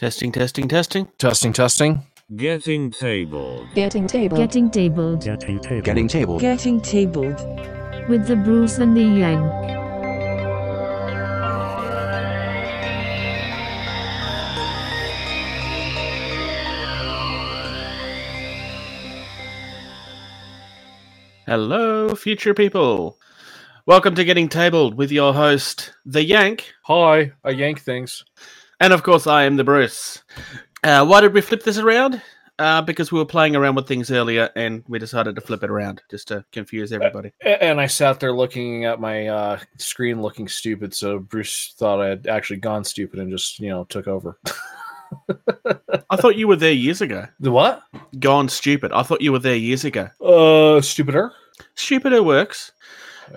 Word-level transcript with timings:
Testing, 0.00 0.32
testing, 0.32 0.66
testing. 0.66 1.08
Testing, 1.18 1.52
testing. 1.52 2.06
Getting 2.34 2.90
tabled. 2.90 3.68
Getting 3.74 4.06
table. 4.06 4.38
Getting 4.38 4.70
tabled 4.70 5.22
Getting 5.22 5.60
table. 5.60 5.82
Getting 5.82 6.08
table. 6.08 6.40
Getting 6.40 6.80
tabled. 6.80 7.38
with 8.08 8.26
the 8.26 8.34
Bruce 8.34 8.78
and 8.78 8.96
the 8.96 9.02
Yang. 9.02 9.44
Hello, 21.46 22.14
future 22.14 22.54
people. 22.54 23.18
Welcome 23.84 24.14
to 24.14 24.24
Getting 24.24 24.48
Tabled 24.48 24.94
with 24.94 25.12
your 25.12 25.34
host, 25.34 25.92
The 26.06 26.24
Yank. 26.24 26.72
Hi, 26.84 27.32
I 27.44 27.50
yank 27.50 27.82
things. 27.82 28.24
And 28.80 28.94
of 28.94 29.02
course, 29.02 29.26
I 29.26 29.44
am 29.44 29.56
the 29.56 29.64
Bruce. 29.64 30.22
Uh, 30.82 31.04
why 31.04 31.20
did 31.20 31.34
we 31.34 31.42
flip 31.42 31.62
this 31.62 31.76
around? 31.76 32.22
Uh, 32.58 32.82
because 32.82 33.10
we 33.10 33.18
were 33.18 33.26
playing 33.26 33.56
around 33.56 33.74
with 33.74 33.88
things 33.88 34.10
earlier 34.10 34.50
and 34.54 34.84
we 34.86 34.98
decided 34.98 35.34
to 35.34 35.40
flip 35.40 35.62
it 35.62 35.70
around 35.70 36.02
just 36.10 36.28
to 36.28 36.44
confuse 36.52 36.92
everybody. 36.92 37.32
And 37.42 37.80
I 37.80 37.86
sat 37.86 38.20
there 38.20 38.34
looking 38.34 38.84
at 38.84 39.00
my 39.00 39.28
uh, 39.28 39.60
screen 39.78 40.20
looking 40.20 40.46
stupid, 40.46 40.92
so 40.92 41.18
Bruce 41.18 41.74
thought 41.78 42.02
I 42.02 42.08
had 42.08 42.26
actually 42.26 42.58
gone 42.58 42.84
stupid 42.84 43.18
and 43.18 43.30
just, 43.30 43.60
you 43.60 43.70
know, 43.70 43.84
took 43.84 44.06
over. 44.08 44.38
I 46.10 46.16
thought 46.16 46.36
you 46.36 46.48
were 46.48 46.56
there 46.56 46.72
years 46.72 47.00
ago. 47.00 47.26
The 47.40 47.50
what? 47.50 47.82
Gone 48.18 48.48
stupid. 48.48 48.92
I 48.92 49.02
thought 49.02 49.22
you 49.22 49.32
were 49.32 49.38
there 49.38 49.56
years 49.56 49.86
ago. 49.86 50.08
Uh, 50.20 50.82
stupider? 50.82 51.32
Stupider 51.76 52.22
works. 52.22 52.72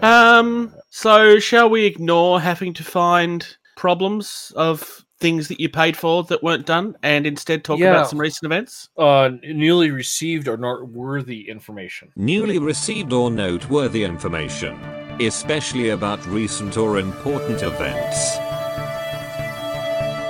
Um, 0.01 0.73
so 0.89 1.39
shall 1.39 1.69
we 1.69 1.85
ignore 1.85 2.41
having 2.41 2.73
to 2.73 2.83
find 2.83 3.55
problems 3.77 4.51
of 4.57 5.05
things 5.23 5.47
that 5.47 5.57
you 5.57 5.69
paid 5.69 5.95
for 5.95 6.21
that 6.25 6.43
weren't 6.43 6.65
done 6.65 6.97
and 7.01 7.25
instead 7.25 7.63
talk 7.63 7.79
Yeah. 7.79 7.91
about 7.91 8.09
some 8.09 8.19
recent 8.19 8.43
events? 8.43 8.89
Uh, 8.97 9.29
newly 9.41 9.89
received 9.89 10.49
or 10.49 10.57
noteworthy 10.57 11.49
information. 11.49 12.11
Newly 12.17 12.59
received 12.59 13.13
or 13.13 13.31
noteworthy 13.31 14.03
information, 14.03 14.73
especially 15.21 15.91
about 15.91 16.19
recent 16.27 16.75
or 16.75 16.99
important 16.99 17.63
events. 17.63 18.35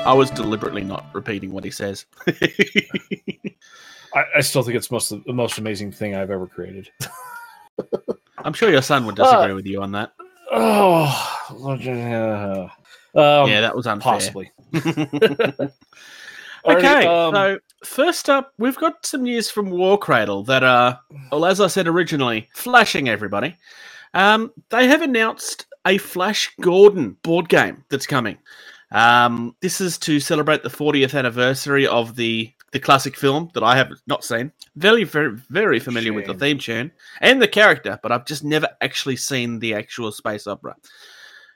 I 0.05 0.13
was 0.13 0.29
deliberately 0.29 0.83
not 0.83 1.05
repeating 1.11 1.51
what 1.51 1.63
he 1.63 1.71
says. 1.71 2.05
I, 4.13 4.23
I 4.37 4.41
still 4.41 4.61
think 4.61 4.75
it's 4.75 4.91
most 4.91 5.09
the 5.09 5.33
most 5.33 5.57
amazing 5.57 5.91
thing 5.91 6.13
I've 6.13 6.29
ever 6.29 6.45
created. 6.45 6.91
I'm 8.45 8.53
sure 8.53 8.69
your 8.69 8.83
son 8.83 9.07
would 9.07 9.15
disagree 9.15 9.53
with 9.53 9.65
you 9.65 9.81
on 9.81 9.93
that. 9.93 10.13
Oh, 10.51 11.75
yeah. 11.79 12.67
Um, 13.15 13.47
yeah, 13.49 13.61
that 13.61 13.75
was 13.75 13.85
unfair. 13.87 14.13
possibly. 14.13 14.51
Okay, 16.65 17.05
Alright, 17.05 17.07
um, 17.07 17.33
so 17.35 17.59
first 17.83 18.29
up, 18.29 18.53
we've 18.57 18.77
got 18.77 19.05
some 19.05 19.23
news 19.23 19.51
from 19.51 19.69
Warcradle 19.69 20.45
that 20.45 20.63
are, 20.63 20.97
well, 21.29 21.45
as 21.45 21.59
I 21.59 21.67
said 21.67 21.87
originally, 21.87 22.47
flashing 22.53 23.09
everybody. 23.09 23.57
Um, 24.13 24.51
they 24.69 24.87
have 24.87 25.01
announced 25.01 25.65
a 25.85 25.97
Flash 25.97 26.53
Gordon 26.61 27.17
board 27.21 27.49
game 27.49 27.83
that's 27.89 28.07
coming. 28.07 28.37
Um, 28.91 29.55
this 29.61 29.81
is 29.81 29.97
to 29.99 30.21
celebrate 30.21 30.63
the 30.63 30.69
40th 30.69 31.17
anniversary 31.17 31.87
of 31.87 32.15
the 32.15 32.53
the 32.71 32.79
classic 32.79 33.15
film 33.15 33.51
that 33.53 33.61
I 33.61 33.75
have 33.75 33.91
not 34.07 34.23
seen. 34.23 34.51
Very, 34.75 35.03
very, 35.03 35.37
very 35.51 35.79
familiar 35.79 36.11
with 36.11 36.25
the 36.25 36.33
theme 36.33 36.57
tune 36.57 36.91
and 37.21 37.39
the 37.39 37.47
character, 37.47 37.99
but 38.01 38.11
I've 38.11 38.25
just 38.25 38.43
never 38.43 38.67
actually 38.81 39.15
seen 39.15 39.59
the 39.59 39.75
actual 39.75 40.11
space 40.11 40.47
opera. 40.47 40.75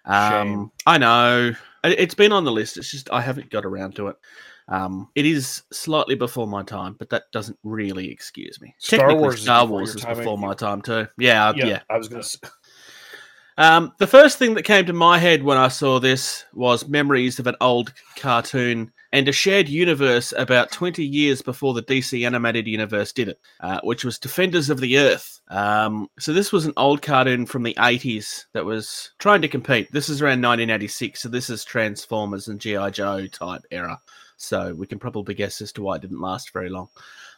Um, 0.06 0.32
Shame. 0.32 0.72
I 0.86 0.98
know 1.00 1.54
it's 1.84 2.16
been 2.16 2.32
on 2.32 2.44
the 2.44 2.52
list. 2.52 2.78
It's 2.78 2.92
just 2.92 3.12
I 3.12 3.22
haven't 3.22 3.50
got 3.50 3.66
around 3.66 3.96
to 3.96 4.08
it. 4.08 4.18
Um, 4.70 5.10
it 5.16 5.26
is 5.26 5.64
slightly 5.72 6.16
before 6.16 6.46
my 6.46 6.62
time, 6.62 6.96
but 7.00 7.10
that 7.12 7.32
doesn't 7.32 7.58
really 7.64 8.12
excuse 8.12 8.60
me. 8.60 8.76
Star 8.80 9.00
Technically, 9.00 9.22
Wars 9.22 9.36
is 9.36 9.42
Star 9.44 9.64
before 9.64 9.78
Wars 9.78 9.96
your 9.96 10.12
is 10.12 10.18
before 10.18 10.38
my 10.38 10.54
time 10.54 10.82
too. 10.82 11.08
Yeah, 11.18 11.54
yeah. 11.56 11.66
yeah, 11.66 11.82
I 11.90 11.98
was 11.98 12.10
gonna. 12.10 12.24
Um, 13.60 13.94
the 13.98 14.06
first 14.06 14.38
thing 14.38 14.54
that 14.54 14.64
came 14.64 14.86
to 14.86 14.94
my 14.94 15.18
head 15.18 15.42
when 15.42 15.58
I 15.58 15.68
saw 15.68 16.00
this 16.00 16.46
was 16.54 16.88
memories 16.88 17.40
of 17.40 17.48
an 17.48 17.56
old 17.60 17.92
cartoon 18.16 18.92
and 19.12 19.28
a 19.28 19.32
shared 19.32 19.68
universe 19.68 20.32
about 20.38 20.72
20 20.72 21.04
years 21.04 21.42
before 21.42 21.74
the 21.74 21.82
DC 21.82 22.24
animated 22.24 22.68
universe 22.68 23.12
did 23.12 23.30
it, 23.30 23.40
uh, 23.62 23.80
which 23.84 24.06
was 24.06 24.20
Defenders 24.20 24.70
of 24.70 24.80
the 24.80 25.00
Earth. 25.00 25.42
Um, 25.48 26.08
so 26.20 26.34
this 26.34 26.52
was 26.52 26.66
an 26.66 26.74
old 26.78 27.02
cartoon 27.02 27.48
from 27.48 27.64
the 27.64 27.74
80s 27.76 28.46
that 28.54 28.66
was 28.66 29.12
trying 29.18 29.42
to 29.42 29.48
compete. 29.48 29.92
This 29.92 30.10
is 30.10 30.22
around 30.22 30.42
1986, 30.44 31.20
so 31.20 31.30
this 31.30 31.50
is 31.50 31.66
Transformers 31.66 32.50
and 32.50 32.60
G.I. 32.60 32.92
Joe 32.92 33.26
type 33.26 33.64
era. 33.72 34.00
So 34.36 34.76
we 34.76 34.86
can 34.86 35.00
probably 35.00 35.34
guess 35.34 35.62
as 35.62 35.72
to 35.74 35.82
why 35.82 35.96
it 35.96 36.02
didn't 36.02 36.22
last 36.22 36.54
very 36.54 36.70
long. 36.70 36.90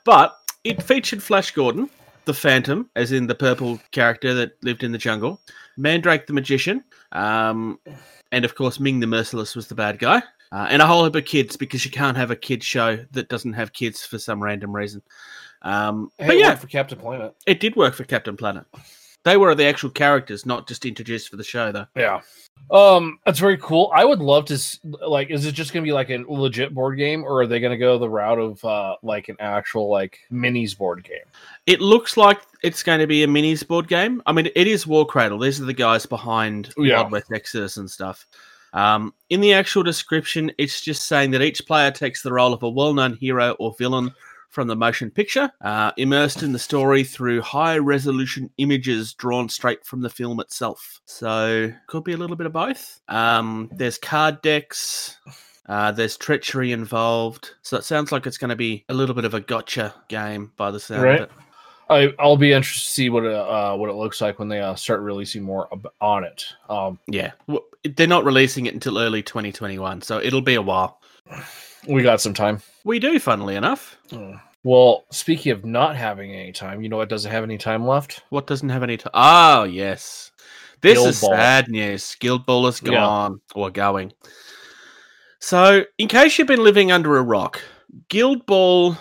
But 0.03 0.35
it 0.65 0.83
featured 0.83 1.23
Flash 1.23 1.51
Gordon, 1.51 1.89
the 2.29 2.33
Phantom, 2.35 2.87
as 2.95 3.11
in 3.11 3.25
the 3.25 3.33
purple 3.33 3.79
character 3.89 4.35
that 4.35 4.51
lived 4.63 4.83
in 4.83 4.91
the 4.91 4.99
jungle, 4.99 5.41
Mandrake 5.77 6.27
the 6.27 6.33
Magician, 6.33 6.83
um, 7.11 7.79
and 8.31 8.45
of 8.45 8.53
course 8.53 8.79
Ming 8.79 8.99
the 8.99 9.07
Merciless 9.07 9.55
was 9.55 9.67
the 9.67 9.73
bad 9.73 9.97
guy, 9.97 10.21
uh, 10.51 10.67
and 10.69 10.79
a 10.79 10.85
whole 10.85 11.05
heap 11.05 11.15
of 11.15 11.25
kids 11.25 11.57
because 11.57 11.83
you 11.83 11.89
can't 11.89 12.15
have 12.15 12.29
a 12.29 12.35
kids 12.35 12.63
show 12.63 13.03
that 13.13 13.29
doesn't 13.29 13.53
have 13.53 13.73
kids 13.73 14.05
for 14.05 14.19
some 14.19 14.43
random 14.43 14.75
reason. 14.75 15.01
Um, 15.63 16.11
hey, 16.19 16.27
but 16.27 16.37
yeah, 16.37 16.53
for 16.53 16.67
Captain 16.67 16.99
Planet. 16.99 17.33
it 17.47 17.59
did 17.59 17.75
work 17.75 17.95
for 17.95 18.03
Captain 18.03 18.37
Planet. 18.37 18.65
They 19.23 19.37
were 19.37 19.53
the 19.53 19.65
actual 19.65 19.89
characters, 19.89 20.45
not 20.45 20.67
just 20.67 20.85
introduced 20.85 21.29
for 21.29 21.35
the 21.35 21.43
show, 21.43 21.71
though. 21.71 21.87
Yeah. 21.95 22.21
Um, 22.71 23.19
that's 23.25 23.39
very 23.39 23.57
cool. 23.57 23.91
I 23.95 24.05
would 24.05 24.19
love 24.19 24.45
to 24.45 24.59
like. 24.83 25.29
Is 25.29 25.45
it 25.45 25.53
just 25.53 25.73
gonna 25.73 25.83
be 25.83 25.91
like 25.91 26.09
a 26.09 26.23
legit 26.27 26.73
board 26.73 26.97
game, 26.97 27.23
or 27.23 27.41
are 27.41 27.47
they 27.47 27.59
gonna 27.59 27.77
go 27.77 27.97
the 27.97 28.09
route 28.09 28.37
of 28.37 28.63
uh 28.63 28.95
like 29.01 29.27
an 29.29 29.37
actual 29.39 29.89
like 29.89 30.19
minis 30.31 30.77
board 30.77 31.03
game? 31.03 31.25
It 31.65 31.81
looks 31.81 32.15
like 32.15 32.39
it's 32.63 32.83
going 32.83 32.99
to 32.99 33.07
be 33.07 33.23
a 33.23 33.27
minis 33.27 33.65
board 33.67 33.87
game. 33.87 34.21
I 34.25 34.33
mean, 34.33 34.49
it 34.55 34.67
is 34.67 34.85
Warcradle. 34.85 35.41
These 35.41 35.61
are 35.61 35.65
the 35.65 35.73
guys 35.73 36.05
behind 36.05 36.73
Yeah. 36.77 37.01
Wild 37.01 37.11
West 37.11 37.31
Exodus 37.31 37.77
and 37.77 37.89
stuff. 37.89 38.25
Um, 38.73 39.13
in 39.29 39.41
the 39.41 39.53
actual 39.53 39.83
description, 39.83 40.51
it's 40.57 40.81
just 40.81 41.07
saying 41.07 41.31
that 41.31 41.41
each 41.41 41.65
player 41.65 41.89
takes 41.89 42.21
the 42.21 42.31
role 42.31 42.53
of 42.53 42.61
a 42.61 42.69
well-known 42.69 43.15
hero 43.15 43.51
or 43.59 43.73
villain 43.79 44.11
from 44.49 44.67
the 44.67 44.75
motion 44.75 45.11
picture, 45.11 45.51
uh, 45.61 45.91
immersed 45.97 46.41
in 46.43 46.51
the 46.51 46.59
story 46.59 47.03
through 47.03 47.41
high-resolution 47.41 48.49
images 48.57 49.13
drawn 49.13 49.47
straight 49.47 49.85
from 49.85 50.01
the 50.01 50.09
film 50.09 50.39
itself. 50.39 50.99
So, 51.05 51.71
could 51.87 52.03
be 52.03 52.13
a 52.13 52.17
little 52.17 52.35
bit 52.35 52.47
of 52.47 52.53
both. 52.53 52.99
Um, 53.07 53.69
there's 53.73 53.97
card 53.97 54.41
decks. 54.41 55.17
Uh, 55.67 55.91
there's 55.91 56.17
treachery 56.17 56.71
involved, 56.71 57.51
so 57.61 57.77
it 57.77 57.83
sounds 57.83 58.11
like 58.11 58.25
it's 58.25 58.39
going 58.39 58.49
to 58.49 58.55
be 58.55 58.83
a 58.89 58.93
little 58.93 59.13
bit 59.13 59.23
of 59.25 59.35
a 59.35 59.39
gotcha 59.39 59.93
game 60.07 60.51
by 60.57 60.71
the 60.71 60.79
sound 60.79 61.03
Right. 61.03 61.21
of 61.21 61.29
it. 61.29 61.31
I 61.91 62.13
I'll 62.19 62.37
be 62.37 62.51
interested 62.53 62.85
to 62.87 62.91
see 62.93 63.09
what 63.09 63.23
it, 63.23 63.33
uh 63.33 63.75
what 63.75 63.89
it 63.89 63.93
looks 63.93 64.19
like 64.21 64.37
when 64.39 64.47
they 64.47 64.59
uh, 64.61 64.75
start 64.75 65.01
releasing 65.01 65.43
more 65.43 65.67
ab- 65.71 65.87
on 66.01 66.23
it. 66.23 66.43
Um, 66.69 66.99
Yeah, 67.07 67.31
W- 67.47 67.65
they're 67.95 68.05
not 68.07 68.25
releasing 68.25 68.65
it 68.67 68.73
until 68.75 68.97
early 68.99 69.21
2021, 69.23 70.01
so 70.01 70.19
it'll 70.19 70.41
be 70.41 70.53
a 70.55 70.61
while. 70.61 70.99
We 71.87 72.01
got 72.03 72.21
some 72.21 72.33
time. 72.33 72.61
We 72.83 72.99
do, 72.99 73.19
funnily 73.19 73.55
enough. 73.55 73.97
Hmm. 74.09 74.33
Well, 74.63 75.05
speaking 75.11 75.51
of 75.53 75.63
not 75.63 75.95
having 75.95 76.33
any 76.33 76.51
time, 76.51 76.81
you 76.81 76.89
know 76.89 76.97
what 76.97 77.09
doesn't 77.09 77.31
have 77.31 77.43
any 77.43 77.57
time 77.57 77.87
left? 77.87 78.23
What 78.29 78.45
doesn't 78.45 78.69
have 78.69 78.83
any 78.83 78.97
time? 78.97 79.11
Oh, 79.13 79.63
yes. 79.63 80.31
This 80.81 80.95
Guild 80.95 81.07
is 81.09 81.21
Ball. 81.21 81.31
sad 81.31 81.67
news. 81.69 82.15
Guild 82.19 82.45
Ball 82.45 82.67
is 82.67 82.81
Yeah. 82.83 82.91
gone 82.91 83.41
or 83.55 83.69
going. 83.69 84.11
So, 85.39 85.83
in 85.97 86.07
case 86.09 86.37
you've 86.37 86.47
been 86.47 86.63
living 86.63 86.91
under 86.91 87.17
a 87.17 87.21
rock, 87.23 87.61
Guild 88.09 88.45
Ball, 88.45 88.97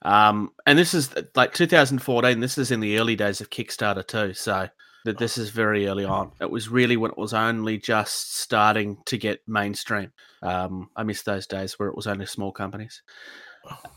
Um, 0.04 0.52
and 0.66 0.78
this 0.78 0.94
is 0.94 1.14
like 1.36 1.54
2014. 1.54 2.40
This 2.40 2.58
is 2.58 2.72
in 2.72 2.80
the 2.80 2.98
early 3.00 3.16
days 3.16 3.42
of 3.42 3.50
Kickstarter 3.50 4.06
too. 4.06 4.34
So 4.34 4.70
that 5.06 5.18
this 5.18 5.38
is 5.38 5.50
very 5.50 5.88
early 5.88 6.06
on. 6.06 6.32
It 6.42 6.50
was 6.50 6.70
really 6.70 6.98
when 6.98 7.12
it 7.12 7.18
was 7.18 7.34
only 7.34 7.78
just 7.78 8.38
starting 8.38 8.98
to 9.06 9.18
get 9.18 9.42
mainstream. 9.48 10.12
Um, 10.42 10.90
I 10.96 11.04
miss 11.04 11.24
those 11.24 11.48
days 11.48 11.80
where 11.80 11.90
it 11.90 11.96
was 11.96 12.08
only 12.08 12.26
small 12.26 12.52
companies. 12.52 13.02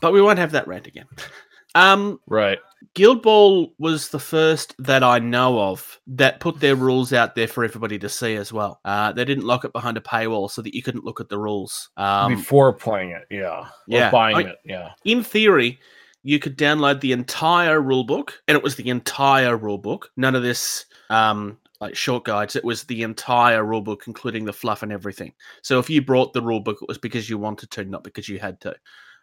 But 0.01 0.13
we 0.13 0.21
won't 0.21 0.39
have 0.39 0.51
that 0.51 0.67
rant 0.67 0.87
again. 0.87 1.07
Um, 1.75 2.19
Right. 2.27 2.59
Guild 2.93 3.21
Ball 3.21 3.73
was 3.77 4.09
the 4.09 4.19
first 4.19 4.75
that 4.79 5.03
I 5.03 5.19
know 5.19 5.59
of 5.61 5.99
that 6.07 6.39
put 6.39 6.59
their 6.59 6.75
rules 6.75 7.13
out 7.13 7.35
there 7.35 7.47
for 7.47 7.63
everybody 7.63 7.97
to 7.99 8.09
see 8.09 8.35
as 8.35 8.51
well. 8.51 8.81
Uh, 8.83 9.11
they 9.13 9.23
didn't 9.23 9.45
lock 9.45 9.63
it 9.63 9.71
behind 9.71 9.97
a 9.97 10.01
paywall 10.01 10.49
so 10.49 10.61
that 10.61 10.73
you 10.75 10.81
couldn't 10.83 11.05
look 11.05 11.21
at 11.21 11.29
the 11.29 11.37
rules. 11.37 11.89
Um, 11.95 12.35
Before 12.35 12.73
playing 12.73 13.11
it, 13.11 13.27
yeah. 13.29 13.67
yeah, 13.87 14.09
Or 14.09 14.11
buying 14.11 14.35
I- 14.35 14.41
it, 14.41 14.55
yeah. 14.65 14.89
in 15.05 15.23
theory, 15.23 15.79
you 16.23 16.39
could 16.39 16.57
download 16.57 16.99
the 17.01 17.13
entire 17.13 17.79
rule 17.81 18.03
book, 18.03 18.41
and 18.47 18.57
it 18.57 18.63
was 18.63 18.75
the 18.75 18.89
entire 18.89 19.55
rule 19.55 19.77
book. 19.77 20.09
None 20.17 20.35
of 20.35 20.43
this 20.43 20.85
um, 21.09 21.57
like 21.79 21.95
short 21.95 22.25
guides. 22.25 22.55
It 22.55 22.63
was 22.65 22.83
the 22.83 23.03
entire 23.03 23.63
rule 23.63 23.81
book, 23.81 24.03
including 24.07 24.43
the 24.45 24.53
fluff 24.53 24.83
and 24.83 24.91
everything. 24.91 25.33
So 25.61 25.79
if 25.79 25.89
you 25.89 26.01
brought 26.01 26.33
the 26.33 26.41
rule 26.41 26.59
book, 26.59 26.79
it 26.81 26.87
was 26.87 26.97
because 26.97 27.29
you 27.29 27.37
wanted 27.37 27.71
to, 27.71 27.85
not 27.85 28.03
because 28.03 28.27
you 28.27 28.37
had 28.39 28.59
to. 28.61 28.75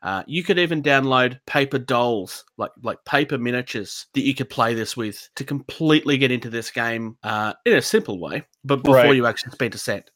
Uh, 0.02 0.22
you 0.26 0.44
could 0.44 0.58
even 0.58 0.82
download 0.82 1.40
paper 1.46 1.78
dolls, 1.78 2.44
like 2.56 2.70
like 2.82 3.04
paper 3.04 3.36
miniatures 3.38 4.06
that 4.14 4.20
you 4.20 4.34
could 4.34 4.48
play 4.48 4.74
this 4.74 4.96
with 4.96 5.28
to 5.36 5.44
completely 5.44 6.16
get 6.18 6.30
into 6.30 6.48
this 6.50 6.70
game 6.70 7.16
uh, 7.24 7.52
in 7.64 7.74
a 7.74 7.82
simple 7.82 8.20
way, 8.20 8.44
but 8.64 8.82
before 8.84 8.94
Right. 8.94 9.16
you 9.16 9.26
actually 9.26 9.52
spent 9.52 9.74
a 9.74 9.78
cent. 9.78 10.10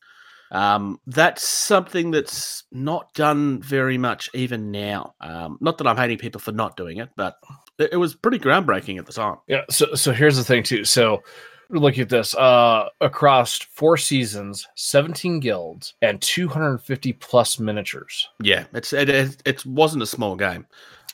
Um, 0.52 1.00
that's 1.06 1.48
something 1.48 2.10
that's 2.10 2.64
not 2.70 3.12
done 3.14 3.62
very 3.62 3.96
much 3.96 4.28
even 4.34 4.70
now. 4.70 5.14
Um, 5.20 5.56
not 5.62 5.78
that 5.78 5.86
I'm 5.86 5.96
hating 5.96 6.18
people 6.18 6.40
for 6.42 6.52
not 6.52 6.76
doing 6.76 6.98
it, 6.98 7.08
but 7.16 7.36
it, 7.78 7.90
it 7.92 7.96
was 7.96 8.14
pretty 8.14 8.38
groundbreaking 8.38 8.98
at 8.98 9.06
the 9.06 9.14
time. 9.14 9.36
Yeah. 9.48 9.62
So 9.70 9.94
so 9.94 10.12
here's 10.12 10.36
the 10.36 10.44
thing 10.44 10.62
too. 10.62 10.84
So 10.84 11.22
look 11.70 11.98
at 11.98 12.08
this. 12.08 12.34
Uh 12.34 12.88
across 13.00 13.58
four 13.58 13.96
seasons, 13.96 14.66
17 14.76 15.40
guilds, 15.40 15.94
and 16.02 16.20
250 16.20 17.12
plus 17.14 17.58
miniatures. 17.58 18.28
Yeah, 18.42 18.64
it's 18.72 18.92
it, 18.92 19.08
it, 19.08 19.42
it 19.44 19.66
wasn't 19.66 20.02
a 20.02 20.06
small 20.06 20.36
game. 20.36 20.66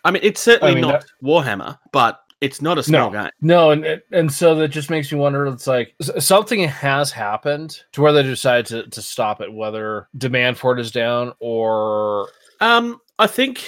I 0.04 0.10
mean, 0.10 0.22
it's 0.22 0.40
certainly 0.40 0.74
mean, 0.76 0.82
not 0.82 1.04
Warhammer, 1.22 1.78
but 1.92 2.22
it's 2.40 2.62
not 2.62 2.78
a 2.78 2.82
small 2.84 3.10
No. 3.10 3.22
game. 3.22 3.30
No, 3.40 3.70
and 3.72 3.84
and- 3.84 4.02
and 4.12 4.32
so 4.32 4.54
that 4.54 4.68
just 4.68 4.90
makes 4.90 5.10
me 5.12 5.18
wonder. 5.18 5.46
It's 5.46 5.66
like 5.66 5.94
something 6.20 6.60
has 6.68 7.10
happened 7.10 7.82
to 7.92 8.00
where 8.00 8.12
they 8.12 8.22
decided 8.22 8.66
to, 8.66 8.88
to 8.90 9.02
stop 9.02 9.40
it, 9.40 9.52
whether 9.52 10.08
demand 10.16 10.56
for 10.56 10.72
it 10.72 10.80
is 10.80 10.92
down 10.92 11.32
or 11.40 12.28
Um, 12.60 13.00
I 13.18 13.26
think 13.26 13.62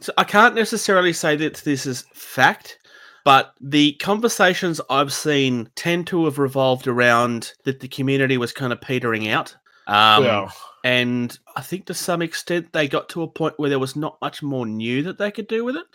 so 0.00 0.12
I 0.18 0.24
can't 0.24 0.56
necessarily 0.56 1.12
say 1.12 1.36
that 1.36 1.54
this 1.58 1.86
is 1.86 2.04
fact, 2.12 2.78
but 3.24 3.54
the 3.60 3.92
conversations 3.94 4.80
I've 4.90 5.12
seen 5.12 5.70
tend 5.76 6.06
to 6.08 6.24
have 6.24 6.38
revolved 6.38 6.86
around 6.86 7.52
that 7.64 7.80
the 7.80 7.88
community 7.88 8.36
was 8.38 8.52
kind 8.52 8.72
of 8.72 8.80
petering 8.80 9.28
out. 9.28 9.54
Um, 9.86 10.24
Yeah. 10.24 10.50
and 10.84 11.36
I 11.56 11.60
think 11.60 11.86
to 11.86 11.94
some 11.94 12.22
extent 12.22 12.72
they 12.72 12.88
got 12.88 13.08
to 13.10 13.22
a 13.22 13.28
point 13.28 13.54
where 13.58 13.70
there 13.70 13.78
was 13.78 13.96
not 13.96 14.18
much 14.20 14.42
more 14.42 14.66
new 14.66 15.02
that 15.04 15.18
they 15.18 15.30
could 15.30 15.48
do 15.48 15.64
with 15.64 15.76
it. 15.76 15.86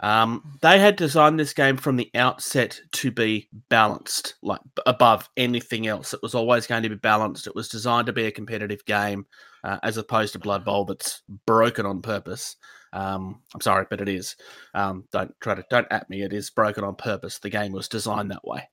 Um, 0.00 0.58
they 0.62 0.80
had 0.80 0.96
designed 0.96 1.38
this 1.38 1.52
game 1.52 1.76
from 1.76 1.94
the 1.94 2.10
outset 2.16 2.80
to 2.92 3.12
be 3.12 3.48
balanced, 3.68 4.34
like 4.42 4.60
above 4.84 5.28
anything 5.36 5.86
else. 5.86 6.12
It 6.12 6.20
was 6.24 6.34
always 6.34 6.66
going 6.66 6.82
to 6.82 6.88
be 6.88 6.96
balanced. 6.96 7.46
It 7.46 7.54
was 7.54 7.68
designed 7.68 8.06
to 8.06 8.12
be 8.12 8.26
a 8.26 8.32
competitive 8.32 8.84
game, 8.84 9.26
uh, 9.62 9.78
as 9.84 9.98
opposed 9.98 10.32
to 10.32 10.40
Blood 10.40 10.64
Bowl 10.64 10.84
that's 10.84 11.22
broken 11.46 11.86
on 11.86 12.02
purpose. 12.02 12.56
Um, 12.92 13.40
I'm 13.54 13.60
sorry, 13.60 13.86
but 13.88 14.00
it 14.00 14.08
is. 14.08 14.36
Um, 14.74 15.04
don't 15.12 15.34
try 15.40 15.54
to 15.54 15.64
don't 15.70 15.86
at 15.90 16.08
me. 16.10 16.22
It 16.22 16.32
is 16.32 16.50
broken 16.50 16.84
on 16.84 16.94
purpose. 16.94 17.38
The 17.38 17.50
game 17.50 17.72
was 17.72 17.88
designed 17.88 18.30
that 18.30 18.46
way. 18.46 18.68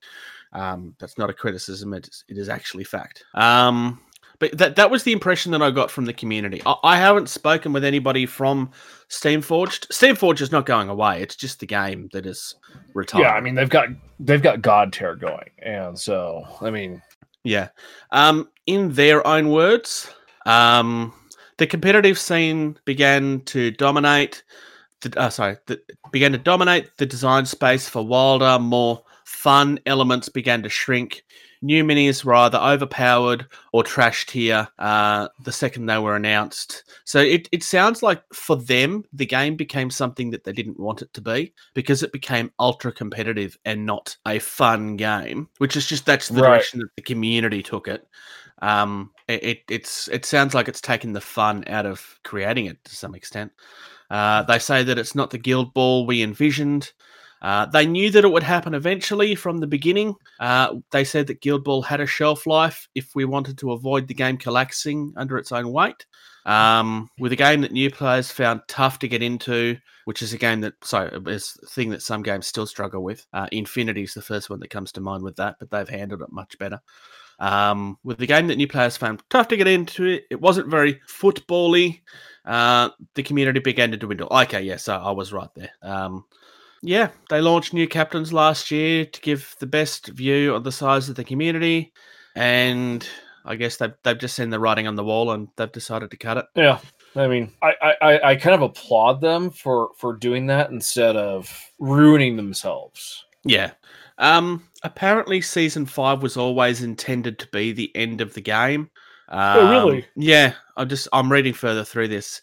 Um, 0.53 0.95
that's 0.99 1.17
not 1.17 1.29
a 1.29 1.33
criticism. 1.33 1.93
It 1.93 2.07
is, 2.07 2.23
it 2.27 2.37
is 2.37 2.49
actually 2.49 2.83
fact. 2.83 3.23
Um, 3.33 3.99
but 4.39 4.57
that 4.57 4.77
that 4.77 4.89
was 4.89 5.03
the 5.03 5.11
impression 5.11 5.51
that 5.51 5.61
I 5.61 5.69
got 5.69 5.91
from 5.91 6.05
the 6.05 6.13
community. 6.13 6.61
I, 6.65 6.75
I 6.83 6.97
haven't 6.97 7.29
spoken 7.29 7.73
with 7.73 7.83
anybody 7.83 8.25
from 8.25 8.71
Steamforged. 9.09 9.87
Steamforged 9.87 10.41
is 10.41 10.51
not 10.51 10.65
going 10.65 10.89
away. 10.89 11.21
It's 11.21 11.35
just 11.35 11.59
the 11.59 11.65
game 11.65 12.09
that 12.13 12.25
is 12.25 12.55
retired. 12.93 13.23
yeah. 13.23 13.33
I 13.33 13.41
mean, 13.41 13.55
they've 13.55 13.69
got 13.69 13.89
they've 14.19 14.41
got 14.41 14.61
Godtear 14.61 15.19
going, 15.19 15.49
and 15.61 15.99
so 15.99 16.45
I 16.61 16.69
mean, 16.69 17.01
Yeah. 17.43 17.69
Um, 18.11 18.49
in 18.65 18.93
their 18.93 19.25
own 19.25 19.49
words, 19.49 20.09
um, 20.45 21.13
the 21.59 21.67
competitive 21.67 22.17
scene 22.17 22.77
began 22.85 23.41
to 23.41 23.71
dominate. 23.71 24.43
The, 25.01 25.17
uh, 25.19 25.29
sorry, 25.29 25.57
the, 25.67 25.79
began 26.11 26.31
to 26.31 26.37
dominate 26.37 26.89
the 26.97 27.05
design 27.05 27.45
space 27.45 27.87
for 27.87 28.05
wilder, 28.05 28.57
more 28.59 29.03
fun 29.25 29.79
elements 29.85 30.29
began 30.29 30.63
to 30.63 30.69
shrink. 30.69 31.23
New 31.61 31.83
minis 31.83 32.23
were 32.23 32.35
either 32.35 32.57
overpowered 32.57 33.45
or 33.73 33.83
trashed 33.83 34.31
here 34.31 34.65
uh, 34.79 35.27
the 35.43 35.51
second 35.51 35.85
they 35.87 35.97
were 35.97 36.15
announced. 36.15 36.85
So 37.03 37.19
it, 37.19 37.49
it 37.51 37.63
sounds 37.63 38.01
like 38.01 38.23
for 38.33 38.55
them, 38.55 39.03
the 39.11 39.25
game 39.25 39.57
became 39.57 39.91
something 39.91 40.31
that 40.31 40.45
they 40.45 40.53
didn't 40.53 40.79
want 40.79 41.01
it 41.01 41.13
to 41.13 41.21
be 41.21 41.53
because 41.73 42.01
it 42.01 42.13
became 42.13 42.49
ultra 42.59 42.93
competitive 42.93 43.57
and 43.65 43.85
not 43.85 44.15
a 44.25 44.39
fun 44.39 44.95
game, 44.95 45.49
which 45.57 45.75
is 45.75 45.85
just 45.85 46.05
that's 46.05 46.29
the 46.29 46.41
Right. 46.41 46.47
direction 46.47 46.79
that 46.79 46.95
the 46.95 47.01
community 47.03 47.61
took 47.61 47.89
it. 47.89 48.07
Um, 48.61 49.11
it, 49.27 49.43
it 49.43 49.59
it's 49.69 50.07
it 50.09 50.25
sounds 50.25 50.53
like 50.53 50.67
it's 50.67 50.81
taken 50.81 51.13
the 51.13 51.21
fun 51.21 51.63
out 51.67 51.85
of 51.85 52.19
creating 52.23 52.65
it 52.65 52.83
to 52.85 52.95
some 52.95 53.15
extent. 53.15 53.51
Uh, 54.09 54.43
they 54.43 54.59
say 54.59 54.83
that 54.83 54.97
it's 54.97 55.15
not 55.15 55.29
the 55.29 55.37
guild 55.37 55.73
ball 55.73 56.05
we 56.05 56.23
envisioned. 56.23 56.91
Uh, 57.41 57.65
they 57.67 57.85
knew 57.85 58.11
that 58.11 58.25
it 58.25 58.31
would 58.31 58.43
happen 58.43 58.73
eventually 58.73 59.33
from 59.35 59.59
the 59.59 59.67
beginning. 59.67 60.15
Uh, 60.39 60.75
they 60.91 61.03
said 61.03 61.27
that 61.27 61.41
Guild 61.41 61.63
Ball 61.63 61.81
had 61.81 62.01
a 62.01 62.05
shelf 62.05 62.45
life 62.45 62.87
if 62.95 63.15
we 63.15 63.25
wanted 63.25 63.57
to 63.59 63.71
avoid 63.71 64.07
the 64.07 64.13
game 64.13 64.37
collapsing 64.37 65.13
under 65.15 65.37
its 65.37 65.51
own 65.51 65.71
weight. 65.71 66.05
Um, 66.45 67.09
with 67.19 67.31
a 67.31 67.37
game 67.37 67.61
that 67.61 67.71
new 67.71 67.91
players 67.91 68.31
found 68.31 68.61
tough 68.67 68.99
to 68.99 69.07
get 69.07 69.23
into, 69.23 69.77
which 70.09 70.23
is 70.23 70.33
a 70.33 70.39
game 70.39 70.59
that, 70.61 70.73
sorry, 70.83 71.11
is 71.27 71.55
a 71.61 71.67
thing 71.67 71.91
that 71.91 72.01
some 72.01 72.23
games 72.23 72.47
still 72.47 72.65
struggle 72.65 73.03
with. 73.03 73.27
Uh, 73.31 73.45
Infinity 73.51 74.01
is 74.01 74.15
the 74.15 74.23
first 74.23 74.49
one 74.49 74.59
that 74.59 74.71
comes 74.71 74.91
to 74.93 75.01
mind 75.01 75.21
with 75.21 75.35
that, 75.35 75.57
but 75.59 75.69
they've 75.69 75.87
handled 75.87 76.23
it 76.23 76.31
much 76.31 76.57
better. 76.57 76.81
Um, 77.37 77.99
with 78.03 78.17
the 78.17 78.25
game 78.25 78.47
that 78.47 78.55
new 78.55 78.67
players 78.67 78.97
found 78.97 79.21
tough 79.29 79.49
to 79.49 79.55
get 79.55 79.67
into, 79.67 80.05
it, 80.05 80.23
it 80.31 80.41
wasn't 80.41 80.67
very 80.67 80.99
footbally. 81.07 82.01
Uh, 82.43 82.89
the 83.13 83.21
community 83.21 83.59
began 83.59 83.91
to 83.91 83.97
dwindle. 83.97 84.29
Okay, 84.31 84.63
yes, 84.63 84.89
I, 84.89 84.97
I 84.97 85.11
was 85.11 85.31
right 85.31 85.53
there. 85.55 85.69
Um, 85.83 86.25
yeah, 86.81 87.09
they 87.29 87.39
launched 87.39 87.75
new 87.75 87.87
captains 87.87 88.33
last 88.33 88.71
year 88.71 89.05
to 89.05 89.21
give 89.21 89.55
the 89.59 89.67
best 89.67 90.07
view 90.07 90.55
of 90.55 90.63
the 90.63 90.71
size 90.71 91.07
of 91.09 91.17
the 91.17 91.23
community, 91.23 91.93
and 92.35 93.07
I 93.45 93.57
guess 93.57 93.77
they've 93.77 93.93
they've 94.01 94.17
just 94.17 94.35
seen 94.35 94.49
the 94.49 94.59
writing 94.59 94.87
on 94.87 94.95
the 94.95 95.03
wall 95.03 95.29
and 95.29 95.49
they've 95.55 95.71
decided 95.71 96.09
to 96.09 96.17
cut 96.17 96.37
it. 96.37 96.45
yeah. 96.55 96.79
I 97.15 97.27
mean, 97.27 97.51
I, 97.61 97.73
I 97.81 97.95
I- 98.01 98.29
I 98.31 98.35
kind 98.35 98.55
of 98.55 98.61
applaud 98.61 99.21
them 99.21 99.49
for 99.49 99.89
for 99.97 100.13
doing 100.15 100.47
that 100.47 100.69
instead 100.69 101.15
of 101.15 101.51
ruining 101.79 102.35
themselves. 102.37 103.25
Yeah. 103.43 103.71
Um. 104.17 104.63
Apparently, 104.83 105.41
season 105.41 105.85
five 105.85 106.21
was 106.21 106.37
always 106.37 106.81
intended 106.83 107.39
to 107.39 107.47
be 107.47 107.71
the 107.73 107.93
end 107.95 108.21
of 108.21 108.33
the 108.33 108.41
game. 108.41 108.89
Um, 109.29 109.57
Oh, 109.57 109.71
really? 109.71 110.05
Yeah. 110.15 110.53
I'm 110.77 110.87
just 110.89 111.07
I'm 111.13 111.31
reading 111.31 111.53
further 111.53 111.83
through 111.83 112.07
this. 112.09 112.41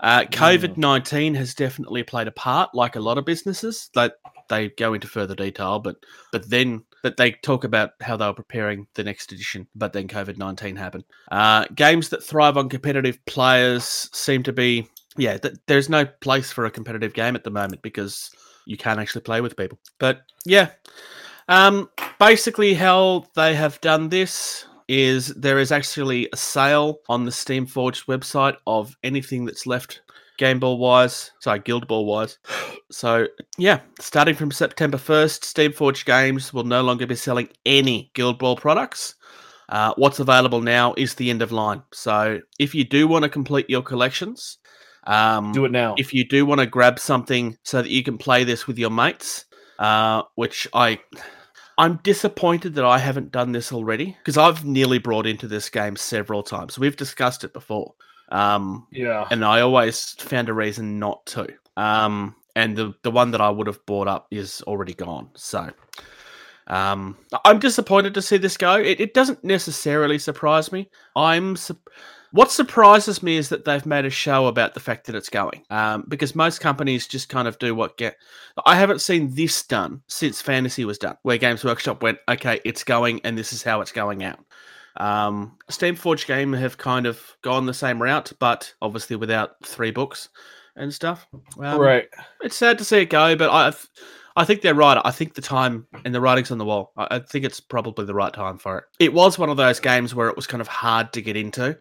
Uh, 0.00 0.22
COVID 0.24 0.76
nineteen 0.76 1.34
has 1.34 1.54
definitely 1.54 2.02
played 2.02 2.28
a 2.28 2.32
part, 2.32 2.74
like 2.74 2.96
a 2.96 3.00
lot 3.00 3.18
of 3.18 3.24
businesses. 3.24 3.90
That 3.94 4.14
they 4.48 4.68
go 4.70 4.94
into 4.94 5.06
further 5.08 5.34
detail, 5.34 5.78
but 5.78 5.96
but 6.32 6.48
then 6.50 6.84
that 7.06 7.16
they 7.16 7.30
talk 7.30 7.62
about 7.62 7.92
how 8.00 8.16
they 8.16 8.26
were 8.26 8.34
preparing 8.34 8.88
the 8.94 9.04
next 9.04 9.30
edition, 9.30 9.68
but 9.74 9.92
then 9.92 10.08
COVID 10.08 10.36
nineteen 10.36 10.74
happened. 10.74 11.04
Uh, 11.30 11.64
games 11.74 12.08
that 12.08 12.22
thrive 12.22 12.56
on 12.56 12.68
competitive 12.68 13.24
players 13.26 14.10
seem 14.12 14.42
to 14.42 14.52
be 14.52 14.88
yeah. 15.16 15.38
Th- 15.38 15.54
there's 15.66 15.88
no 15.88 16.04
place 16.04 16.52
for 16.52 16.66
a 16.66 16.70
competitive 16.70 17.14
game 17.14 17.36
at 17.36 17.44
the 17.44 17.50
moment 17.50 17.80
because 17.82 18.30
you 18.66 18.76
can't 18.76 18.98
actually 18.98 19.22
play 19.22 19.40
with 19.40 19.56
people. 19.56 19.78
But 19.98 20.22
yeah, 20.44 20.70
um, 21.48 21.88
basically 22.18 22.74
how 22.74 23.26
they 23.36 23.54
have 23.54 23.80
done 23.80 24.08
this 24.08 24.66
is 24.88 25.28
there 25.28 25.58
is 25.58 25.72
actually 25.72 26.28
a 26.32 26.36
sale 26.36 26.98
on 27.08 27.24
the 27.24 27.30
Steamforged 27.30 28.06
website 28.06 28.56
of 28.66 28.96
anything 29.02 29.44
that's 29.44 29.66
left 29.66 30.00
Game 30.36 30.58
Ball 30.58 30.78
wise, 30.78 31.30
sorry, 31.40 31.60
Guild 31.60 31.86
Ball 31.88 32.04
wise. 32.06 32.38
So 32.90 33.26
yeah, 33.58 33.80
starting 34.00 34.34
from 34.34 34.50
September 34.50 34.96
1st, 34.98 35.40
Steamforged 35.42 36.04
Games 36.04 36.52
will 36.52 36.64
no 36.64 36.82
longer 36.82 37.06
be 37.06 37.16
selling 37.16 37.48
any 37.64 38.10
Guild 38.14 38.38
Ball 38.38 38.56
products. 38.56 39.14
Uh, 39.68 39.92
what's 39.96 40.20
available 40.20 40.60
now 40.60 40.94
is 40.96 41.14
the 41.14 41.28
end 41.30 41.42
of 41.42 41.50
line. 41.50 41.82
So 41.92 42.40
if 42.58 42.74
you 42.74 42.84
do 42.84 43.08
want 43.08 43.24
to 43.24 43.28
complete 43.28 43.68
your 43.68 43.82
collections, 43.82 44.58
um, 45.06 45.52
Do 45.52 45.64
it 45.64 45.72
now. 45.72 45.94
if 45.98 46.12
you 46.12 46.24
do 46.26 46.46
want 46.46 46.60
to 46.60 46.66
grab 46.66 46.98
something 46.98 47.56
so 47.64 47.82
that 47.82 47.90
you 47.90 48.02
can 48.02 48.18
play 48.18 48.44
this 48.44 48.66
with 48.66 48.78
your 48.78 48.90
mates, 48.90 49.44
uh, 49.78 50.22
which 50.34 50.68
I. 50.72 51.00
I'm 51.78 51.96
disappointed 52.02 52.74
that 52.76 52.86
I 52.86 52.96
haven't 52.98 53.32
done 53.32 53.52
this 53.52 53.70
already 53.70 54.16
because 54.18 54.38
I've 54.38 54.64
nearly 54.64 54.98
brought 54.98 55.26
into 55.26 55.46
this 55.46 55.68
game 55.68 55.94
several 55.94 56.42
times. 56.42 56.78
We've 56.78 56.96
discussed 56.96 57.44
it 57.44 57.52
before, 57.52 57.92
um, 58.30 58.86
yeah. 58.90 59.26
and 59.30 59.44
I 59.44 59.60
always 59.60 60.12
found 60.18 60.48
a 60.48 60.54
reason 60.54 60.98
not 60.98 61.24
to. 61.26 61.48
Um, 61.76 62.34
and 62.54 62.76
the 62.76 62.94
the 63.02 63.10
one 63.10 63.30
that 63.32 63.40
I 63.40 63.50
would 63.50 63.66
have 63.66 63.84
bought 63.86 64.08
up 64.08 64.26
is 64.30 64.62
already 64.62 64.94
gone. 64.94 65.28
So, 65.34 65.70
Um, 66.68 67.16
I'm 67.44 67.58
disappointed 67.58 68.14
to 68.14 68.22
see 68.22 68.38
this 68.38 68.56
go. 68.56 68.74
It, 68.74 69.00
it 69.00 69.14
doesn't 69.14 69.44
necessarily 69.44 70.18
surprise 70.18 70.72
me. 70.72 70.88
I'm 71.14 71.56
sup- 71.56 71.90
what 72.32 72.50
surprises 72.50 73.22
me 73.22 73.36
is 73.36 73.48
that 73.50 73.64
they've 73.64 73.86
made 73.86 74.04
a 74.04 74.10
show 74.10 74.46
about 74.46 74.74
the 74.74 74.80
fact 74.80 75.06
that 75.06 75.14
it's 75.14 75.30
going. 75.30 75.62
Um, 75.70 76.04
because 76.08 76.34
most 76.34 76.60
companies 76.60 77.06
just 77.06 77.28
kind 77.28 77.46
of 77.46 77.58
do 77.58 77.74
what 77.74 77.96
get. 77.96 78.16
I 78.66 78.74
haven't 78.74 79.00
seen 79.00 79.34
this 79.34 79.62
done 79.62 80.02
since 80.08 80.42
Fantasy 80.42 80.84
was 80.84 80.98
done, 80.98 81.16
where 81.22 81.38
Games 81.38 81.64
Workshop 81.64 82.02
went, 82.02 82.18
okay, 82.28 82.60
it's 82.64 82.84
going, 82.84 83.20
and 83.24 83.38
this 83.38 83.52
is 83.52 83.62
how 83.62 83.80
it's 83.80 83.92
going 83.92 84.24
out. 84.24 84.40
Um, 84.96 85.56
Steamforge 85.70 86.26
Game 86.26 86.52
have 86.52 86.78
kind 86.78 87.06
of 87.06 87.36
gone 87.42 87.66
the 87.66 87.74
same 87.74 88.02
route, 88.02 88.32
but 88.38 88.72
obviously 88.80 89.16
without 89.16 89.64
three 89.64 89.90
books 89.90 90.28
and 90.76 90.92
stuff. 90.92 91.26
Um, 91.58 91.80
right. 91.80 92.08
It's 92.42 92.56
sad 92.56 92.78
to 92.78 92.84
see 92.84 92.98
it 92.98 93.10
go, 93.10 93.36
but 93.36 93.50
I, 93.50 93.72
I 94.36 94.44
think 94.44 94.60
they're 94.60 94.74
right. 94.74 95.00
I 95.04 95.10
think 95.10 95.34
the 95.34 95.42
time 95.42 95.86
and 96.04 96.14
the 96.14 96.20
writing's 96.20 96.50
on 96.50 96.58
the 96.58 96.64
wall. 96.64 96.92
I, 96.96 97.06
I 97.10 97.18
think 97.20 97.44
it's 97.44 97.60
probably 97.60 98.04
the 98.04 98.14
right 98.14 98.32
time 98.32 98.58
for 98.58 98.78
it. 98.78 98.84
It 98.98 99.12
was 99.12 99.38
one 99.38 99.50
of 99.50 99.56
those 99.56 99.80
games 99.80 100.14
where 100.14 100.28
it 100.28 100.36
was 100.36 100.46
kind 100.46 100.60
of 100.60 100.68
hard 100.68 101.12
to 101.14 101.22
get 101.22 101.36
into. 101.36 101.78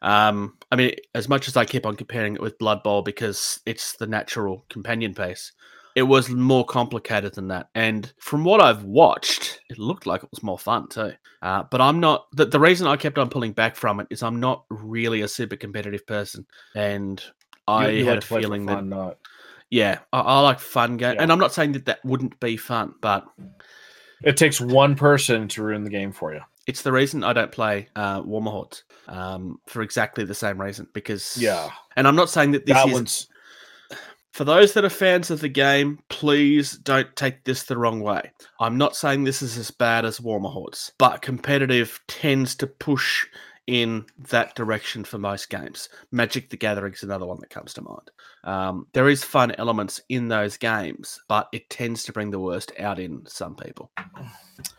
Um, 0.00 0.56
I 0.70 0.76
mean, 0.76 0.92
as 1.14 1.28
much 1.28 1.48
as 1.48 1.56
I 1.56 1.64
keep 1.64 1.84
on 1.84 1.96
comparing 1.96 2.34
it 2.34 2.40
with 2.40 2.58
Blood 2.58 2.82
Bowl 2.82 3.02
because 3.02 3.60
it's 3.66 3.94
the 3.96 4.06
natural 4.06 4.64
companion 4.68 5.14
piece, 5.14 5.52
it 5.98 6.02
was 6.02 6.30
more 6.30 6.64
complicated 6.64 7.34
than 7.34 7.48
that. 7.48 7.68
And 7.74 8.12
from 8.20 8.44
what 8.44 8.60
I've 8.62 8.84
watched, 8.84 9.60
it 9.68 9.78
looked 9.78 10.06
like 10.06 10.22
it 10.22 10.30
was 10.30 10.42
more 10.42 10.58
fun 10.58 10.88
too. 10.88 11.12
Uh, 11.42 11.64
but 11.70 11.80
I'm 11.80 12.00
not. 12.00 12.26
The, 12.32 12.46
the 12.46 12.60
reason 12.60 12.86
I 12.86 12.96
kept 12.96 13.18
on 13.18 13.28
pulling 13.28 13.52
back 13.52 13.76
from 13.76 14.00
it 14.00 14.06
is 14.10 14.22
I'm 14.22 14.40
not 14.40 14.64
really 14.70 15.20
a 15.22 15.28
super 15.28 15.56
competitive 15.56 16.06
person, 16.06 16.46
and 16.74 17.22
I 17.66 17.88
You- 17.88 17.98
you 17.98 18.04
had 18.06 18.14
like 18.16 18.24
a 18.24 18.26
feeling 18.26 18.66
that 18.66 19.16
yeah, 19.70 19.98
I, 20.14 20.20
I 20.20 20.40
like 20.40 20.60
fun 20.60 20.96
game, 20.96 21.16
Yeah. 21.16 21.22
and 21.22 21.30
I'm 21.30 21.38
not 21.38 21.52
saying 21.52 21.72
that 21.72 21.84
that 21.86 22.02
wouldn't 22.04 22.40
be 22.40 22.56
fun, 22.56 22.94
but 23.02 23.26
it 24.22 24.36
takes 24.36 24.60
one 24.60 24.94
person 24.94 25.46
to 25.48 25.62
ruin 25.62 25.84
the 25.84 25.90
game 25.90 26.12
for 26.12 26.32
you. 26.32 26.40
it's 26.66 26.82
the 26.82 26.92
reason 26.92 27.24
I 27.24 27.32
don't 27.32 27.50
play 27.52 27.88
uh, 27.96 28.20
Warmahordes 28.22 28.82
um, 29.08 29.58
for 29.66 29.80
exactly 29.82 30.24
the 30.24 30.34
same 30.34 30.60
reason. 30.60 30.86
Because 30.92 31.36
Yeah. 31.38 31.70
and 31.96 32.06
I'm 32.06 32.16
not 32.16 32.28
saying 32.30 32.50
that 32.52 32.66
this 32.66 32.76
is 32.84 32.92
one's 32.92 33.28
for 34.38 34.44
those 34.44 34.72
that 34.74 34.84
are 34.84 34.88
fans 34.88 35.32
of 35.32 35.40
the 35.40 35.48
game. 35.48 35.98
Please 36.08 36.78
don't 36.78 37.16
take 37.16 37.42
this 37.42 37.64
the 37.64 37.76
wrong 37.76 37.98
way. 37.98 38.30
I'm 38.60 38.78
not 38.78 38.94
saying 38.94 39.24
this 39.24 39.42
is 39.42 39.58
as 39.58 39.72
bad 39.72 40.04
as 40.04 40.20
Warmahordes, 40.20 40.92
but 40.96 41.22
competitive 41.22 42.00
tends 42.06 42.54
to 42.54 42.68
push 42.68 43.26
in 43.66 44.06
that 44.30 44.54
direction 44.54 45.02
for 45.02 45.18
most 45.18 45.50
games. 45.50 45.88
Magic 46.12 46.50
the 46.50 46.56
Gathering 46.56 46.92
is 46.92 47.02
another 47.02 47.26
one 47.26 47.40
that 47.40 47.50
comes 47.50 47.74
to 47.74 47.82
mind. 47.82 48.12
Um, 48.44 48.86
there 48.92 49.08
is 49.08 49.24
fun 49.24 49.56
elements 49.58 50.00
in 50.08 50.28
those 50.28 50.56
games, 50.56 51.20
but 51.26 51.48
it 51.52 51.68
tends 51.68 52.04
to 52.04 52.12
bring 52.12 52.30
the 52.30 52.38
worst 52.38 52.70
out 52.78 53.00
in 53.00 53.26
some 53.26 53.56
people. 53.56 53.90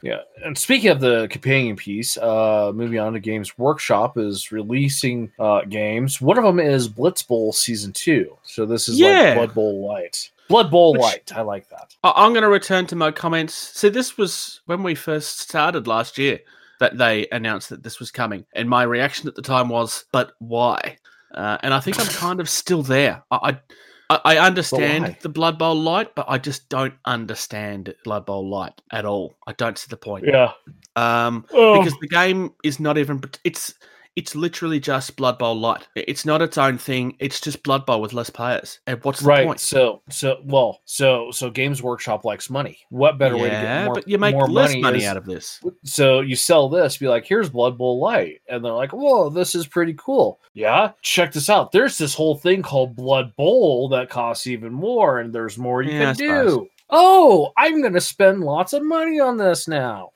Yeah, 0.01 0.19
and 0.45 0.57
speaking 0.57 0.89
of 0.91 0.99
the 1.01 1.27
companion 1.29 1.75
piece, 1.75 2.17
uh, 2.17 2.71
moving 2.73 2.99
on 2.99 3.13
to 3.13 3.19
Games 3.19 3.57
Workshop 3.57 4.17
is 4.17 4.51
releasing 4.51 5.31
uh, 5.39 5.61
games. 5.61 6.21
One 6.21 6.37
of 6.37 6.43
them 6.45 6.59
is 6.59 6.87
Blitz 6.87 7.21
Bowl 7.21 7.51
Season 7.51 7.91
Two. 7.91 8.37
So 8.43 8.65
this 8.65 8.87
is 8.87 8.97
Yeah. 8.99 9.09
like 9.09 9.35
Blood 9.35 9.53
Bowl 9.55 9.87
Light. 9.87 10.31
Blood 10.47 10.71
Bowl 10.71 10.93
Which- 10.93 11.01
Light. 11.01 11.31
I 11.35 11.41
like 11.41 11.69
that. 11.69 11.95
I'm 12.03 12.31
going 12.31 12.43
to 12.43 12.49
return 12.49 12.87
to 12.87 12.95
my 12.95 13.11
comments. 13.11 13.53
So 13.53 13.89
this 13.89 14.17
was 14.17 14.61
when 14.65 14.83
we 14.83 14.95
first 14.95 15.39
started 15.41 15.85
last 15.85 16.17
year 16.17 16.39
that 16.79 16.97
they 16.97 17.27
announced 17.31 17.69
that 17.69 17.83
this 17.83 17.99
was 17.99 18.09
coming, 18.09 18.45
and 18.53 18.69
my 18.69 18.83
reaction 18.83 19.27
at 19.27 19.35
the 19.35 19.41
time 19.41 19.67
was, 19.67 20.05
"But 20.13 20.31
why?" 20.39 20.97
Uh, 21.35 21.57
and 21.61 21.73
I 21.73 21.79
think 21.81 21.99
I'm 21.99 22.07
kind 22.07 22.39
of 22.39 22.49
still 22.49 22.81
there. 22.83 23.21
I 23.29 23.35
I, 23.49 23.59
I 24.09 24.37
understand 24.39 25.17
the 25.21 25.29
Blood 25.29 25.59
Bowl 25.59 25.75
Light, 25.75 26.15
but 26.15 26.25
I 26.27 26.39
just 26.39 26.67
don't 26.69 26.95
understand 27.05 27.93
Blood 28.03 28.25
Bowl 28.25 28.49
Light 28.49 28.73
at 28.91 29.05
all. 29.05 29.37
I 29.45 29.53
don't 29.53 29.77
see 29.77 29.87
the 29.89 29.97
point. 29.97 30.25
Yeah. 30.25 30.51
Um, 30.95 31.45
Oh, 31.53 31.79
because 31.79 31.97
the 32.01 32.07
game 32.07 32.51
is 32.63 32.79
not 32.79 32.97
even 32.97 33.21
it's 33.43 33.75
it's 34.19 34.35
literally 34.35 34.81
just 34.81 35.15
Blood 35.15 35.37
Bowl 35.37 35.57
Light. 35.57 35.87
It's 35.95 36.25
not 36.25 36.41
its 36.41 36.57
own 36.57 36.77
thing. 36.77 37.15
It's 37.19 37.39
just 37.39 37.63
Blood 37.63 37.85
Bowl 37.85 38.01
with 38.01 38.11
less 38.11 38.29
players. 38.29 38.79
And 38.85 39.01
what's 39.05 39.21
the 39.21 39.27
right. 39.27 39.47
point? 39.47 39.61
So 39.61 40.01
so 40.09 40.41
well 40.43 40.81
so 40.83 41.31
so 41.31 41.49
Games 41.49 41.81
Workshop 41.81 42.25
likes 42.25 42.49
money. 42.49 42.79
What 42.89 43.17
better 43.17 43.37
way 43.37 43.45
to 43.45 43.49
get 43.49 43.63
Yeah, 43.63 43.85
more, 43.85 43.93
but 43.93 44.07
you 44.09 44.17
make 44.17 44.35
less 44.35 44.71
money, 44.71 44.81
money 44.81 44.97
is- 44.99 45.05
out 45.05 45.15
of 45.15 45.25
this. 45.25 45.61
So 45.85 46.19
you 46.19 46.35
sell 46.35 46.67
this, 46.67 46.97
be 46.97 47.07
like, 47.07 47.25
here's 47.25 47.49
Blood 47.49 47.77
Bowl 47.77 48.01
Light. 48.01 48.41
And 48.49 48.63
they're 48.63 48.73
like, 48.73 48.91
whoa, 48.91 49.29
this 49.29 49.55
is 49.55 49.65
pretty 49.65 49.95
cool. 49.97 50.41
Yeah, 50.53 50.91
check 51.01 51.31
this 51.31 51.49
out. 51.49 51.71
There's 51.71 51.97
this 51.97 52.13
whole 52.13 52.35
thing 52.35 52.61
called 52.61 52.97
Blood 52.97 53.33
Bowl 53.37 53.87
that 53.89 54.09
costs 54.09 54.47
even 54.47 54.73
more, 54.73 55.19
and 55.19 55.31
there's 55.33 55.57
more 55.57 55.81
you 55.81 55.93
Yeah, 55.93 56.13
can 56.13 56.15
do. 56.17 56.67
Oh, 56.89 57.53
I'm 57.55 57.79
going 57.79 57.93
to 57.93 58.01
spend 58.01 58.41
lots 58.41 58.73
of 58.73 58.83
money 58.83 59.21
on 59.21 59.37
this 59.37 59.65
now. 59.67 60.11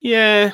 Yeah. 0.00 0.52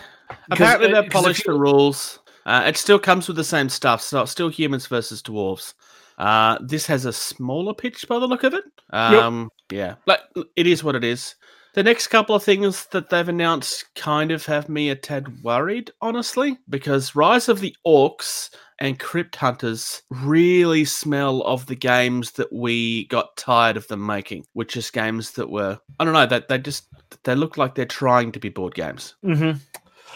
Apparently, 0.50 0.88
if 0.90 1.10
polished 1.12 1.44
the 1.44 1.52
rules. 1.52 2.18
Uh, 2.46 2.64
it 2.66 2.76
still 2.76 2.98
comes 2.98 3.28
with 3.28 3.36
the 3.36 3.44
same 3.44 3.68
stuff. 3.68 4.02
So 4.02 4.22
it's 4.22 4.32
still 4.32 4.48
humans 4.48 4.86
versus 4.86 5.22
dwarves. 5.22 5.74
Uh, 6.18 6.58
this 6.60 6.86
has 6.86 7.04
a 7.04 7.12
smaller 7.12 7.74
pitch 7.74 8.06
by 8.08 8.18
the 8.18 8.26
look 8.26 8.44
of 8.44 8.54
it. 8.54 8.64
Um, 8.90 9.48
Yeah, 9.70 9.94
but 10.06 10.28
it 10.56 10.66
is 10.66 10.84
what 10.84 10.94
it 10.94 11.04
is. 11.04 11.34
The 11.74 11.82
next 11.82 12.08
couple 12.08 12.34
of 12.34 12.42
things 12.44 12.84
that 12.92 13.08
they've 13.08 13.28
announced 13.28 13.86
kind 13.94 14.30
of 14.30 14.44
have 14.44 14.68
me 14.68 14.90
a 14.90 14.94
tad 14.94 15.42
worried, 15.42 15.90
honestly, 16.02 16.58
because 16.68 17.16
Rise 17.16 17.48
of 17.48 17.60
the 17.60 17.74
Orcs 17.86 18.50
and 18.78 18.98
Crypt 19.00 19.34
Hunters 19.36 20.02
really 20.10 20.84
smell 20.84 21.40
of 21.44 21.64
the 21.64 21.74
games 21.74 22.32
that 22.32 22.52
we 22.52 23.06
got 23.06 23.34
tired 23.38 23.78
of 23.78 23.88
them 23.88 24.04
making, 24.04 24.44
which 24.52 24.76
is 24.76 24.90
games 24.90 25.30
that 25.32 25.48
were 25.48 25.78
I 25.98 26.04
don't 26.04 26.12
know 26.12 26.26
that 26.26 26.48
they, 26.48 26.58
just 26.58 26.88
they 27.24 27.34
look 27.34 27.56
like 27.56 27.74
they're 27.74 27.86
trying 27.86 28.32
to 28.32 28.38
be 28.40 28.50
board 28.50 28.74
games. 28.74 29.14
Mm-hmm. 29.24 29.58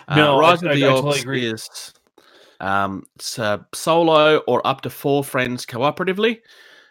Uh, 0.09 0.14
No, 0.14 0.37
I- 0.37 0.40
Rise 0.40 0.62
of 0.62 0.75
the 0.75 0.85
I 0.85 0.88
Orcs 0.90 0.95
totally 0.97 1.21
agree. 1.21 1.47
is 1.47 1.95
um, 2.60 3.04
it's 3.16 3.38
uh, 3.38 3.58
solo 3.75 4.38
or 4.46 4.66
up 4.66 4.80
to 4.82 4.90
four 4.90 5.22
friends 5.25 5.66
cooperatively. 5.66 6.40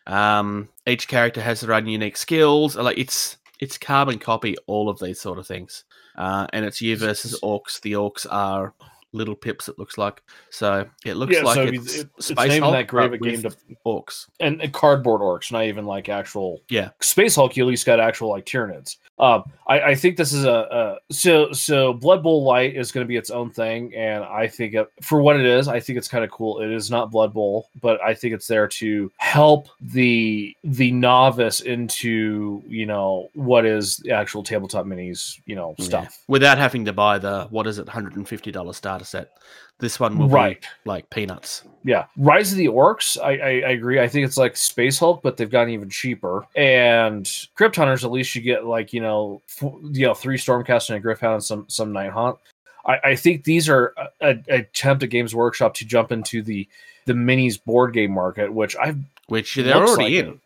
Um, 0.07 0.69
each 0.86 1.07
character 1.07 1.41
has 1.41 1.62
their 1.62 1.74
own 1.74 1.88
unique 1.88 2.17
skills. 2.17 2.75
Like 2.75 2.98
it's 2.98 3.38
it's 3.60 3.77
carbon 3.77 4.19
copy 4.19 4.55
all 4.67 4.89
of 4.89 5.00
these 5.00 5.19
sort 5.19 5.39
of 5.39 5.48
things, 5.48 5.84
uh, 6.17 6.48
and 6.53 6.65
it's 6.65 6.81
you 6.81 6.95
versus 6.98 7.39
orcs. 7.41 7.81
The 7.81 7.93
orcs 7.93 8.25
are 8.29 8.74
little 9.13 9.36
pips. 9.36 9.69
It 9.69 9.79
looks 9.79 9.98
like 9.98 10.22
so. 10.51 10.86
It 11.05 11.15
looks 11.15 11.34
Yeah, 11.34 11.41
like 11.43 11.55
so 11.55 11.63
it's, 11.63 11.95
it- 11.95 12.10
it's 12.17 12.27
Space 12.27 12.60
Hulk, 12.60 12.74
that 12.74 12.88
great 12.88 13.12
but 13.12 13.27
a 13.27 13.31
game 13.31 13.41
to- 13.43 13.55
orcs. 13.86 14.27
And, 14.39 14.62
and 14.62 14.74
cardboard 14.74 15.22
orcs, 15.22 15.51
not 15.51 15.63
even 15.63 15.86
like 15.86 16.10
actual. 16.10 16.62
Yeah. 16.69 16.89
Space 17.01 17.36
Hulk, 17.36 17.55
you 17.55 17.63
at 17.63 17.67
least 17.67 17.86
got 17.86 18.00
actual 18.00 18.29
like 18.29 18.45
Tyranids. 18.45 18.98
Um, 19.17 19.43
I, 19.67 19.79
I 19.81 19.95
think 19.95 20.17
this 20.17 20.34
is 20.34 20.43
a, 20.43 20.98
a 21.10 21.13
so 21.13 21.51
so 21.53 21.93
Blood 21.93 22.22
Bowl 22.22 22.43
Light 22.43 22.75
is 22.75 22.91
going 22.91 23.05
to 23.05 23.07
be 23.07 23.15
its 23.15 23.29
own 23.29 23.50
thing, 23.50 23.95
and 23.95 24.24
I 24.25 24.48
think 24.48 24.74
it, 24.74 24.88
for 25.01 25.22
what 25.22 25.39
it 25.39 25.45
is, 25.45 25.67
I 25.69 25.79
think 25.79 25.98
it's 25.98 26.10
kind 26.10 26.24
of 26.25 26.31
cool. 26.31 26.60
It 26.62 26.69
is 26.69 26.91
not 26.91 27.12
Blood 27.12 27.34
Bowl, 27.34 27.69
but 27.81 28.01
I 28.03 28.13
think 28.13 28.34
it's 28.34 28.48
there 28.48 28.67
to 28.67 29.12
help 29.17 29.69
the 29.79 30.53
the 30.65 30.91
novice 30.91 31.62
into 31.62 32.62
you 32.67 32.86
know 32.86 33.29
what 33.36 33.65
is 33.65 33.98
the 33.98 34.12
actual 34.12 34.43
tabletop 34.43 34.86
minis, 34.86 35.39
you 35.45 35.55
know 35.55 35.75
Yeah. 35.77 35.86
stuff. 35.86 36.19
without 36.27 36.57
having 36.57 36.84
to 36.86 36.93
buy 36.93 37.17
the 37.17 37.45
what 37.51 37.67
is 37.67 37.79
it, 37.79 37.88
hundred 37.88 38.17
and 38.17 38.27
fifty 38.27 38.51
dollars 38.51 38.75
starter 38.77 39.05
set. 39.05 39.31
This 39.79 40.00
one 40.00 40.17
will 40.17 40.29
Right. 40.29 40.62
be 40.62 40.67
like 40.89 41.10
peanuts. 41.10 41.63
Yeah, 41.84 42.05
Rise 42.17 42.51
of 42.51 42.58
the 42.58 42.67
Orcs. 42.67 43.22
I, 43.22 43.32
I, 43.32 43.50
I 43.67 43.72
agree. 43.72 44.00
I 44.00 44.08
think 44.08 44.25
it's 44.25 44.38
like 44.38 44.55
Space 44.55 44.98
Hulk, 44.98 45.22
but 45.22 45.36
they've 45.38 45.50
gotten 45.50 45.74
even 45.74 45.89
cheaper. 45.89 46.46
And 46.55 47.29
Crypt 47.55 47.75
Hunters, 47.75 48.05
at 48.05 48.12
least 48.12 48.34
you 48.36 48.41
get 48.41 48.65
like 48.65 48.94
you 48.94 49.01
know, 49.01 49.41
f- 49.50 49.70
you 49.91 50.05
know, 50.08 50.13
three 50.13 50.38
Stormcast 50.38 50.89
and 50.89 50.98
a 50.98 51.05
Gryph-hound 51.05 51.34
and 51.36 51.44
some 51.44 51.65
some 51.67 51.91
Night 51.91 52.12
Haunt. 52.12 52.38
I, 52.86 53.00
I 53.03 53.15
think 53.15 53.44
these 53.44 53.67
are 53.67 53.94
a, 54.22 54.38
a 54.50 54.55
attempt 54.60 55.03
at 55.03 55.10
Games 55.10 55.36
Workshop 55.36 55.74
to 55.75 55.86
jump 55.86 56.12
into 56.12 56.41
the 56.41 56.67
the 57.05 57.13
minis 57.13 57.62
board 57.63 57.94
game 57.94 58.12
market, 58.12 58.53
which 58.53 58.75
I've 58.77 58.98
which 59.27 59.55
they're 59.55 59.75
already 59.75 60.22
like 60.22 60.25
in. 60.25 60.41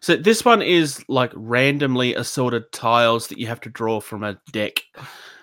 So 0.00 0.16
this 0.16 0.44
one 0.44 0.62
is 0.62 1.04
like 1.08 1.30
randomly 1.34 2.14
assorted 2.14 2.72
tiles 2.72 3.28
that 3.28 3.38
you 3.38 3.46
have 3.46 3.60
to 3.60 3.68
draw 3.68 4.00
from 4.00 4.24
a 4.24 4.36
deck 4.50 4.82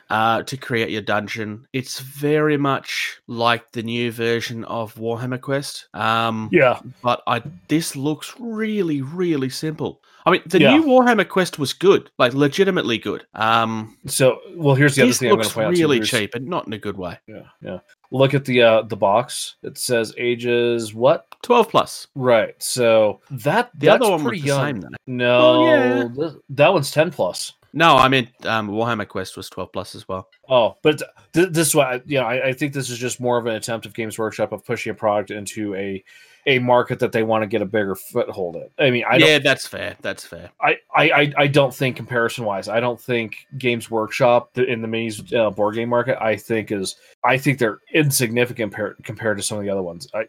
uh, 0.10 0.44
to 0.44 0.58
create 0.58 0.89
your 0.89 1.01
dungeon. 1.01 1.68
It's 1.74 2.00
very 2.00 2.58
much 2.58 3.20
like 3.28 3.72
the 3.72 3.84
new 3.84 4.12
version 4.12 4.63
of 4.66 4.96
Warhammer 4.96 5.39
Quest. 5.39 5.88
Um, 5.94 6.50
yeah 6.51 6.80
but 7.04 7.22
I 7.28 7.42
this 7.68 7.96
looks 7.96 8.34
really 8.39 9.01
really 9.01 9.50
simple. 9.50 10.01
I 10.25 10.32
mean, 10.32 10.42
the 10.46 10.60
Yeah. 10.60 10.75
new 10.78 10.84
Warhammer 10.84 11.28
Quest 11.28 11.58
was 11.60 11.74
good, 11.74 12.12
like 12.20 12.34
legitimately 12.34 12.98
good. 12.98 13.25
Um, 13.36 13.98
So 14.06 14.39
well, 14.56 14.75
here's 14.75 14.96
the 14.96 15.04
other 15.04 15.13
thing 15.13 15.30
I'm 15.30 15.36
going 15.38 15.48
to 15.50 15.60
looks 15.60 15.66
out. 15.66 15.72
really 15.72 16.01
cheap 16.01 16.36
and 16.36 16.46
not 16.46 16.68
in 16.68 16.74
a 16.74 16.78
good 16.78 16.98
way. 16.98 17.18
Yeah, 17.25 17.44
yeah. 17.62 17.80
Look 18.12 18.34
at 18.34 18.44
the 18.46 18.62
uh 18.63 18.82
the 18.84 18.98
box. 18.98 19.56
It 19.63 19.78
says 19.78 20.13
ages 20.18 20.94
what? 20.94 21.25
Twelve 21.42 21.70
plus. 21.70 22.08
Right. 22.16 22.54
So 22.62 23.22
that 23.32 23.70
The 23.75 23.88
that's 23.88 24.01
other 24.04 24.12
one 24.12 24.24
was 24.24 24.32
the 24.42 24.48
young. 24.48 24.66
same 24.66 24.82
though. 24.82 24.89
No, 25.08 25.39
Oh, 25.39 25.66
yeah. 25.66 26.08
th- 26.16 26.34
that 26.50 26.74
one's 26.74 26.92
ten 26.92 27.12
plus. 27.12 27.54
No, 27.73 27.95
I 27.97 28.07
meant 28.07 28.29
um, 28.45 28.69
Warhammer 28.69 29.07
Quest 29.07 29.38
was 29.38 29.49
twelve 29.49 29.71
plus 29.71 29.95
as 29.95 30.07
well. 30.07 30.27
Oh, 30.49 30.77
but 30.81 31.01
th- 31.33 31.49
this 31.49 31.67
is 31.69 31.75
what 31.75 31.88
I, 31.88 32.01
you 32.05 32.19
know. 32.19 32.25
I, 32.25 32.47
I 32.47 32.53
think 32.53 32.73
this 32.73 32.89
is 32.89 32.97
just 32.97 33.19
more 33.19 33.38
of 33.38 33.45
an 33.45 33.55
attempt 33.55 33.85
of 33.85 33.93
Games 33.93 34.17
Workshop 34.17 34.51
of 34.51 34.65
pushing 34.65 34.91
a 34.91 34.95
product 34.95 35.29
into 35.31 35.75
a 35.75 36.03
a 36.47 36.57
market 36.57 36.99
that 36.99 37.11
they 37.11 37.21
want 37.21 37.43
to 37.43 37.47
get 37.47 37.61
a 37.61 37.65
bigger 37.65 37.93
foothold 37.95 38.55
in. 38.55 38.69
I 38.79 38.89
mean, 38.89 39.03
I 39.07 39.17
don't, 39.19 39.27
yeah, 39.29 39.39
that's 39.39 39.67
fair. 39.67 39.97
That's 40.01 40.25
fair. 40.25 40.49
I, 40.61 40.77
I, 40.95 41.11
I- 41.11 41.33
I 41.38 41.47
don't 41.47 41.75
think 41.75 41.97
comparison 41.97 42.45
wise, 42.45 42.69
I 42.69 42.79
don't 42.79 42.99
think 42.99 43.45
Games 43.57 43.91
Workshop 43.91 44.57
in 44.57 44.81
the 44.81 44.88
minis 44.88 45.31
uh, 45.38 45.51
board 45.51 45.75
game 45.75 45.89
market, 45.89 46.17
I 46.23 46.38
think 46.38 46.71
is, 46.71 46.95
I 47.25 47.38
think 47.38 47.59
they're 47.59 47.79
insignificant 47.93 48.73
par- 48.73 48.95
compared 49.03 49.38
to 49.38 49.43
some 49.43 49.57
of 49.59 49.63
the 49.65 49.69
other 49.69 49.83
ones. 49.83 50.07
I, 50.13 50.25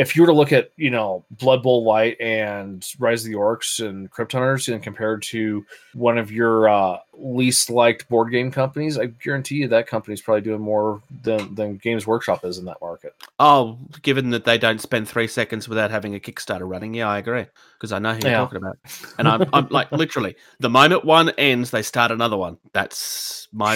if 0.00 0.16
you 0.16 0.22
were 0.22 0.28
to 0.28 0.32
look 0.32 0.50
at, 0.50 0.70
you 0.78 0.88
know, 0.88 1.22
Blood 1.30 1.62
Bowl 1.62 1.84
Light 1.84 2.18
and 2.20 2.86
Rise 2.98 3.26
of 3.26 3.30
the 3.30 3.36
Orcs 3.36 3.86
and 3.86 4.10
Crypt 4.10 4.32
Hunters 4.32 4.66
and 4.66 4.82
compared 4.82 5.22
to 5.24 5.66
one 5.92 6.16
of 6.16 6.32
your 6.32 6.70
uh, 6.70 7.00
least 7.12 7.68
liked 7.68 8.08
board 8.08 8.32
game 8.32 8.50
companies, 8.50 8.96
I 8.96 9.06
guarantee 9.06 9.56
you 9.56 9.68
that 9.68 9.86
company's 9.86 10.22
probably 10.22 10.40
doing 10.40 10.62
more 10.62 11.02
than, 11.22 11.54
than 11.54 11.76
Games 11.76 12.06
Workshop 12.06 12.46
is 12.46 12.56
in 12.56 12.64
that 12.64 12.78
market. 12.80 13.14
Oh, 13.38 13.76
given 14.00 14.30
that 14.30 14.46
they 14.46 14.56
don't 14.56 14.80
spend 14.80 15.06
three 15.06 15.28
seconds 15.28 15.68
without 15.68 15.90
having 15.90 16.14
a 16.14 16.18
Kickstarter 16.18 16.66
running, 16.66 16.94
yeah, 16.94 17.10
I 17.10 17.18
agree 17.18 17.44
because 17.74 17.92
I 17.92 17.98
know 17.98 18.14
who 18.14 18.20
you're 18.26 18.38
talking 18.38 18.56
about, 18.56 18.78
and 19.18 19.28
I'm, 19.28 19.50
I'm 19.52 19.68
like 19.68 19.92
literally 19.92 20.34
the 20.60 20.70
moment 20.70 21.04
one 21.04 21.28
ends, 21.36 21.72
they 21.72 21.82
start 21.82 22.10
another 22.10 22.38
one. 22.38 22.56
That's 22.72 23.48
my 23.52 23.74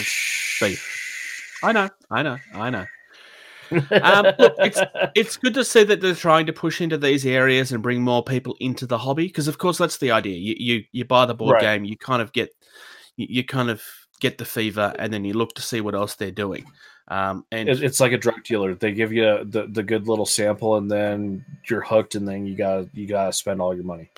beef. 0.58 1.60
I 1.62 1.72
know, 1.72 1.90
I 2.10 2.22
know, 2.22 2.38
I 2.54 2.70
know. 2.70 2.86
Um, 3.70 4.26
look, 4.38 4.54
It's 5.14 5.36
good 5.36 5.54
to 5.54 5.64
see 5.64 5.84
that 5.84 6.00
they're 6.00 6.14
trying 6.14 6.46
to 6.46 6.52
push 6.52 6.80
into 6.80 6.98
these 6.98 7.24
areas 7.26 7.72
and 7.72 7.82
bring 7.82 8.02
more 8.02 8.22
people 8.22 8.56
into 8.60 8.86
the 8.86 8.98
hobby 8.98 9.26
because, 9.26 9.48
of 9.48 9.58
course, 9.58 9.78
that's 9.78 9.98
the 9.98 10.10
idea. 10.10 10.36
You 10.36 10.54
you, 10.58 10.84
you 10.92 11.04
buy 11.04 11.26
the 11.26 11.34
board 11.34 11.54
Right. 11.54 11.62
game, 11.62 11.84
you 11.84 11.96
kind 11.96 12.22
of 12.22 12.32
get 12.32 12.50
you, 13.16 13.26
you 13.30 13.44
kind 13.44 13.70
of 13.70 13.82
get 14.20 14.38
the 14.38 14.44
fever, 14.44 14.94
and 14.98 15.12
then 15.12 15.24
you 15.24 15.34
look 15.34 15.54
to 15.54 15.62
see 15.62 15.80
what 15.80 15.94
else 15.94 16.14
they're 16.14 16.30
doing. 16.30 16.64
Um, 17.08 17.44
and 17.52 17.68
It- 17.68 17.82
it's 17.82 18.00
like 18.00 18.12
a 18.12 18.18
drug 18.18 18.42
dealer. 18.44 18.74
They 18.74 18.92
give 18.92 19.12
you 19.12 19.44
the, 19.44 19.66
the 19.70 19.82
good 19.82 20.08
little 20.08 20.24
sample, 20.26 20.76
and 20.76 20.90
then 20.90 21.44
you're 21.68 21.82
hooked, 21.82 22.14
and 22.14 22.26
then 22.26 22.46
you 22.46 22.56
got 22.56 22.94
you 22.94 23.06
got 23.06 23.26
to 23.26 23.32
spend 23.32 23.60
all 23.60 23.74
your 23.74 23.84
money. 23.84 24.10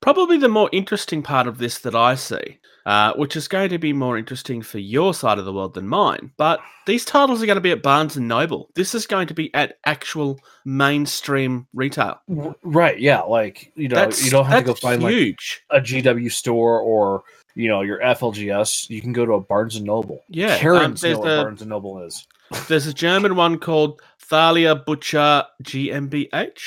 Probably 0.00 0.38
the 0.38 0.48
more 0.48 0.70
interesting 0.72 1.22
part 1.22 1.46
of 1.46 1.58
this 1.58 1.78
that 1.80 1.94
I 1.94 2.14
see, 2.14 2.58
uh, 2.86 3.12
which 3.14 3.36
is 3.36 3.48
going 3.48 3.68
to 3.68 3.78
be 3.78 3.92
more 3.92 4.16
interesting 4.16 4.62
for 4.62 4.78
your 4.78 5.12
side 5.12 5.38
of 5.38 5.44
the 5.44 5.52
world 5.52 5.74
than 5.74 5.86
mine. 5.86 6.32
But 6.38 6.60
these 6.86 7.04
titles 7.04 7.42
are 7.42 7.46
going 7.46 7.56
to 7.56 7.60
be 7.60 7.70
at 7.70 7.82
Barnes 7.82 8.16
and 8.16 8.26
Noble. 8.26 8.70
This 8.74 8.94
is 8.94 9.06
going 9.06 9.26
to 9.26 9.34
be 9.34 9.52
at 9.54 9.78
actual 9.84 10.40
mainstream 10.64 11.66
retail. 11.74 12.18
Right? 12.62 12.98
Yeah. 12.98 13.20
Like 13.20 13.72
you 13.76 13.88
know, 13.88 13.96
That's 13.96 14.24
you 14.24 14.30
don't 14.30 14.46
have 14.46 14.60
to 14.60 14.68
go 14.68 14.74
find 14.74 15.02
like 15.02 15.36
a 15.70 15.80
GW 15.80 16.32
store 16.32 16.80
or 16.80 17.22
you 17.54 17.68
know 17.68 17.82
your 17.82 18.00
FLGS. 18.00 18.88
You 18.88 19.02
can 19.02 19.12
go 19.12 19.26
to 19.26 19.34
a 19.34 19.40
Barnes 19.40 19.76
and 19.76 19.84
Noble. 19.84 20.22
Yeah, 20.28 20.54
um, 20.54 20.60
Karens 20.60 21.00
there's 21.02 21.14
know 21.16 21.20
what 21.20 21.28
the- 21.28 21.42
Barnes 21.42 21.60
and 21.60 21.70
Noble 21.70 22.02
is. 22.02 22.26
There's 22.68 22.86
a 22.86 22.94
German 22.94 23.36
one 23.36 23.58
called 23.58 24.00
Thalia 24.18 24.74
Butcher 24.74 25.44
GmbH. 25.62 26.60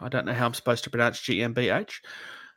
I 0.00 0.08
don't 0.08 0.26
know 0.26 0.32
how 0.32 0.46
I'm 0.46 0.54
supposed 0.54 0.82
to 0.84 0.90
pronounce 0.90 1.20
GmbH. 1.20 2.00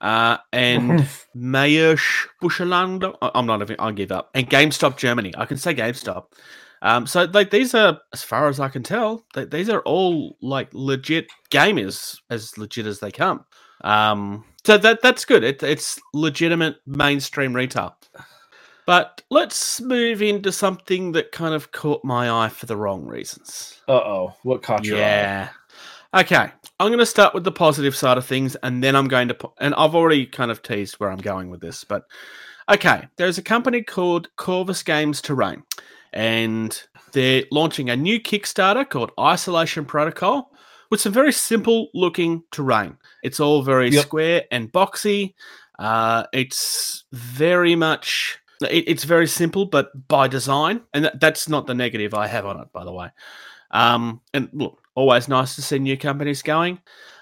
Uh, 0.01 0.37
and 0.53 0.99
Mayersch 1.35 2.27
Buscheland. 2.41 3.15
I- 3.21 3.31
I'm 3.35 3.45
not 3.45 3.61
even. 3.61 3.75
I'll 3.79 3.91
give 3.91 4.11
up. 4.11 4.29
And 4.33 4.49
GameStop 4.49 4.97
Germany. 4.97 5.33
I 5.37 5.45
can 5.45 5.57
say 5.57 5.73
GameStop. 5.73 6.25
Um, 6.83 7.07
so 7.07 7.23
like 7.33 7.49
these 7.49 7.73
are, 7.73 7.99
as 8.13 8.23
far 8.23 8.47
as 8.47 8.59
I 8.59 8.69
can 8.69 8.83
tell, 8.83 9.25
th- 9.33 9.49
these 9.49 9.67
are 9.69 9.81
all 9.81 10.37
like 10.41 10.69
legit 10.73 11.27
gamers, 11.49 12.19
as 12.29 12.55
legit 12.57 12.85
as 12.85 12.99
they 12.99 13.11
come. 13.11 13.45
Um, 13.83 14.45
so 14.63 14.77
that 14.77 15.01
that's 15.01 15.25
good. 15.25 15.43
It, 15.43 15.63
it's 15.63 15.99
legitimate 16.13 16.75
mainstream 16.85 17.53
retail. 17.55 17.95
But 18.85 19.21
let's 19.29 19.81
move 19.81 20.21
into 20.21 20.51
something 20.51 21.11
that 21.13 21.31
kind 21.33 21.53
of 21.53 21.71
caught 21.73 22.05
my 22.05 22.29
eye 22.45 22.49
for 22.49 22.67
the 22.67 22.77
wrong 22.77 23.05
reasons. 23.05 23.81
Uh 23.87 23.93
oh, 23.93 24.35
what 24.43 24.61
caught 24.63 24.85
your 24.85 24.97
eye? 24.97 25.49
Okay. 26.13 26.51
I'm 26.79 26.87
going 26.89 26.99
to 26.99 27.05
start 27.05 27.33
with 27.33 27.43
the 27.43 27.51
positive 27.51 27.95
side 27.95 28.17
of 28.17 28.25
things, 28.25 28.55
and 28.61 28.83
then 28.83 28.95
I'm 28.95 29.07
going 29.07 29.27
to, 29.29 29.33
po- 29.33 29.53
and 29.59 29.73
I've 29.75 29.95
already 29.95 30.25
kind 30.25 30.51
of 30.51 30.61
teased 30.61 30.95
where 30.95 31.11
I'm 31.11 31.17
going 31.17 31.49
with 31.49 31.59
this, 31.59 31.83
but 31.83 32.03
okay. 32.69 33.07
There's 33.17 33.37
a 33.37 33.43
company 33.43 33.81
called 33.81 34.29
Corvus 34.35 34.83
Games 34.83 35.21
Terrain, 35.21 35.63
and 36.13 36.79
they're 37.13 37.43
launching 37.51 37.89
a 37.89 37.95
new 37.95 38.19
Kickstarter 38.19 38.87
called 38.87 39.11
Isolation 39.19 39.85
Protocol 39.85 40.51
with 40.91 41.01
some 41.01 41.13
very 41.13 41.33
simple 41.33 41.89
looking 41.93 42.43
terrain. 42.51 42.97
It's 43.23 43.39
all 43.39 43.61
very 43.63 43.89
Yep. 43.89 44.03
square 44.05 44.43
and 44.51 44.71
boxy. 44.71 45.33
Uh, 45.79 46.23
it's 46.31 47.05
very 47.11 47.75
much 47.75 48.39
it, 48.61 48.85
it's 48.87 49.03
very 49.03 49.27
simple, 49.27 49.65
but 49.65 50.07
by 50.07 50.27
design, 50.27 50.81
and 50.93 51.05
that, 51.05 51.19
that's 51.19 51.49
not 51.49 51.67
the 51.67 51.75
negative 51.75 52.13
I 52.13 52.27
have 52.27 52.45
on 52.45 52.59
it, 52.59 52.71
by 52.71 52.83
the 52.83 52.91
way. 52.91 53.09
Um, 53.71 54.21
and 54.33 54.49
look, 54.53 54.79
always 54.97 55.27
nice 55.27 55.55
to 55.55 55.61
see 55.61 55.77
new 55.79 55.95
companies 55.97 56.41
going. 56.41 56.79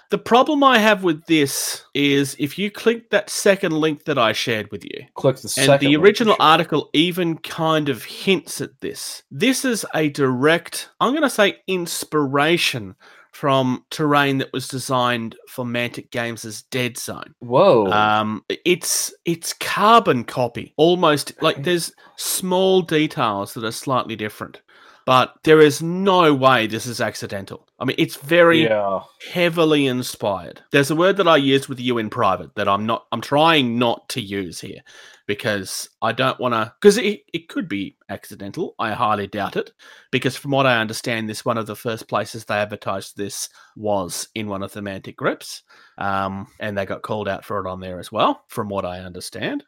The 0.08 0.18
problem 0.18 0.62
I 0.64 0.78
have 0.78 1.02
with 1.04 1.26
this 1.26 1.84
is 1.92 2.36
if 2.38 2.58
you 2.58 2.70
click 2.70 3.10
that 3.10 3.28
second 3.28 3.72
link 3.72 4.04
that 4.04 4.16
I 4.18 4.32
shared 4.32 4.70
with 4.70 4.84
you, 4.84 5.04
Click 5.14 5.36
the 5.36 5.42
and 5.42 5.50
second. 5.50 5.86
the 5.86 5.96
original 5.96 6.36
article 6.40 6.88
even 6.94 7.38
kind 7.38 7.88
of 7.88 8.04
hints 8.04 8.60
at 8.60 8.80
this. 8.80 9.24
This 9.30 9.64
is 9.64 9.84
a 9.94 10.08
direct, 10.08 10.88
I'm 11.00 11.10
going 11.12 11.22
to 11.22 11.30
say, 11.30 11.56
inspiration 11.66 12.94
from 13.32 13.84
terrain 13.90 14.38
that 14.38 14.52
was 14.52 14.68
designed 14.68 15.36
for 15.48 15.64
Mantic 15.64 16.10
Games' 16.10 16.44
as 16.46 16.62
Dead 16.62 16.96
Zone. 16.96 17.34
Whoa. 17.40 17.90
Um, 17.90 18.42
it's 18.64 19.12
it's 19.26 19.52
carbon 19.52 20.24
copy, 20.24 20.72
almost 20.78 21.32
like 21.42 21.62
there's 21.64 21.92
small 22.16 22.80
details 22.80 23.52
that 23.54 23.64
are 23.64 23.72
slightly 23.72 24.16
different, 24.16 24.62
but 25.06 25.34
there 25.44 25.60
is 25.60 25.80
no 25.80 26.34
way 26.34 26.66
this 26.66 26.84
is 26.84 27.00
accidental. 27.00 27.66
I 27.78 27.84
mean, 27.84 27.94
it's 27.96 28.16
very 28.16 28.64
yeah. 28.64 29.00
heavily 29.30 29.86
inspired. 29.86 30.62
There's 30.72 30.90
a 30.90 30.96
word 30.96 31.16
that 31.18 31.28
I 31.28 31.36
used 31.36 31.68
with 31.68 31.78
you 31.78 31.96
in 31.96 32.10
private 32.10 32.54
that 32.56 32.68
I'm 32.68 32.84
not 32.84 33.06
I'm 33.12 33.20
trying 33.20 33.78
not 33.78 34.08
to 34.10 34.20
use 34.20 34.60
here 34.60 34.80
because 35.26 35.88
I 36.02 36.10
don't 36.10 36.40
want 36.40 36.54
to 36.54 36.74
because 36.80 36.98
it, 36.98 37.20
it 37.32 37.48
could 37.48 37.68
be 37.68 37.96
accidental. 38.08 38.74
I 38.80 38.92
highly 38.92 39.28
doubt 39.28 39.56
it 39.56 39.72
because 40.10 40.36
from 40.36 40.50
what 40.50 40.66
I 40.66 40.80
understand 40.80 41.28
this 41.28 41.44
one 41.44 41.56
of 41.56 41.66
the 41.66 41.76
first 41.76 42.08
places 42.08 42.44
they 42.44 42.56
advertised 42.56 43.16
this 43.16 43.48
was 43.76 44.28
in 44.34 44.48
one 44.48 44.64
of 44.64 44.72
the 44.72 44.80
Mantic 44.80 45.14
groups. 45.14 45.62
Um, 45.98 46.48
and 46.58 46.76
they 46.76 46.84
got 46.84 47.02
called 47.02 47.28
out 47.28 47.44
for 47.44 47.64
it 47.64 47.70
on 47.70 47.80
there 47.80 48.00
as 48.00 48.10
well 48.10 48.42
from 48.48 48.68
what 48.68 48.84
I 48.84 48.98
understand. 49.00 49.64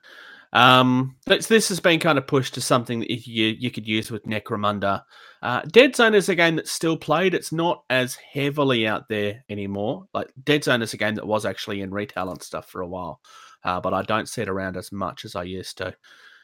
Um, 0.53 1.17
this 1.27 1.69
has 1.69 1.81
been 1.81 2.01
kind 2.01 2.17
of 2.17 2.27
pushed 2.27 2.55
to 2.55 2.61
something 2.61 3.01
that 3.01 3.11
you 3.27 3.57
you 3.59 3.71
could 3.71 3.87
use 3.87 4.11
with 4.11 4.25
Necromunda. 4.25 5.03
Uh, 5.43 5.61
Dead 5.63 5.95
Zone 5.95 6.15
is 6.15 6.29
a 6.29 6.35
game 6.35 6.57
that's 6.57 6.73
still 6.73 6.97
played. 6.97 7.35
It's 7.35 7.53
not 7.53 7.85
as 7.91 8.15
heavily 8.15 8.87
out 8.87 9.09
there 9.09 9.45
anymore. 9.49 10.07
Like 10.15 10.33
Dead 10.45 10.65
Zone 10.65 10.83
is 10.83 10.95
a 10.95 10.99
game 10.99 11.15
that 11.17 11.27
was 11.27 11.45
actually 11.45 11.83
in 11.83 11.91
retail 11.91 12.31
and 12.31 12.43
stuff 12.43 12.69
for 12.69 12.81
a 12.81 12.89
while, 12.89 13.21
uh, 13.65 13.81
but 13.81 13.93
I 13.93 14.03
don't 14.03 14.29
see 14.29 14.43
it 14.43 14.49
around 14.49 14.77
as 14.77 14.91
much 14.91 15.25
as 15.25 15.37
I 15.37 15.43
used 15.43 15.79
to. 15.79 15.95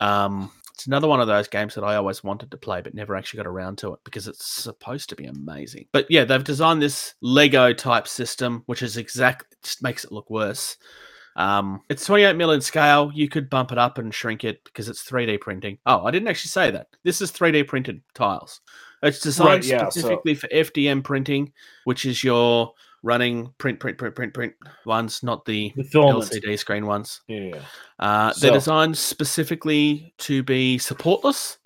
Um, 0.00 0.50
it's 0.74 0.86
another 0.86 1.08
one 1.08 1.20
of 1.20 1.28
those 1.28 1.46
games 1.46 1.74
that 1.76 1.84
I 1.84 1.94
always 1.94 2.24
wanted 2.24 2.50
to 2.50 2.56
play, 2.56 2.82
but 2.82 2.94
never 2.94 3.14
actually 3.14 3.38
got 3.38 3.46
around 3.46 3.78
to 3.78 3.94
it 3.94 4.00
because 4.04 4.26
it's 4.26 4.44
supposed 4.44 5.08
to 5.10 5.16
be 5.16 5.26
amazing. 5.26 5.86
But 5.92 6.10
yeah, 6.10 6.24
they've 6.24 6.42
designed 6.42 6.82
this 6.82 7.14
Lego 7.20 7.72
type 7.72 8.08
system, 8.08 8.64
which 8.66 8.82
is 8.82 8.96
exactly 8.96 9.46
just 9.62 9.82
makes 9.82 10.04
it 10.04 10.12
look 10.12 10.28
worse. 10.30 10.76
Um, 11.36 11.80
it's 11.88 12.04
28 12.06 12.36
mil 12.36 12.52
in 12.52 12.60
scale. 12.60 13.10
You 13.14 13.28
could 13.28 13.50
bump 13.50 13.72
it 13.72 13.78
up 13.78 13.98
and 13.98 14.14
shrink 14.14 14.44
it 14.44 14.62
because 14.64 14.88
it's 14.88 15.02
3D 15.02 15.40
printing. 15.40 15.78
Oh, 15.86 16.04
I 16.04 16.10
didn't 16.10 16.28
actually 16.28 16.50
say 16.50 16.70
that. 16.70 16.86
This 17.02 17.20
is 17.20 17.32
3D 17.32 17.66
printed 17.66 18.02
tiles. 18.14 18.60
It's 19.02 19.20
designed 19.20 19.48
Right, 19.48 19.64
yeah, 19.64 19.84
so- 19.84 19.90
specifically 20.00 20.34
for 20.34 20.48
FDM 20.48 21.02
printing, 21.02 21.52
which 21.84 22.06
is 22.06 22.22
your 22.24 22.72
running 23.02 23.52
print, 23.58 23.78
print, 23.80 23.98
print, 23.98 24.14
print, 24.14 24.32
print 24.32 24.54
ones, 24.86 25.22
not 25.22 25.44
the 25.44 25.72
The. 25.76 25.84
LCD 25.92 26.58
screen 26.58 26.86
ones. 26.86 27.20
Yeah. 27.28 27.58
Uh, 27.98 28.32
they're 28.40 28.52
designed 28.52 28.96
specifically 28.96 30.14
to 30.18 30.42
be 30.42 30.78
supportless. 30.78 31.58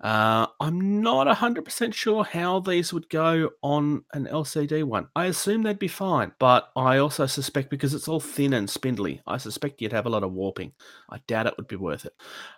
Uh, 0.00 0.46
I'm 0.60 1.00
not 1.00 1.26
100% 1.26 1.94
sure 1.94 2.24
how 2.24 2.60
these 2.60 2.92
would 2.92 3.08
go 3.08 3.50
on 3.62 4.04
an 4.12 4.26
LCD 4.26 4.84
one. 4.84 5.08
I 5.16 5.26
assume 5.26 5.62
they'd 5.62 5.78
be 5.78 5.88
fine, 5.88 6.32
but 6.38 6.68
I 6.76 6.98
also 6.98 7.24
suspect 7.24 7.70
because 7.70 7.94
it's 7.94 8.06
all 8.06 8.20
thin 8.20 8.52
and 8.52 8.68
spindly, 8.68 9.22
I 9.26 9.38
suspect 9.38 9.80
you'd 9.80 9.92
have 9.92 10.04
a 10.04 10.10
lot 10.10 10.22
of 10.22 10.32
warping. 10.32 10.72
I 11.08 11.18
doubt 11.26 11.46
it 11.46 11.54
would 11.56 11.68
be 11.68 11.76
worth 11.76 12.04
it. 12.04 12.12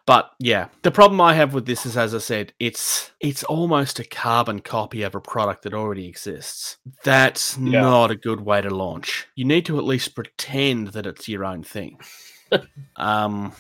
But 0.06 0.30
yeah, 0.40 0.68
the 0.82 0.90
problem 0.90 1.20
I 1.20 1.34
have 1.34 1.54
with 1.54 1.66
this 1.66 1.86
is, 1.86 1.96
as 1.96 2.14
I 2.14 2.18
said, 2.18 2.52
it's 2.58 3.12
it's 3.20 3.44
almost 3.44 4.00
a 4.00 4.04
carbon 4.04 4.58
copy 4.60 5.02
of 5.02 5.14
a 5.14 5.20
product 5.20 5.62
that 5.62 5.74
already 5.74 6.08
exists. 6.08 6.78
That's 7.04 7.56
Yeah. 7.58 7.80
not 7.82 8.10
a 8.10 8.16
good 8.16 8.40
way 8.40 8.60
to 8.60 8.70
launch. 8.70 9.26
You 9.36 9.44
need 9.44 9.66
to 9.66 9.78
at 9.78 9.84
least 9.84 10.14
pretend 10.16 10.88
that 10.88 11.06
it's 11.06 11.28
your 11.28 11.44
own 11.44 11.62
thing. 11.62 12.00
um, 12.96 13.52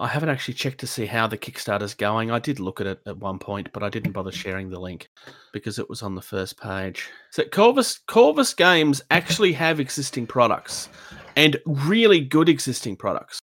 I 0.00 0.08
haven't 0.08 0.30
actually 0.30 0.54
checked 0.54 0.80
to 0.80 0.86
see 0.86 1.04
how 1.04 1.26
the 1.26 1.36
Kickstarter's 1.36 1.92
going. 1.92 2.30
I 2.30 2.38
did 2.38 2.58
look 2.58 2.80
at 2.80 2.86
it 2.86 3.00
at 3.04 3.18
one 3.18 3.38
point, 3.38 3.68
but 3.74 3.82
I 3.82 3.90
didn't 3.90 4.12
bother 4.12 4.32
sharing 4.32 4.70
the 4.70 4.80
link 4.80 5.10
because 5.52 5.78
it 5.78 5.90
was 5.90 6.02
on 6.02 6.14
the 6.14 6.22
first 6.22 6.58
page. 6.58 7.10
So 7.28 7.44
Corvus 7.44 7.98
Corvus 8.06 8.54
Games 8.54 9.02
actually 9.10 9.52
have 9.52 9.78
existing 9.78 10.26
products 10.26 10.88
and 11.36 11.58
really 11.66 12.20
good 12.20 12.48
existing 12.48 12.96
products. 12.96 13.40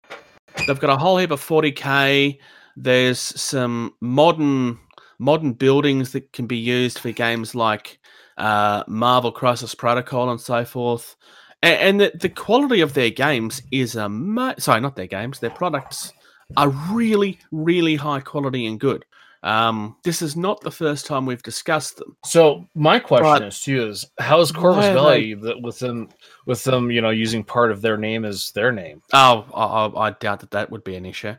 They've 0.68 0.78
got 0.78 0.90
a 0.90 0.96
whole 0.96 1.18
heap 1.18 1.32
of 1.32 1.44
40k. 1.44 2.38
There's 2.76 3.18
some 3.18 3.94
modern 4.00 4.78
modern 5.18 5.54
buildings 5.54 6.12
that 6.12 6.32
can 6.32 6.46
be 6.46 6.56
used 6.56 7.00
for 7.00 7.10
games 7.10 7.56
like 7.56 7.98
uh, 8.38 8.84
Marvel 8.86 9.32
Crisis 9.32 9.74
Protocol 9.74 10.30
and 10.30 10.40
so 10.40 10.64
forth. 10.64 11.16
And, 11.64 11.80
and 11.80 12.00
the, 12.00 12.12
the 12.16 12.28
quality 12.28 12.80
of 12.80 12.94
their 12.94 13.10
games 13.10 13.60
is 13.72 13.96
ama- 13.96 14.54
sorry, 14.60 14.80
not 14.80 14.94
their 14.94 15.08
games, 15.08 15.40
their 15.40 15.50
products 15.50 16.12
are 16.56 16.68
really, 16.90 17.38
really 17.52 17.96
high 17.96 18.20
quality 18.20 18.66
and 18.66 18.78
good. 18.80 19.04
Um, 19.44 19.96
this 20.04 20.22
is 20.22 20.36
not 20.36 20.62
the 20.62 20.70
first 20.70 21.04
time 21.04 21.26
we've 21.26 21.42
discussed 21.42 21.98
them. 21.98 22.16
So 22.24 22.66
my 22.74 22.98
question 22.98 23.40
But- 23.40 23.42
is 23.42 23.60
too 23.60 23.88
is 23.88 24.06
how 24.18 24.40
is 24.40 24.50
Corvus 24.50 24.86
Belli 24.86 25.34
that 25.34 25.60
with 25.60 25.78
them 25.78 26.08
with 26.46 26.64
them 26.64 26.90
you 26.90 27.02
know 27.02 27.10
using 27.10 27.44
part 27.44 27.70
of 27.70 27.82
their 27.82 27.98
name 27.98 28.24
as 28.24 28.52
their 28.52 28.72
name? 28.72 29.02
Oh, 29.12 29.44
I, 29.54 30.06
I, 30.06 30.10
doubt 30.12 30.40
that 30.40 30.52
that 30.52 30.70
would 30.70 30.82
be 30.82 30.96
an 30.96 31.04
issue. 31.04 31.34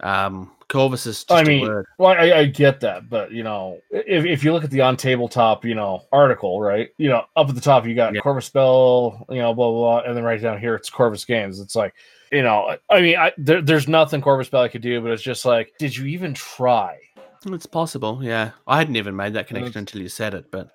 Um, 0.00 0.50
Corvus 0.68 1.06
is 1.06 1.18
just 1.24 1.30
I 1.30 1.42
a 1.42 1.44
mean, 1.44 1.84
well, 1.98 2.10
I, 2.10 2.38
I 2.38 2.44
get 2.46 2.80
that, 2.80 3.08
but 3.08 3.30
you 3.30 3.44
know, 3.44 3.78
if, 3.90 4.24
if 4.24 4.42
you 4.42 4.52
look 4.52 4.64
at 4.64 4.70
the 4.70 4.80
on 4.80 4.96
tabletop, 4.96 5.64
you 5.64 5.76
know, 5.76 6.02
article, 6.10 6.60
right? 6.60 6.88
You 6.98 7.10
know, 7.10 7.24
up 7.36 7.48
at 7.48 7.54
the 7.54 7.60
top 7.60 7.86
you 7.86 7.94
got 7.94 8.14
Yeah. 8.14 8.20
Corvus 8.20 8.50
Bell, 8.50 9.24
you 9.30 9.38
know, 9.38 9.54
blah 9.54 9.70
blah, 9.70 10.00
blah, 10.00 10.08
and 10.08 10.16
then 10.16 10.24
right 10.24 10.42
down 10.42 10.58
here 10.58 10.74
it's 10.74 10.90
Corvus 10.90 11.24
Games. 11.24 11.60
It's 11.60 11.76
like, 11.76 11.94
you 12.34 12.42
know, 12.42 12.76
I 12.90 13.00
mean, 13.00 13.16
I, 13.16 13.32
there, 13.38 13.62
there's 13.62 13.88
nothing 13.88 14.20
Corvus 14.20 14.48
Belli 14.48 14.68
could 14.68 14.82
do, 14.82 15.00
but 15.00 15.12
it's 15.12 15.22
just 15.22 15.44
like, 15.44 15.72
did 15.78 15.96
you 15.96 16.06
even 16.06 16.34
try? 16.34 16.98
It's 17.46 17.66
possible, 17.66 18.20
yeah. 18.22 18.50
I 18.66 18.78
hadn't 18.78 18.96
even 18.96 19.14
made 19.16 19.34
that 19.34 19.46
connection 19.46 19.78
until 19.78 20.00
you 20.00 20.08
said 20.08 20.34
it, 20.34 20.50
but 20.50 20.70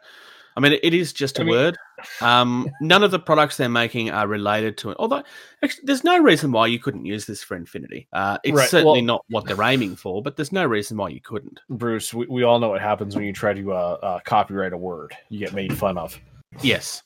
I 0.56 0.62
mean, 0.62 0.78
it 0.84 0.94
is 0.94 1.14
just 1.14 1.38
a 1.40 1.42
I 1.42 1.46
mean- 1.46 1.56
word. 1.56 1.78
Um, 2.22 2.70
none 2.80 3.04
of 3.04 3.12
the 3.12 3.20
products 3.20 3.58
they're 3.58 3.68
making 3.68 4.10
are 4.10 4.26
related 4.26 4.78
to 4.78 4.92
it. 4.92 4.98
Although, 5.00 5.22
actually, 5.62 5.84
there's 5.84 6.06
no 6.06 6.18
reason 6.18 6.54
why 6.54 6.68
you 6.68 6.80
couldn't 6.80 7.04
use 7.04 7.26
this 7.26 7.44
for 7.44 7.58
Infinity. 7.58 8.08
Uh, 8.14 8.38
it's 8.46 8.56
Right, 8.56 8.70
certainly 8.70 9.00
well- 9.00 9.06
not 9.06 9.26
what 9.28 9.44
they're 9.46 9.62
aiming 9.62 9.98
for, 9.98 10.24
but 10.24 10.38
there's 10.38 10.54
no 10.54 10.64
reason 10.66 10.96
why 10.96 11.10
you 11.10 11.20
couldn't. 11.20 11.60
Bruce, 11.70 12.14
we, 12.14 12.26
we 12.28 12.44
all 12.44 12.58
know 12.58 12.70
what 12.70 12.80
happens 12.80 13.18
when 13.18 13.26
you 13.26 13.34
try 13.34 13.52
to 13.52 13.74
uh, 13.74 13.98
uh, 14.02 14.20
copyright 14.24 14.72
a 14.72 14.78
word. 14.78 15.14
You 15.28 15.40
get 15.40 15.54
made 15.54 15.78
fun 15.78 15.98
of. 15.98 16.18
Yes. 16.62 17.04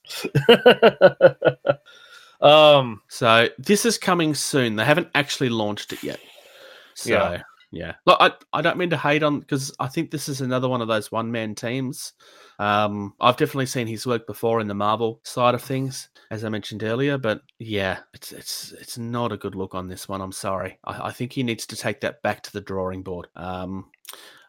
um, 2.44 3.02
So 3.08 3.50
this 3.58 3.86
is 3.86 3.98
coming 3.98 4.36
soon. 4.36 4.76
They 4.76 4.86
haven't 4.86 5.10
actually 5.16 5.50
launched 5.50 5.94
it 5.94 6.04
yet. 6.04 6.20
So 6.96 7.10
Yeah. 7.10 7.42
yeah, 7.72 7.96
look, 8.06 8.18
I, 8.20 8.32
I 8.54 8.62
don't 8.62 8.78
mean 8.78 8.92
to 8.92 8.98
hate 8.98 9.24
on 9.24 9.40
because 9.40 9.74
I 9.80 9.88
think 9.88 10.12
this 10.12 10.30
is 10.30 10.42
another 10.42 10.70
one 10.70 10.82
of 10.82 10.88
those 10.88 11.12
one 11.12 11.32
man 11.32 11.56
teams. 11.56 12.14
Um, 12.60 13.16
I've 13.20 13.38
definitely 13.38 13.66
seen 13.66 13.88
his 13.88 14.06
work 14.06 14.28
before 14.28 14.60
in 14.62 14.68
the 14.68 14.76
Marvel 14.76 15.20
side 15.24 15.56
of 15.56 15.64
things, 15.64 16.10
as 16.30 16.44
I 16.46 16.50
mentioned 16.50 16.84
earlier. 16.84 17.18
But 17.18 17.42
yeah, 17.58 17.98
it's 18.14 18.32
it's 18.32 18.74
it's 18.74 18.98
not 19.00 19.32
a 19.32 19.38
good 19.38 19.56
look 19.56 19.74
on 19.74 19.88
this 19.88 20.08
one. 20.08 20.22
I'm 20.22 20.32
sorry. 20.32 20.78
I, 20.86 21.08
I 21.08 21.12
think 21.12 21.34
he 21.34 21.42
needs 21.42 21.66
to 21.66 21.76
take 21.76 22.02
that 22.02 22.22
back 22.22 22.44
to 22.44 22.54
the 22.54 22.62
drawing 22.62 23.02
board. 23.02 23.28
Um, 23.36 23.90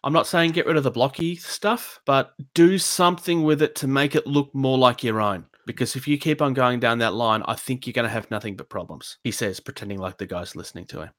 I'm 0.05 0.13
not 0.13 0.27
saying 0.27 0.51
get 0.51 0.67
rid 0.67 0.77
of 0.77 0.85
the 0.85 0.91
blocky 0.91 1.35
stuff, 1.37 2.01
but 2.05 2.35
do 2.53 2.77
something 2.77 3.43
with 3.43 3.63
it 3.63 3.75
to 3.77 3.87
make 3.87 4.15
it 4.15 4.27
look 4.27 4.55
more 4.55 4.77
like 4.77 5.03
your 5.03 5.23
own. 5.23 5.47
Because 5.67 5.97
if 5.97 6.07
you 6.07 6.19
keep 6.19 6.43
on 6.43 6.53
going 6.55 6.79
down 6.81 6.99
that 6.99 7.15
line, 7.15 7.43
I 7.47 7.55
think 7.55 7.87
you're 7.87 7.93
going 7.95 8.05
to 8.07 8.11
have 8.13 8.31
nothing 8.31 8.57
but 8.57 8.69
problems. 8.69 9.17
He 9.25 9.31
says, 9.31 9.61
pretending 9.61 9.99
like 9.99 10.19
the 10.19 10.27
guy's 10.27 10.55
listening 10.55 10.87
to 10.87 11.03
him. 11.03 11.11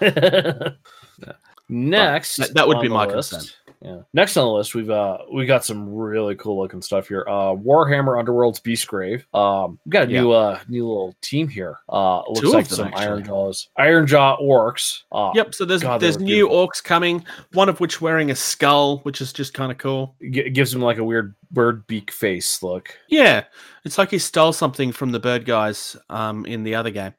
Next, 1.68 2.36
that- 2.36 2.54
that 2.54 2.66
would 2.68 2.80
be 2.80 2.88
my 2.88 3.06
list- 3.06 3.30
concern. 3.32 3.50
Yeah. 3.82 4.00
Next 4.12 4.36
on 4.36 4.44
the 4.44 4.52
list, 4.52 4.74
we've 4.74 4.90
uh 4.90 5.18
we 5.32 5.46
got 5.46 5.64
some 5.64 5.88
really 5.90 6.34
cool 6.34 6.58
looking 6.60 6.82
stuff 6.82 7.08
here. 7.08 7.24
Uh, 7.26 7.54
Warhammer 7.54 8.18
Underworld's 8.18 8.60
Beastgrave. 8.60 9.24
Um, 9.34 9.78
we 9.86 9.90
got 9.90 10.08
a 10.08 10.10
Yeah. 10.12 10.20
new 10.20 10.32
uh 10.32 10.58
new 10.68 10.86
little 10.86 11.14
team 11.22 11.48
here. 11.48 11.78
Uh, 11.88 12.18
looks 12.28 12.40
Two 12.40 12.50
like 12.50 12.66
some 12.66 12.88
actually. 12.88 13.06
Iron 13.06 13.24
Jaws, 13.24 13.68
Iron 13.78 14.06
Jaw 14.06 14.36
orcs. 14.36 15.04
Uh, 15.10 15.30
Yep. 15.34 15.54
So 15.54 15.64
there's 15.64 15.82
God, 15.82 16.00
there's 16.02 16.18
new 16.18 16.26
beautiful. 16.46 16.68
orcs 16.68 16.84
coming. 16.84 17.24
One 17.54 17.70
of 17.70 17.80
which 17.80 18.02
wearing 18.02 18.30
a 18.30 18.34
skull, 18.34 18.98
which 18.98 19.22
is 19.22 19.32
just 19.32 19.54
kind 19.54 19.72
of 19.72 19.78
cool. 19.78 20.14
G- 20.30 20.50
gives 20.50 20.74
him 20.74 20.82
like 20.82 20.98
a 20.98 21.04
weird 21.04 21.34
bird 21.50 21.86
beak 21.86 22.10
face 22.10 22.62
look. 22.62 22.94
Yeah, 23.08 23.44
it's 23.86 23.96
like 23.96 24.10
he 24.10 24.18
stole 24.18 24.52
something 24.52 24.92
from 24.92 25.10
the 25.12 25.20
bird 25.20 25.46
guys 25.46 25.96
um, 26.10 26.44
in 26.44 26.64
the 26.64 26.74
other 26.74 26.90
game. 26.90 27.14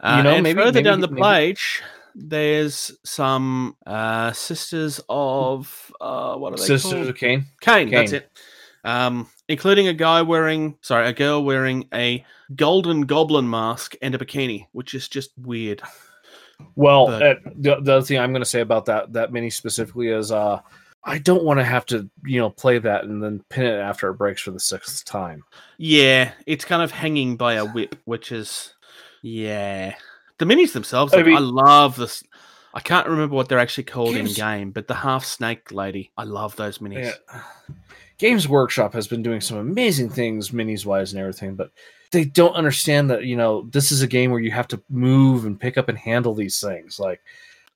Uh, 0.00 0.22
know, 0.22 0.30
and 0.30 0.42
maybe- 0.42 0.58
further 0.58 0.72
maybe- 0.72 0.84
down 0.84 1.00
the 1.00 1.08
maybe- 1.08 1.20
page, 1.22 1.82
there's 2.14 2.92
some 3.04 3.76
uh, 3.86 4.32
sisters 4.32 5.00
of 5.08 5.92
uh, 6.00 6.36
what 6.36 6.52
are 6.52 6.56
they 6.56 6.62
Sisters 6.64 6.92
called? 6.92 7.06
of 7.08 7.16
Khaine. 7.16 7.44
Khaine, 7.62 7.90
that's 7.90 8.12
it. 8.12 8.30
Um, 8.84 9.28
including 9.48 9.86
a 9.88 9.92
guy 9.92 10.22
wearing, 10.22 10.76
sorry, 10.80 11.06
a 11.08 11.12
girl 11.12 11.44
wearing 11.44 11.88
a 11.94 12.24
golden 12.56 13.02
goblin 13.02 13.48
mask 13.48 13.94
and 14.02 14.14
a 14.14 14.18
bikini, 14.18 14.66
which 14.72 14.94
is 14.94 15.08
just 15.08 15.30
weird. 15.38 15.82
Well, 16.76 17.06
But- 17.06 17.22
uh, 17.22 17.34
the, 17.56 17.80
the 17.80 17.92
other 17.94 18.02
thing 18.02 18.18
I'm 18.18 18.32
going 18.32 18.42
to 18.42 18.48
say 18.48 18.60
about 18.60 18.86
that 18.86 19.12
that 19.14 19.32
mini 19.32 19.50
specifically 19.50 20.08
is 20.08 20.30
uh 20.32 20.60
I 21.04 21.18
don't 21.18 21.42
want 21.42 21.58
to 21.58 21.64
have 21.64 21.84
to 21.86 22.08
you 22.24 22.38
know 22.40 22.50
play 22.50 22.78
that 22.78 23.04
and 23.04 23.22
then 23.22 23.44
pin 23.48 23.66
it 23.66 23.78
after 23.78 24.08
it 24.10 24.14
breaks 24.14 24.42
for 24.42 24.52
the 24.52 24.60
sixth 24.60 25.04
time. 25.04 25.42
Yeah, 25.78 26.32
it's 26.46 26.64
kind 26.64 26.82
of 26.82 26.92
hanging 26.92 27.36
by 27.36 27.54
a 27.54 27.64
whip, 27.64 27.96
which 28.04 28.30
is, 28.30 28.74
yeah. 29.22 29.94
The 30.42 30.52
minis 30.52 30.72
themselves, 30.72 31.14
I 31.14 31.18
like, 31.18 31.26
I, 31.26 31.28
mean- 31.28 31.54
love 31.54 31.94
this. 31.94 32.24
I 32.74 32.80
can't 32.80 33.06
remember 33.06 33.36
what 33.36 33.48
they're 33.48 33.60
actually 33.60 33.84
called 33.84 34.14
Games- 34.14 34.30
in 34.30 34.34
game, 34.44 34.70
but 34.72 34.88
the 34.88 34.94
half 34.94 35.24
snake 35.24 35.70
lady, 35.70 36.10
I 36.18 36.24
love 36.24 36.56
those 36.56 36.78
minis. 36.78 37.14
Yeah. 37.32 37.42
Games 38.18 38.48
Workshop 38.48 38.92
has 38.94 39.06
been 39.06 39.22
doing 39.22 39.40
some 39.40 39.58
amazing 39.58 40.10
things, 40.10 40.50
minis 40.50 40.84
wise 40.84 41.12
and 41.12 41.20
everything, 41.20 41.54
but 41.54 41.70
they 42.10 42.24
don't 42.24 42.54
understand 42.54 43.08
that 43.10 43.22
you 43.22 43.36
know 43.36 43.68
this 43.70 43.92
is 43.92 44.02
a 44.02 44.08
game 44.08 44.32
where 44.32 44.40
you 44.40 44.50
have 44.50 44.66
to 44.68 44.82
move 44.90 45.44
and 45.44 45.60
pick 45.60 45.78
up 45.78 45.88
and 45.88 45.96
handle 45.96 46.34
these 46.34 46.60
things. 46.60 46.98
Like, 46.98 47.20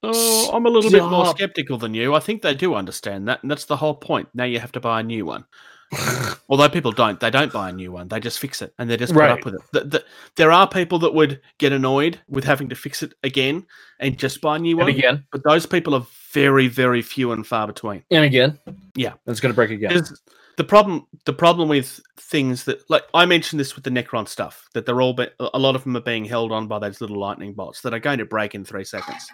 Oh, 0.02 0.50
I'm 0.52 0.66
a 0.66 0.68
little 0.68 0.90
bit 0.90 1.04
more 1.04 1.26
skeptical 1.26 1.78
than 1.78 1.94
you. 1.94 2.16
I 2.16 2.20
think 2.20 2.42
they 2.42 2.54
do 2.56 2.74
understand 2.74 3.28
that, 3.28 3.42
and 3.42 3.50
that's 3.50 3.66
the 3.66 3.76
whole 3.76 3.94
point. 3.94 4.28
Now 4.34 4.42
you 4.44 4.58
have 4.58 4.72
to 4.72 4.80
buy 4.80 4.98
a 4.98 5.04
new 5.04 5.24
one. 5.24 5.44
Although 6.48 6.68
people 6.68 6.92
don't, 6.92 7.18
they 7.20 7.30
don't 7.30 7.52
buy 7.52 7.70
a 7.70 7.72
new 7.72 7.92
one. 7.92 8.08
They 8.08 8.20
just 8.20 8.38
fix 8.38 8.60
it, 8.62 8.72
and 8.78 8.88
they 8.90 8.96
just 8.96 9.12
put 9.12 9.20
Right. 9.20 9.30
up 9.30 9.44
with 9.44 9.54
it. 9.54 9.60
The, 9.72 9.80
the, 9.84 10.04
there 10.36 10.50
are 10.52 10.68
people 10.68 10.98
that 11.00 11.14
would 11.14 11.40
get 11.58 11.72
annoyed 11.72 12.18
with 12.28 12.44
having 12.44 12.68
to 12.70 12.74
fix 12.74 13.02
it 13.02 13.14
again 13.22 13.66
and 14.00 14.18
just 14.18 14.40
buy 14.40 14.56
a 14.56 14.58
new 14.58 14.76
and 14.78 14.86
one. 14.88 14.90
again, 14.90 15.24
But 15.32 15.42
those 15.44 15.66
people 15.66 15.94
are 15.94 16.06
very, 16.32 16.68
very 16.68 17.02
few 17.02 17.32
and 17.32 17.46
far 17.46 17.66
between. 17.66 18.02
and 18.10 18.24
again, 18.24 18.58
Yeah. 18.94 19.14
it's 19.26 19.40
going 19.40 19.52
to 19.52 19.56
break 19.56 19.70
again. 19.70 19.88
Because 19.92 20.20
the 20.56 20.64
problem, 20.64 21.06
the 21.24 21.32
problem 21.32 21.68
with 21.68 22.00
things 22.16 22.64
that, 22.64 22.88
like 22.90 23.04
I 23.14 23.26
mentioned 23.26 23.60
this 23.60 23.74
with 23.74 23.84
the 23.84 23.90
Necron 23.90 24.26
stuff, 24.28 24.68
that 24.74 24.86
they're 24.86 25.00
all, 25.00 25.12
be, 25.14 25.26
a 25.40 25.58
lot 25.58 25.76
of 25.76 25.84
them 25.84 25.96
are 25.96 26.00
being 26.00 26.24
held 26.24 26.50
on 26.52 26.66
by 26.66 26.78
those 26.78 27.00
little 27.00 27.18
lightning 27.18 27.52
bolts 27.54 27.80
that 27.82 27.94
are 27.94 27.98
going 28.00 28.18
to 28.18 28.24
break 28.24 28.54
in 28.54 28.64
three 28.64 28.84
seconds. 28.84 29.28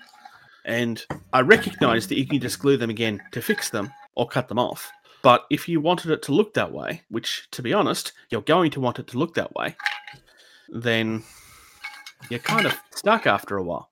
And 0.64 1.04
I 1.32 1.40
recognize 1.40 2.06
that 2.08 2.18
you 2.18 2.26
can 2.26 2.40
just 2.40 2.58
glue 2.60 2.76
them 2.76 2.90
again 2.90 3.20
to 3.32 3.42
fix 3.42 3.70
them 3.70 3.92
or 4.14 4.28
cut 4.28 4.48
them 4.48 4.58
off. 4.58 4.92
But 5.22 5.46
if 5.50 5.68
you 5.68 5.80
wanted 5.80 6.10
it 6.10 6.22
to 6.22 6.32
look 6.32 6.54
that 6.54 6.72
way, 6.72 7.02
which 7.08 7.48
to 7.52 7.62
be 7.62 7.72
honest, 7.72 8.12
you're 8.30 8.42
going 8.42 8.70
to 8.72 8.80
want 8.80 8.98
it 8.98 9.06
to 9.08 9.18
look 9.18 9.34
that 9.34 9.54
way, 9.54 9.76
then 10.68 11.22
you're 12.28 12.40
kind 12.40 12.66
of 12.66 12.78
stuck 12.94 13.26
after 13.26 13.56
a 13.56 13.62
while. 13.62 13.88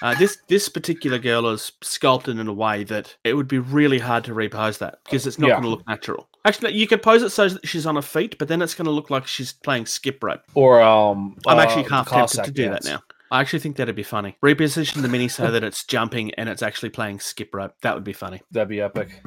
Uh, 0.00 0.14
this 0.14 0.38
this 0.46 0.68
particular 0.68 1.18
girl 1.18 1.48
is 1.48 1.72
sculpted 1.82 2.38
in 2.38 2.46
a 2.46 2.52
way 2.52 2.84
that 2.84 3.16
it 3.24 3.34
would 3.34 3.48
be 3.48 3.58
really 3.58 3.98
hard 3.98 4.22
to 4.24 4.32
repose 4.32 4.78
that 4.78 5.00
because 5.04 5.26
it's 5.26 5.40
not 5.40 5.48
Yeah. 5.48 5.54
going 5.54 5.64
to 5.64 5.70
look 5.70 5.88
natural. 5.88 6.28
Actually, 6.44 6.74
you 6.74 6.86
could 6.86 7.02
pose 7.02 7.22
it 7.24 7.30
so 7.30 7.48
that 7.48 7.66
she's 7.66 7.84
on 7.84 7.96
her 7.96 8.02
feet, 8.02 8.38
but 8.38 8.46
then 8.46 8.62
it's 8.62 8.76
going 8.76 8.84
to 8.86 8.92
look 8.92 9.10
like 9.10 9.26
she's 9.26 9.52
playing 9.52 9.86
skip 9.86 10.22
rope. 10.22 10.42
or 10.54 10.80
um, 10.80 11.36
I'm 11.48 11.58
uh, 11.58 11.62
actually 11.62 11.82
the 11.82 11.88
half 11.90 12.08
tempted 12.08 12.44
to 12.44 12.50
do 12.52 12.66
dance. 12.68 12.84
that 12.84 12.90
now. 12.92 13.02
I 13.32 13.40
actually 13.40 13.58
think 13.58 13.76
that'd 13.76 13.94
be 13.96 14.04
funny. 14.04 14.36
Reposition 14.42 15.02
the 15.02 15.08
mini 15.08 15.26
so 15.28 15.50
that 15.50 15.62
it's 15.64 15.84
jumping 15.84 16.32
and 16.36 16.48
it's 16.48 16.62
actually 16.62 16.90
playing 16.90 17.18
skip 17.20 17.52
rope. 17.52 17.74
That 17.82 17.94
would 17.94 18.04
be 18.04 18.12
funny. 18.14 18.40
That'd 18.52 18.68
be 18.68 18.80
epic. 18.80 19.20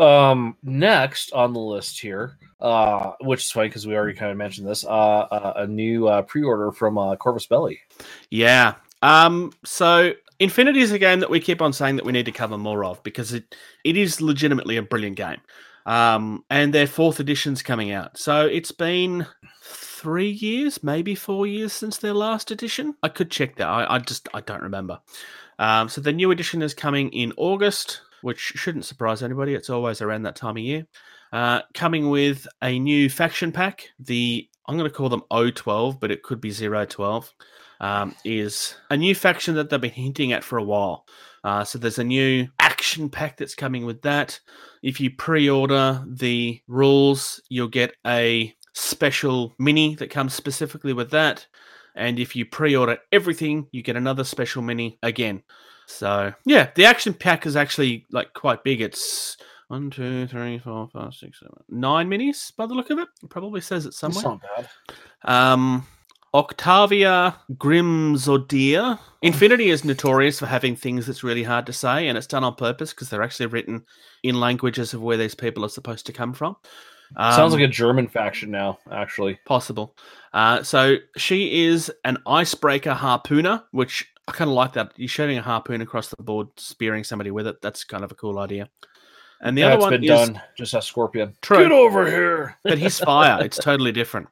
Um, 0.00 0.56
next 0.62 1.30
on 1.32 1.52
the 1.52 1.60
list 1.60 2.00
here, 2.00 2.38
uh, 2.58 3.12
which 3.20 3.40
is 3.44 3.50
funny 3.50 3.68
because 3.68 3.86
we 3.86 3.94
already 3.94 4.16
kind 4.16 4.30
of 4.30 4.38
mentioned 4.38 4.66
this, 4.66 4.82
uh, 4.82 4.88
uh, 4.88 5.52
a 5.56 5.66
new 5.66 6.08
uh, 6.08 6.22
pre-order 6.22 6.72
from 6.72 6.96
uh, 6.96 7.16
Corvus 7.16 7.46
Belli. 7.46 7.80
Yeah. 8.30 8.76
Um. 9.02 9.52
So 9.64 10.14
Infinity 10.38 10.80
is 10.80 10.90
a 10.90 10.98
game 10.98 11.20
that 11.20 11.28
we 11.28 11.38
keep 11.38 11.60
on 11.60 11.74
saying 11.74 11.96
that 11.96 12.06
we 12.06 12.12
need 12.12 12.24
to 12.24 12.32
cover 12.32 12.56
more 12.56 12.82
of 12.82 13.02
because 13.02 13.34
it 13.34 13.54
it 13.84 13.96
is 13.98 14.22
legitimately 14.22 14.78
a 14.78 14.82
brilliant 14.82 15.16
game. 15.16 15.40
Um. 15.84 16.44
And 16.48 16.72
their 16.72 16.86
fourth 16.86 17.20
edition's 17.20 17.62
coming 17.62 17.92
out. 17.92 18.16
So 18.16 18.46
it's 18.46 18.72
been 18.72 19.26
three 19.62 20.30
years, 20.30 20.82
maybe 20.82 21.14
four 21.14 21.46
years 21.46 21.74
since 21.74 21.98
their 21.98 22.14
last 22.14 22.50
edition. 22.50 22.94
I 23.02 23.08
could 23.08 23.30
check 23.30 23.56
that. 23.56 23.68
I, 23.68 23.96
I 23.96 23.98
just 23.98 24.28
I 24.32 24.40
don't 24.40 24.62
remember. 24.62 24.98
Um. 25.58 25.90
So 25.90 26.00
the 26.00 26.12
new 26.12 26.30
edition 26.30 26.62
is 26.62 26.72
coming 26.72 27.10
in 27.10 27.34
August, 27.36 28.00
which 28.22 28.40
shouldn't 28.40 28.84
surprise 28.84 29.22
anybody. 29.22 29.54
It's 29.54 29.70
always 29.70 30.00
around 30.00 30.22
that 30.22 30.36
time 30.36 30.56
of 30.56 30.62
year. 30.62 30.86
Uh, 31.32 31.60
coming 31.74 32.10
with 32.10 32.46
a 32.62 32.78
new 32.78 33.08
faction 33.08 33.52
pack. 33.52 33.88
The 33.98 34.48
I'm 34.66 34.76
going 34.76 34.88
to 34.88 34.94
call 34.94 35.08
them 35.08 35.22
O12, 35.30 35.98
but 36.00 36.10
it 36.10 36.22
could 36.22 36.40
be 36.40 36.52
012 36.52 37.32
um, 37.80 38.14
is 38.24 38.76
a 38.90 38.96
new 38.96 39.14
faction 39.14 39.54
that 39.54 39.70
they've 39.70 39.80
been 39.80 39.90
hinting 39.90 40.32
at 40.32 40.44
for 40.44 40.58
a 40.58 40.64
while. 40.64 41.06
Uh, 41.42 41.64
so 41.64 41.78
there's 41.78 41.98
a 41.98 42.04
new 42.04 42.46
action 42.58 43.08
pack 43.08 43.36
that's 43.36 43.54
coming 43.54 43.86
with 43.86 44.02
that. 44.02 44.38
If 44.82 45.00
you 45.00 45.10
pre-order 45.10 46.04
the 46.06 46.60
rules, 46.68 47.40
you'll 47.48 47.68
get 47.68 47.94
a 48.06 48.54
special 48.74 49.54
mini 49.58 49.94
that 49.96 50.10
comes 50.10 50.34
specifically 50.34 50.92
with 50.92 51.10
that. 51.10 51.46
And 51.96 52.18
if 52.18 52.36
you 52.36 52.44
pre-order 52.44 52.98
everything, 53.10 53.66
you 53.72 53.82
get 53.82 53.96
another 53.96 54.24
special 54.24 54.62
mini 54.62 54.98
again. 55.02 55.42
So 55.90 56.32
yeah, 56.44 56.70
the 56.74 56.84
action 56.86 57.14
pack 57.14 57.46
is 57.46 57.56
actually 57.56 58.06
like 58.10 58.32
quite 58.34 58.64
big. 58.64 58.80
It's 58.80 59.36
One, 59.68 59.90
two, 59.90 60.26
three, 60.26 60.58
four, 60.58 60.88
five, 60.92 61.14
six, 61.14 61.40
seven, 61.40 61.54
nine 61.68 62.08
minis 62.08 62.54
by 62.56 62.66
the 62.66 62.74
look 62.74 62.90
of 62.90 62.98
it. 62.98 63.08
It 63.22 63.28
probably 63.30 63.60
says 63.60 63.84
it 63.86 63.88
That's 63.88 63.98
somewhere. 63.98 64.24
not 64.24 64.40
bad. 64.56 64.68
Um, 65.24 65.86
Oktavia 66.34 67.34
Grimsdottir. 67.54 68.98
Infinity 69.22 69.70
is 69.70 69.84
notorious 69.84 70.38
for 70.38 70.46
having 70.46 70.76
things 70.76 71.06
that's 71.06 71.22
really 71.24 71.42
hard 71.42 71.66
to 71.66 71.72
say, 71.72 72.08
and 72.08 72.16
it's 72.16 72.26
done 72.26 72.44
on 72.44 72.54
purpose 72.54 72.92
because 72.92 73.10
they're 73.10 73.22
actually 73.22 73.46
written 73.46 73.84
in 74.22 74.38
languages 74.40 74.94
of 74.94 75.02
where 75.02 75.16
these 75.16 75.34
people 75.34 75.64
are 75.64 75.68
supposed 75.68 76.06
to 76.06 76.12
come 76.12 76.32
from. 76.32 76.56
Sounds 77.18 77.52
Um, 77.52 77.58
like 77.60 77.68
a 77.68 77.72
German 77.72 78.06
faction 78.06 78.52
now, 78.52 78.78
actually. 78.92 79.40
possible. 79.44 79.96
Uh, 80.32 80.62
so 80.62 80.96
she 81.16 81.64
is 81.66 81.90
an 82.04 82.18
icebreaker 82.26 82.94
harpooner, 82.94 83.64
which 83.72 84.06
I 84.30 84.32
kind 84.32 84.48
of 84.48 84.54
like 84.54 84.74
that. 84.74 84.92
You're 84.96 85.08
shooting 85.08 85.38
a 85.38 85.42
harpoon 85.42 85.80
across 85.80 86.08
the 86.08 86.22
board, 86.22 86.48
spearing 86.56 87.02
somebody 87.02 87.32
with 87.32 87.48
it. 87.48 87.60
That's 87.60 87.82
kind 87.82 88.04
of 88.04 88.12
a 88.12 88.14
cool 88.14 88.38
idea. 88.38 88.68
And 89.40 89.56
the 89.56 89.62
yeah, 89.62 89.66
other 89.68 89.74
it's 89.74 89.82
one 89.82 89.90
been 89.92 90.04
is 90.04 90.08
done. 90.08 90.42
Just 90.56 90.74
a 90.74 90.82
scorpion. 90.82 91.34
True. 91.42 91.58
Get 91.58 91.72
over 91.72 92.08
here. 92.08 92.56
but 92.62 92.78
he's 92.78 93.00
fire. 93.00 93.42
It's 93.44 93.58
totally 93.58 93.90
different. 93.90 94.28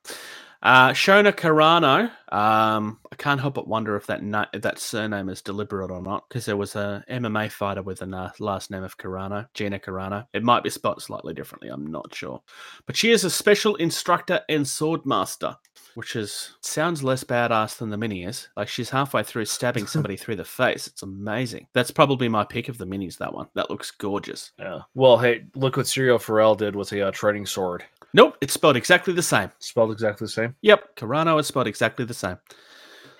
Uh, 0.62 0.90
Shona 0.90 1.32
Carano. 1.32 2.10
Um, 2.30 2.98
I 3.10 3.16
can't 3.16 3.40
help 3.40 3.54
but 3.54 3.68
wonder 3.68 3.96
if 3.96 4.06
that 4.08 4.22
na- 4.22 4.46
if 4.52 4.62
that 4.62 4.78
surname 4.78 5.28
is 5.28 5.40
deliberate 5.40 5.90
or 5.90 6.02
not, 6.02 6.28
because 6.28 6.44
there 6.44 6.56
was 6.56 6.74
a 6.76 7.04
MMA 7.08 7.50
fighter 7.50 7.82
with 7.82 8.02
a 8.02 8.06
na- 8.06 8.32
last 8.40 8.70
name 8.70 8.82
of 8.82 8.98
Carano, 8.98 9.46
Gina 9.54 9.78
Carano. 9.78 10.26
It 10.34 10.42
might 10.42 10.62
be 10.64 10.70
spelled 10.70 11.00
slightly 11.02 11.32
differently. 11.32 11.68
I'm 11.68 11.86
not 11.86 12.14
sure, 12.14 12.42
but 12.86 12.96
she 12.96 13.12
is 13.12 13.24
a 13.24 13.30
special 13.30 13.76
instructor 13.76 14.40
and 14.48 14.66
sword 14.66 15.06
master, 15.06 15.56
which 15.94 16.16
is 16.16 16.56
sounds 16.60 17.02
less 17.04 17.24
badass 17.24 17.78
than 17.78 17.88
the 17.90 17.96
mini 17.96 18.24
is. 18.24 18.48
Like 18.56 18.68
she's 18.68 18.90
halfway 18.90 19.22
through 19.22 19.46
stabbing 19.46 19.86
somebody 19.88 20.16
through 20.16 20.36
the 20.36 20.44
face. 20.44 20.86
It's 20.86 21.02
amazing. 21.02 21.68
That's 21.72 21.92
probably 21.92 22.28
my 22.28 22.44
pick 22.44 22.68
of 22.68 22.78
the 22.78 22.86
minis. 22.86 23.16
That 23.18 23.32
one. 23.32 23.46
That 23.54 23.70
looks 23.70 23.92
gorgeous. 23.92 24.50
Yeah. 24.58 24.80
Well, 24.94 25.18
hey, 25.18 25.44
look 25.54 25.76
what 25.76 25.86
Syrio 25.86 26.20
Forel 26.20 26.56
did 26.56 26.74
with 26.76 26.92
a 26.92 27.08
uh, 27.08 27.10
training 27.12 27.46
sword. 27.46 27.84
Nope, 28.14 28.36
it's 28.40 28.54
spelled 28.54 28.76
exactly 28.76 29.12
the 29.14 29.22
same. 29.22 29.50
Spelled 29.58 29.92
exactly 29.92 30.24
the 30.24 30.30
same. 30.30 30.54
Yep, 30.62 30.96
Carano 30.96 31.38
is 31.40 31.46
spelled 31.46 31.66
exactly 31.66 32.04
the 32.04 32.14
same. 32.14 32.38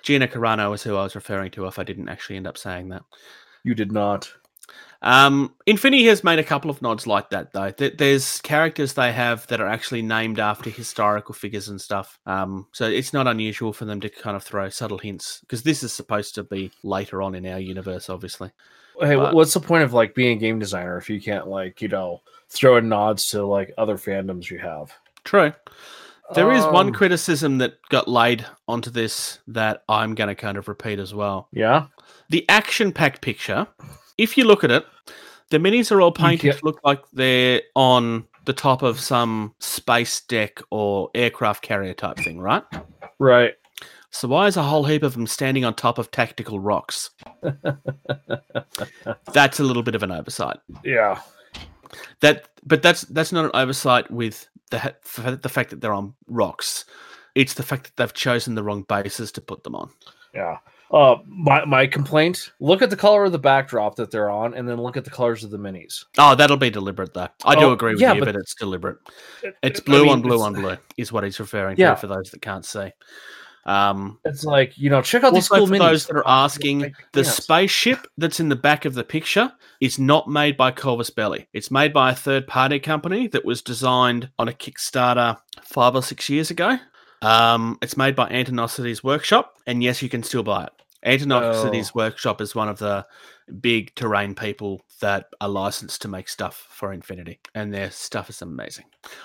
Gina 0.02 0.26
Carano 0.28 0.74
is 0.74 0.82
who 0.82 0.96
I 0.96 1.02
was 1.02 1.14
referring 1.14 1.50
to 1.52 1.66
if 1.66 1.78
I 1.78 1.82
didn't 1.84 2.08
actually 2.08 2.36
end 2.36 2.46
up 2.46 2.56
saying 2.56 2.88
that. 2.90 3.02
You 3.64 3.74
did 3.74 3.92
not. 3.92 4.30
Um, 5.00 5.54
Infinity 5.66 6.06
has 6.06 6.24
made 6.24 6.38
a 6.38 6.44
couple 6.44 6.70
of 6.70 6.82
nods 6.82 7.06
like 7.06 7.30
that, 7.30 7.52
though. 7.52 7.70
Th- 7.70 7.96
There's 7.96 8.40
characters 8.40 8.94
they 8.94 9.12
have 9.12 9.46
that 9.46 9.60
are 9.60 9.68
actually 9.68 10.02
named 10.02 10.40
after 10.40 10.70
historical 10.70 11.34
figures 11.34 11.68
and 11.68 11.80
stuff. 11.80 12.18
Um, 12.26 12.66
so 12.72 12.86
it's 12.86 13.12
not 13.12 13.28
unusual 13.28 13.72
for 13.72 13.84
them 13.84 14.00
to 14.00 14.08
kind 14.08 14.36
of 14.36 14.42
throw 14.42 14.68
subtle 14.70 14.98
hints 14.98 15.40
because 15.42 15.62
this 15.62 15.82
is 15.82 15.92
supposed 15.92 16.34
to 16.36 16.42
be 16.44 16.72
later 16.82 17.22
on 17.22 17.34
in 17.34 17.46
our 17.46 17.60
universe, 17.60 18.08
obviously. 18.08 18.50
Hey, 19.00 19.14
But- 19.14 19.34
what's 19.34 19.54
the 19.54 19.60
point 19.60 19.84
of 19.84 19.92
like 19.92 20.14
being 20.14 20.36
a 20.36 20.40
game 20.40 20.58
designer 20.58 20.96
if 20.96 21.08
you 21.08 21.20
can't 21.20 21.46
like 21.46 21.80
you 21.80 21.88
know 21.88 22.20
throw 22.50 22.76
in 22.76 22.88
nods 22.88 23.28
to 23.30 23.44
like 23.44 23.72
other 23.78 23.96
fandoms 23.96 24.50
you 24.50 24.58
have? 24.58 24.92
True. 25.24 25.52
There 26.34 26.52
is 26.52 26.62
one 26.66 26.88
Um, 26.88 26.92
criticism 26.92 27.56
that 27.58 27.74
got 27.88 28.06
laid 28.06 28.44
onto 28.66 28.90
this 28.90 29.38
that 29.46 29.82
I'm 29.88 30.14
going 30.14 30.28
to 30.28 30.34
kind 30.34 30.58
of 30.58 30.68
repeat 30.68 30.98
as 30.98 31.14
well. 31.14 31.48
Yeah. 31.52 31.86
the 32.28 32.46
action 32.50 32.92
pack 32.92 33.22
picture, 33.22 33.66
if 34.18 34.36
you 34.36 34.44
look 34.44 34.62
at 34.62 34.70
it, 34.70 34.84
the 35.48 35.56
minis 35.56 35.90
are 35.90 36.02
all 36.02 36.12
painted 36.12 36.52
to 36.58 36.64
look 36.66 36.80
like 36.84 37.02
they're 37.14 37.62
on 37.74 38.26
the 38.44 38.52
top 38.52 38.82
of 38.82 39.00
some 39.00 39.54
space 39.60 40.20
deck 40.20 40.60
or 40.70 41.08
aircraft 41.14 41.62
carrier 41.62 41.94
type 41.94 42.18
thing, 42.18 42.38
right? 42.38 42.62
Right. 43.18 43.54
So 44.10 44.28
why 44.28 44.46
is 44.46 44.56
a 44.58 44.62
whole 44.62 44.84
heap 44.84 45.02
of 45.02 45.14
them 45.14 45.26
standing 45.26 45.64
on 45.64 45.72
top 45.74 45.96
of 45.98 46.10
tactical 46.10 46.60
rocks? 46.60 47.10
that's 49.32 49.60
a 49.60 49.64
little 49.64 49.82
bit 49.82 49.94
of 49.94 50.02
an 50.02 50.10
oversight. 50.10 50.58
Yeah. 50.84 51.20
That, 52.20 52.48
but 52.64 52.82
that's 52.82 53.02
that's 53.02 53.32
not 53.32 53.44
an 53.44 53.50
oversight 53.54 54.10
with 54.10 54.48
the 54.70 54.94
the 55.40 55.48
fact 55.48 55.70
that 55.70 55.80
they're 55.80 55.92
on 55.94 56.14
rocks. 56.26 56.84
It's 57.34 57.54
the 57.54 57.62
fact 57.62 57.84
that 57.84 57.96
they've 57.96 58.14
chosen 58.14 58.54
the 58.54 58.62
wrong 58.62 58.82
bases 58.82 59.30
to 59.32 59.40
put 59.40 59.62
them 59.64 59.74
on. 59.74 59.90
Yeah. 60.34 60.58
Uh, 60.90 61.16
my 61.26 61.64
my 61.66 61.86
complaint: 61.86 62.50
look 62.60 62.80
at 62.80 62.88
the 62.88 62.96
color 62.96 63.24
of 63.26 63.32
the 63.32 63.38
backdrop 63.38 63.96
that 63.96 64.10
they're 64.10 64.30
on, 64.30 64.54
and 64.54 64.66
then 64.66 64.80
look 64.80 64.96
at 64.96 65.04
the 65.04 65.10
colors 65.10 65.44
of 65.44 65.50
the 65.50 65.58
minis. 65.58 66.06
Oh, 66.16 66.34
that'll 66.34 66.56
be 66.56 66.70
deliberate, 66.70 67.12
though. 67.12 67.28
I 67.44 67.54
do 67.56 67.66
Oh, 67.66 67.72
agree 67.72 67.92
with 67.92 68.00
yeah, 68.00 68.14
you, 68.14 68.20
but- 68.20 68.26
but, 68.32 68.36
it's 68.36 68.54
deliberate. 68.54 68.96
It- 69.42 69.54
It's 69.62 69.80
I 69.80 69.82
blue 69.84 70.04
mean, 70.04 70.12
on 70.12 70.22
blue 70.22 70.40
on 70.40 70.54
blue 70.54 70.78
is 70.96 71.12
what 71.12 71.24
he's 71.24 71.38
referring 71.38 71.76
Yeah. 71.76 71.90
to 71.90 71.96
for 71.96 72.06
those 72.06 72.30
that 72.30 72.40
can't 72.40 72.64
see. 72.64 72.90
Um, 73.68 74.18
It's 74.24 74.44
like 74.44 74.78
you 74.78 74.88
know, 74.90 75.02
check 75.02 75.24
out 75.24 75.34
these 75.34 75.48
cool 75.48 75.66
for 75.66 75.72
minis. 75.74 75.78
those 75.78 76.06
that 76.06 76.16
are 76.16 76.26
asking, 76.26 76.80
Like, 76.80 76.94
the 77.12 77.20
yes. 77.20 77.36
spaceship 77.36 78.06
that's 78.16 78.40
in 78.40 78.48
the 78.48 78.56
back 78.56 78.84
of 78.84 78.94
the 78.94 79.04
picture 79.04 79.52
is 79.80 79.98
not 79.98 80.26
made 80.28 80.56
by 80.56 80.70
Corvus 80.70 81.10
Belli. 81.10 81.46
It's 81.52 81.70
made 81.70 81.92
by 81.92 82.10
a 82.10 82.14
third 82.14 82.46
party 82.46 82.78
company 82.80 83.28
that 83.28 83.44
was 83.44 83.60
designed 83.62 84.30
on 84.38 84.48
a 84.48 84.52
Kickstarter 84.52 85.36
five 85.62 85.94
or 85.94 86.02
six 86.02 86.28
years 86.28 86.50
ago. 86.50 86.78
Um, 87.20 87.78
it's 87.82 87.96
made 87.96 88.16
by 88.16 88.28
Antenocitis 88.30 89.04
Workshop, 89.04 89.56
and 89.66 89.82
yes, 89.82 90.02
you 90.02 90.08
can 90.08 90.22
still 90.22 90.42
buy 90.42 90.64
it. 90.64 90.72
Antenocitis 91.06 91.94
Workshop 91.94 92.40
is 92.40 92.54
one 92.54 92.68
of 92.68 92.78
the 92.78 93.06
big 93.60 93.94
terrain 93.94 94.34
people 94.34 94.80
that 95.00 95.26
are 95.40 95.48
licensed 95.48 96.02
to 96.02 96.08
make 96.08 96.28
stuff 96.28 96.66
for 96.70 96.92
Infinity, 96.92 97.38
and 97.54 97.72
their 97.72 97.90
stuff 97.90 98.30
is 98.30 98.42
amazing. 98.42 98.84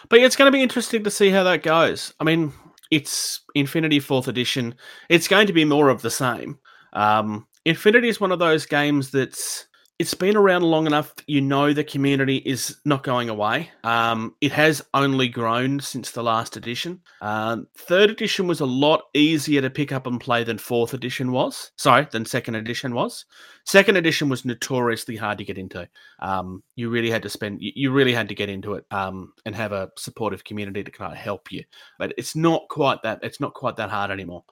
But 0.09 0.19
yeah, 0.19 0.25
it's 0.25 0.35
going 0.35 0.51
to 0.51 0.55
be 0.55 0.61
interesting 0.63 1.03
to 1.03 1.09
see 1.11 1.29
how 1.29 1.43
that 1.43 1.63
goes. 1.63 2.13
I 2.19 2.23
mean, 2.23 2.53
it's 2.95 3.41
Infinity 3.55 3.99
Fourth 3.99 4.27
Edition. 4.27 4.75
It's 5.09 5.27
going 5.27 5.47
to 5.47 5.53
be 5.53 5.65
more 5.65 5.89
of 5.89 6.01
the 6.01 6.11
same. 6.11 6.59
Um, 6.93 7.47
Infinity 7.65 8.09
is 8.09 8.21
one 8.21 8.31
of 8.31 8.39
those 8.39 8.65
games 8.65 9.09
that's 9.09 9.65
it's 10.03 10.13
been 10.13 10.35
around 10.35 10.63
long 10.63 10.85
enough. 10.85 11.13
You 11.27 11.39
know 11.39 11.71
the 11.71 11.81
community 11.81 12.43
is 12.45 12.75
not 12.83 13.03
going 13.03 13.29
away. 13.29 13.71
Um, 13.85 14.35
it 14.41 14.51
has 14.51 14.81
only 14.93 15.29
grown 15.29 15.79
since 15.79 16.11
the 16.11 16.21
last 16.21 16.57
edition. 16.57 16.99
Um, 17.21 17.67
third 17.77 18.09
edition 18.09 18.45
was 18.45 18.59
a 18.59 18.65
lot 18.65 19.03
easier 19.13 19.61
to 19.61 19.69
pick 19.69 19.93
up 19.93 20.05
and 20.05 20.19
play 20.19 20.43
than 20.43 20.57
fourth 20.57 20.93
edition 20.93 21.31
was. 21.31 21.71
Sorry, 21.77 22.05
than 22.11 22.25
second 22.25 22.55
edition 22.55 22.93
was. 22.93 23.23
Second 23.63 23.95
edition 23.95 24.27
was 24.27 24.43
notoriously 24.43 25.15
hard 25.15 25.37
to 25.37 25.45
get 25.45 25.57
into. 25.57 25.87
Um, 26.19 26.63
you 26.75 26.89
really 26.89 27.09
had 27.09 27.23
to 27.23 27.29
spend. 27.29 27.59
You, 27.61 27.93
really 27.93 28.13
had 28.13 28.27
to 28.27 28.35
get 28.35 28.49
into 28.49 28.73
it 28.73 28.85
um, 28.91 29.31
and 29.45 29.55
have 29.55 29.71
a 29.71 29.89
supportive 29.97 30.43
community 30.43 30.83
to 30.83 30.91
kind 30.91 31.13
of 31.13 31.17
help 31.17 31.49
you. 31.49 31.63
But 31.97 32.13
it's 32.17 32.35
not 32.35 32.67
quite 32.67 33.01
that. 33.03 33.19
It's 33.23 33.39
not 33.39 33.53
quite 33.53 33.77
that 33.77 33.89
hard 33.89 34.11
anymore. 34.11 34.43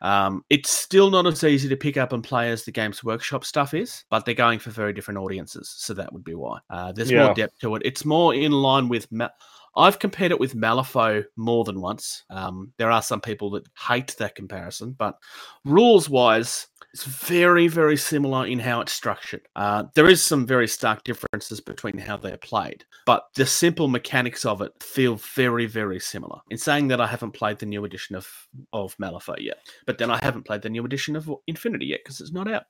Um, 0.00 0.44
it's 0.50 0.70
still 0.70 1.10
not 1.10 1.26
as 1.26 1.42
easy 1.44 1.68
to 1.68 1.76
pick 1.76 1.96
up 1.96 2.12
and 2.12 2.22
play 2.22 2.50
as 2.50 2.64
the 2.64 2.72
Games 2.72 3.02
Workshop 3.02 3.44
stuff 3.44 3.74
is, 3.74 4.04
but 4.10 4.24
they're 4.24 4.34
going 4.34 4.58
for 4.58 4.70
very 4.70 4.92
different 4.92 5.18
audiences, 5.18 5.74
so 5.76 5.94
that 5.94 6.12
would 6.12 6.24
be 6.24 6.34
why. 6.34 6.58
Uh, 6.70 6.92
there's 6.92 7.10
Yeah. 7.10 7.26
more 7.26 7.34
depth 7.34 7.58
to 7.60 7.74
it. 7.76 7.82
It's 7.84 8.04
more 8.04 8.34
in 8.34 8.52
line 8.52 8.88
with. 8.88 9.10
Ma- 9.10 9.28
I've 9.76 9.98
compared 10.00 10.32
it 10.32 10.40
with 10.40 10.56
Malifaux 10.56 11.24
more 11.36 11.62
than 11.64 11.80
once. 11.80 12.24
Um, 12.30 12.72
there 12.78 12.90
are 12.90 13.02
some 13.02 13.20
people 13.20 13.50
that 13.50 13.68
hate 13.78 14.14
that 14.18 14.34
comparison, 14.34 14.92
but 14.92 15.16
rules 15.64 16.08
wise, 16.08 16.66
it's 16.94 17.04
very, 17.04 17.68
very 17.68 17.96
similar 17.96 18.46
in 18.46 18.58
how 18.58 18.80
it's 18.80 18.92
structured. 18.92 19.42
Uh, 19.54 19.84
there 19.94 20.08
is 20.08 20.22
some 20.22 20.46
very 20.46 20.66
stark 20.66 21.04
differences 21.04 21.60
between 21.60 21.98
how 21.98 22.16
they're 22.16 22.38
played, 22.38 22.84
but 23.04 23.24
the 23.34 23.44
simple 23.44 23.88
mechanics 23.88 24.46
of 24.46 24.62
it 24.62 24.72
feel 24.82 25.16
very, 25.16 25.66
very 25.66 26.00
similar. 26.00 26.40
In 26.50 26.56
saying 26.56 26.88
that, 26.88 27.00
I 27.00 27.06
haven't 27.06 27.32
played 27.32 27.58
the 27.58 27.66
new 27.66 27.84
edition 27.84 28.16
of 28.16 28.26
of 28.72 28.96
Malifaux 28.96 29.40
yet, 29.40 29.58
but 29.86 29.98
then 29.98 30.10
I 30.10 30.18
haven't 30.22 30.44
played 30.44 30.62
the 30.62 30.70
new 30.70 30.84
edition 30.84 31.14
of 31.14 31.30
Infinity 31.46 31.86
yet 31.86 32.00
because 32.02 32.20
it's 32.20 32.32
not 32.32 32.50
out. 32.50 32.64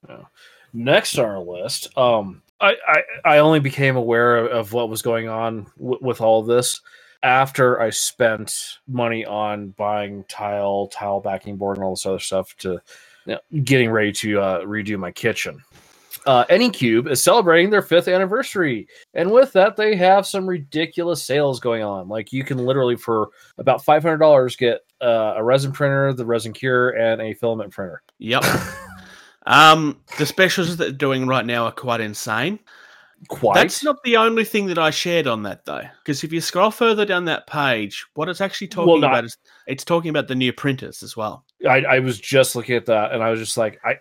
Next 0.72 1.16
on 1.18 1.24
our 1.24 1.40
list, 1.40 1.96
um, 1.96 2.42
I, 2.60 2.74
I 2.86 3.02
I 3.24 3.38
only 3.38 3.60
became 3.60 3.96
aware 3.96 4.36
of, 4.36 4.46
of 4.50 4.72
what 4.72 4.90
was 4.90 5.00
going 5.00 5.28
on 5.28 5.66
w- 5.78 6.00
with 6.02 6.20
all 6.20 6.42
this 6.42 6.80
after 7.22 7.80
I 7.80 7.90
spent 7.90 8.78
money 8.86 9.24
on 9.24 9.70
buying 9.70 10.24
tile, 10.28 10.88
tile 10.88 11.20
backing 11.20 11.56
board, 11.56 11.76
and 11.76 11.84
all 11.84 11.92
this 11.92 12.06
other 12.06 12.18
stuff 12.18 12.54
to 12.58 12.80
getting 13.64 13.90
ready 13.90 14.12
to 14.12 14.40
uh, 14.40 14.60
redo 14.62 14.98
my 14.98 15.10
kitchen. 15.10 15.62
Uh, 16.26 16.44
Anycubic 16.46 17.10
is 17.10 17.22
celebrating 17.22 17.70
their 17.70 17.80
fifth 17.82 18.08
anniversary, 18.08 18.86
and 19.14 19.30
with 19.30 19.52
that, 19.52 19.76
they 19.76 19.96
have 19.96 20.26
some 20.26 20.46
ridiculous 20.46 21.22
sales 21.22 21.60
going 21.60 21.82
on. 21.82 22.08
Like 22.08 22.32
you 22.32 22.44
can 22.44 22.58
literally 22.58 22.96
for 22.96 23.28
about 23.56 23.84
five 23.84 24.02
hundred 24.02 24.18
dollars 24.18 24.56
get 24.56 24.80
uh, 25.00 25.34
a 25.36 25.44
resin 25.44 25.72
printer, 25.72 26.12
the 26.12 26.26
resin 26.26 26.52
cure, 26.52 26.90
and 26.90 27.22
a 27.22 27.32
filament 27.34 27.72
printer. 27.72 28.02
Yep. 28.18 28.44
um, 29.46 30.00
the 30.18 30.26
specials 30.26 30.76
that 30.76 30.76
they're 30.76 30.92
doing 30.92 31.26
right 31.26 31.46
now 31.46 31.64
are 31.64 31.72
quite 31.72 32.00
insane. 32.00 32.58
Quite. 33.28 33.54
That's 33.54 33.82
not 33.82 34.02
the 34.04 34.16
only 34.16 34.44
thing 34.44 34.66
that 34.66 34.78
I 34.78 34.90
shared 34.90 35.26
on 35.26 35.42
that 35.44 35.64
though, 35.64 35.82
because 36.04 36.22
if 36.24 36.32
you 36.32 36.40
scroll 36.40 36.70
further 36.70 37.04
down 37.04 37.24
that 37.24 37.46
page, 37.46 38.06
what 38.14 38.28
it's 38.28 38.40
actually 38.40 38.68
talking 38.68 38.92
Well, 38.92 39.00
not- 39.00 39.10
about 39.12 39.24
is 39.24 39.36
it's 39.66 39.84
talking 39.84 40.10
about 40.10 40.28
the 40.28 40.34
new 40.34 40.52
printers 40.52 41.02
as 41.02 41.16
well. 41.16 41.44
I, 41.66 41.82
I 41.82 41.98
was 42.00 42.20
just 42.20 42.54
looking 42.54 42.76
at 42.76 42.86
that 42.86 43.12
and 43.12 43.22
I 43.22 43.30
was 43.30 43.40
just 43.40 43.56
like, 43.56 43.80
I 43.84 43.98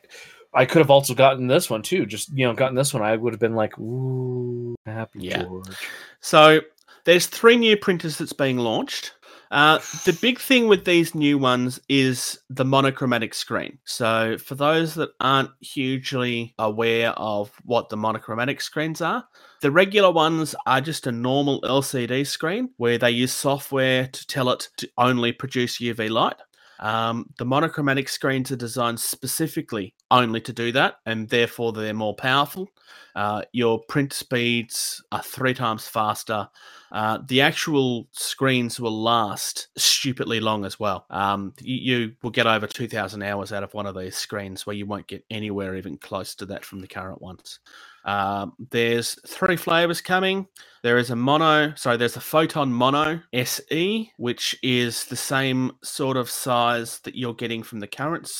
I 0.54 0.66
could 0.66 0.80
have 0.80 0.90
also 0.90 1.14
gotten 1.14 1.48
this 1.48 1.70
one 1.70 1.82
too. 1.82 2.06
Just 2.06 2.30
you 2.36 2.46
know, 2.46 2.54
gotten 2.54 2.76
this 2.76 2.94
one, 2.94 3.04
I 3.04 3.16
would 3.16 3.34
have 3.34 3.40
been 3.40 3.56
like, 3.56 3.78
ooh, 3.80 4.76
happy 4.86 5.20
Yeah. 5.22 5.44
George. 5.44 5.78
So 6.20 6.62
there's 7.06 7.28
three 7.28 7.58
new 7.58 7.78
printers 7.78 8.18
that's 8.18 8.34
being 8.34 8.58
launched. 8.58 9.14
Uh, 9.50 9.80
the 10.06 10.18
big 10.22 10.40
thing 10.40 10.68
with 10.68 10.84
these 10.84 11.16
new 11.16 11.38
ones 11.38 11.80
is 11.88 12.38
the 12.50 12.66
monochromatic 12.66 13.34
screen. 13.34 13.78
So, 13.86 14.38
for 14.38 14.56
those 14.56 14.94
that 14.96 15.12
aren't 15.22 15.52
hugely 15.62 16.54
aware 16.60 17.12
of 17.12 17.52
what 17.64 17.88
the 17.88 17.96
monochromatic 17.96 18.60
screens 18.60 19.00
are, 19.00 19.26
the 19.62 19.72
regular 19.72 20.12
ones 20.12 20.54
are 20.66 20.82
just 20.82 21.08
a 21.08 21.12
normal 21.12 21.62
LCD 21.62 22.28
screen 22.28 22.72
where 22.78 22.98
they 22.98 23.12
use 23.12 23.32
software 23.32 24.08
to 24.08 24.28
tell 24.28 24.50
it 24.50 24.68
to 24.78 24.90
only 24.98 25.32
produce 25.32 25.80
UV 25.80 26.10
light. 26.10 26.36
Um, 26.80 27.28
the 27.38 27.46
monochromatic 27.46 28.10
screens 28.10 28.52
are 28.52 28.58
designed 28.58 29.00
specifically 29.00 29.96
only 30.12 30.42
to 30.42 30.54
do 30.54 30.72
that, 30.74 30.96
and 31.06 31.30
therefore 31.30 31.74
they're 31.74 31.94
more 31.94 32.16
powerful. 32.16 32.70
Uh, 33.18 33.42
your 33.52 33.80
print 33.80 34.14
speeds 34.14 35.04
are 35.12 35.24
three 35.24 35.56
times 35.56 35.88
faster. 35.88 36.48
Uh, 36.92 37.18
the 37.28 37.42
actual 37.42 38.08
screens 38.12 38.80
will 38.80 39.02
last 39.02 39.70
stupidly 39.76 40.40
long 40.40 40.64
as 40.64 40.80
well. 40.80 41.08
Um, 41.10 41.52
you, 41.60 41.76
you 41.78 42.12
will 42.22 42.30
get 42.30 42.46
over 42.46 42.68
2,000 42.68 43.24
hours 43.24 43.52
out 43.52 43.64
of 43.64 43.74
one 43.74 43.88
of 43.88 43.98
these 43.98 44.16
screens 44.16 44.68
where 44.68 44.76
you 44.76 44.86
won't 44.86 45.08
get 45.08 45.26
anywhere 45.32 45.76
even 45.76 45.98
close 45.98 46.36
to 46.36 46.46
that 46.46 46.64
from 46.64 46.80
the 46.80 46.88
current 46.88 47.20
ones. 47.20 47.58
Um, 48.06 48.54
there's 48.70 49.20
three 49.26 49.58
flavors 49.58 50.00
coming. 50.00 50.48
There 50.84 51.00
is 51.00 51.10
a 51.10 51.16
mono, 51.16 51.74
sorry, 51.76 51.98
there's 51.98 52.18
a 52.18 52.22
Photon 52.22 52.72
Mono 52.72 53.20
SE, 53.34 54.12
which 54.18 54.56
is 54.62 55.06
the 55.06 55.16
same 55.16 55.72
sort 55.84 56.18
of 56.18 56.30
size 56.30 57.00
that 57.00 57.16
you're 57.16 57.34
getting 57.34 57.64
from 57.64 57.80
the 57.80 57.88
current 57.88 58.32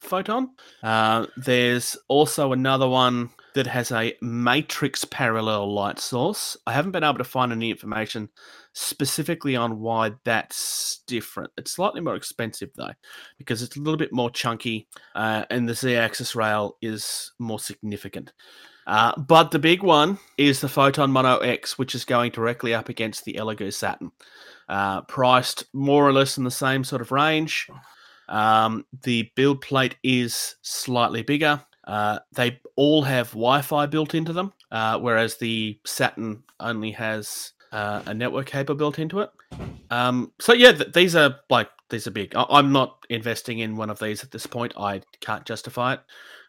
Photon. 0.00 0.52
Uh, 0.82 1.26
there's 1.36 1.98
also 2.08 2.52
another 2.52 2.88
one 2.88 3.28
that 3.54 3.66
has 3.66 3.92
a 3.92 4.14
matrix 4.22 5.04
parallel 5.04 5.72
light 5.72 5.98
source. 5.98 6.56
I 6.66 6.72
haven't 6.72 6.92
been 6.92 7.04
able 7.04 7.18
to 7.18 7.24
find 7.24 7.52
any 7.52 7.70
information 7.70 8.28
specifically 8.72 9.56
on 9.56 9.80
why 9.80 10.12
that's 10.24 11.02
different. 11.06 11.50
It's 11.56 11.72
slightly 11.72 12.00
more 12.00 12.16
expensive 12.16 12.70
though, 12.74 12.92
because 13.38 13.62
it's 13.62 13.76
a 13.76 13.80
little 13.80 13.98
bit 13.98 14.12
more 14.12 14.30
chunky, 14.30 14.88
uh, 15.14 15.44
and 15.50 15.68
the 15.68 15.74
Z-axis 15.74 16.34
rail 16.34 16.76
is 16.80 17.32
more 17.38 17.58
significant. 17.58 18.32
Uh, 18.86 19.12
but 19.20 19.50
the 19.50 19.58
big 19.58 19.82
one 19.82 20.18
is 20.38 20.60
the 20.60 20.68
Photon 20.68 21.12
Mono 21.12 21.38
X, 21.38 21.78
which 21.78 21.94
is 21.94 22.04
going 22.04 22.32
directly 22.32 22.74
up 22.74 22.88
against 22.88 23.24
the 23.24 23.34
Elegoo 23.34 23.72
Saturn, 23.72 24.10
uh, 24.68 25.02
priced 25.02 25.64
more 25.72 26.06
or 26.06 26.12
less 26.12 26.36
in 26.36 26.44
the 26.44 26.50
same 26.50 26.82
sort 26.82 27.02
of 27.02 27.12
range. 27.12 27.68
Um, 28.28 28.84
the 29.02 29.30
build 29.36 29.60
plate 29.60 29.96
is 30.02 30.56
slightly 30.62 31.22
bigger. 31.22 31.62
Uh, 31.84 32.18
they 32.32 32.60
all 32.76 33.02
have 33.02 33.28
Wi-Fi 33.30 33.86
built 33.86 34.14
into 34.14 34.32
them, 34.32 34.52
uh, 34.70 34.98
whereas 34.98 35.36
the 35.36 35.78
Saturn 35.84 36.42
only 36.60 36.92
has 36.92 37.52
uh, 37.72 38.02
a 38.06 38.14
network 38.14 38.46
cable 38.46 38.74
built 38.74 38.98
into 38.98 39.20
it. 39.20 39.30
Um, 39.90 40.32
so 40.40 40.52
yeah, 40.52 40.72
th- 40.72 40.92
these 40.92 41.16
are 41.16 41.36
like 41.50 41.68
these 41.90 42.06
are 42.06 42.12
big. 42.12 42.34
I- 42.34 42.46
I'm 42.50 42.72
not 42.72 43.04
investing 43.10 43.58
in 43.58 43.76
one 43.76 43.90
of 43.90 43.98
these 43.98 44.22
at 44.22 44.30
this 44.30 44.46
point. 44.46 44.72
I 44.76 45.02
can't 45.20 45.44
justify 45.44 45.94
it. 45.94 46.00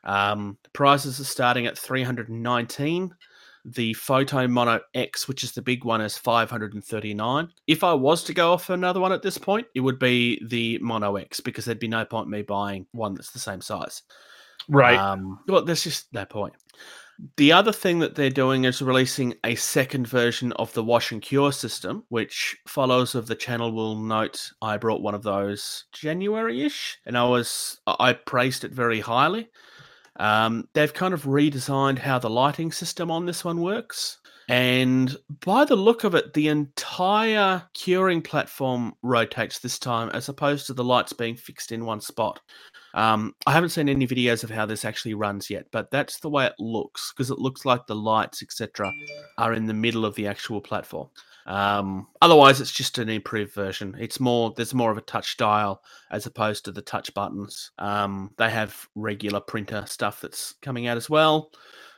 Um, 0.04 0.58
prices 0.74 1.20
are 1.20 1.26
starting 1.26 1.66
at 1.66 1.78
319. 1.78 3.14
The 3.66 3.94
Photon 3.94 4.52
Mono 4.52 4.82
X, 4.94 5.28
which 5.30 5.42
is 5.44 5.54
the 5.54 5.62
big 5.62 5.86
one, 5.86 6.02
is 6.02 6.18
539. 6.18 7.48
If 7.68 7.84
I 7.84 7.94
was 7.94 8.22
to 8.26 8.34
go 8.34 8.52
off 8.52 8.70
another 8.70 9.00
one 9.00 9.14
at 9.14 9.22
this 9.22 9.38
point, 9.38 9.68
it 9.74 9.80
would 9.80 10.00
be 10.00 10.42
the 10.48 10.78
Mono 10.80 11.16
X 11.16 11.40
because 11.40 11.64
there'd 11.64 11.80
be 11.80 11.88
no 11.88 12.04
point 12.04 12.28
me 12.28 12.42
buying 12.42 12.86
one 12.92 13.14
that's 13.14 13.32
the 13.32 13.40
same 13.40 13.62
size. 13.62 14.02
Right. 14.70 14.98
Um, 14.98 15.40
well, 15.48 15.64
that's 15.64 15.84
just 15.84 16.12
their 16.14 16.26
point. 16.26 16.54
The 17.38 17.52
other 17.52 17.72
thing 17.72 18.00
that 18.00 18.16
they're 18.16 18.30
doing 18.30 18.66
is 18.66 18.82
releasing 18.82 19.36
a 19.44 19.56
second 19.56 20.08
version 20.08 20.52
of 20.54 20.74
the 20.74 20.84
wash 20.84 21.12
and 21.12 21.22
cure 21.22 21.52
system, 21.52 22.04
which 22.10 22.58
followers 22.68 23.14
of 23.14 23.28
the 23.28 23.36
channel 23.36 23.72
will 23.72 23.96
note 23.96 24.52
I 24.62 24.78
brought 24.78 25.02
one 25.02 25.14
of 25.14 25.22
those 25.22 25.86
January-ish, 25.92 26.98
and 27.06 27.18
I 27.18 27.24
was 27.26 27.80
I 27.86 28.14
praised 28.14 28.64
it 28.64 28.72
very 28.72 29.00
highly. 29.00 29.50
Um, 30.18 30.68
they've 30.74 30.94
kind 30.94 31.14
of 31.14 31.24
redesigned 31.24 32.00
how 32.00 32.20
the 32.20 32.30
lighting 32.30 32.72
system 32.72 33.12
on 33.12 33.26
this 33.26 33.46
one 33.46 33.62
works. 33.62 34.18
And 34.50 35.16
by 35.46 35.64
the 35.64 35.76
look 35.76 36.04
of 36.04 36.16
it, 36.16 36.34
the 36.34 36.50
entire 36.50 37.64
curing 37.74 38.22
platform 38.22 38.94
rotates 39.02 39.60
this 39.60 39.80
time 39.80 40.10
as 40.10 40.28
opposed 40.28 40.68
to 40.68 40.74
the 40.74 40.84
lights 40.84 41.14
being 41.14 41.36
fixed 41.36 41.72
in 41.72 41.86
one 41.86 42.02
spot. 42.02 42.42
Um, 42.94 43.36
I 43.48 43.52
haven't 43.52 43.70
seen 43.70 43.90
any 43.90 44.08
videos 44.08 44.44
of 44.44 44.50
how 44.50 44.66
this 44.66 44.86
actually 44.86 45.16
runs 45.16 45.50
yet, 45.50 45.66
but 45.72 45.90
that's 45.90 46.20
the 46.20 46.30
way 46.30 46.46
it 46.46 46.54
looks 46.60 47.12
because 47.12 47.32
it 47.32 47.40
looks 47.40 47.66
like 47.66 47.88
the 47.88 47.96
lights, 47.96 48.44
etc., 48.44 48.92
are 49.38 49.54
in 49.54 49.66
the 49.66 49.74
middle 49.74 50.06
of 50.06 50.16
the 50.16 50.28
actual 50.28 50.62
platform. 50.62 51.10
Um, 51.46 52.08
otherwise, 52.22 52.62
it's 52.62 52.72
just 52.72 52.98
an 53.00 53.10
improved 53.10 53.54
version. 53.54 53.96
It's 54.00 54.20
more 54.20 54.54
there's 54.56 54.74
more 54.74 54.92
of 54.92 54.98
a 54.98 55.02
touch 55.02 55.32
style 55.32 55.82
as 56.12 56.26
opposed 56.26 56.66
to 56.66 56.72
the 56.72 56.82
touch 56.82 57.14
buttons. 57.14 57.72
Um, 57.80 58.32
they 58.38 58.50
have 58.50 58.88
regular 58.96 59.40
printer 59.40 59.86
stuff 59.88 60.22
that's 60.22 60.54
coming 60.62 60.88
out 60.88 60.98
as 60.98 61.10
well. 61.10 61.52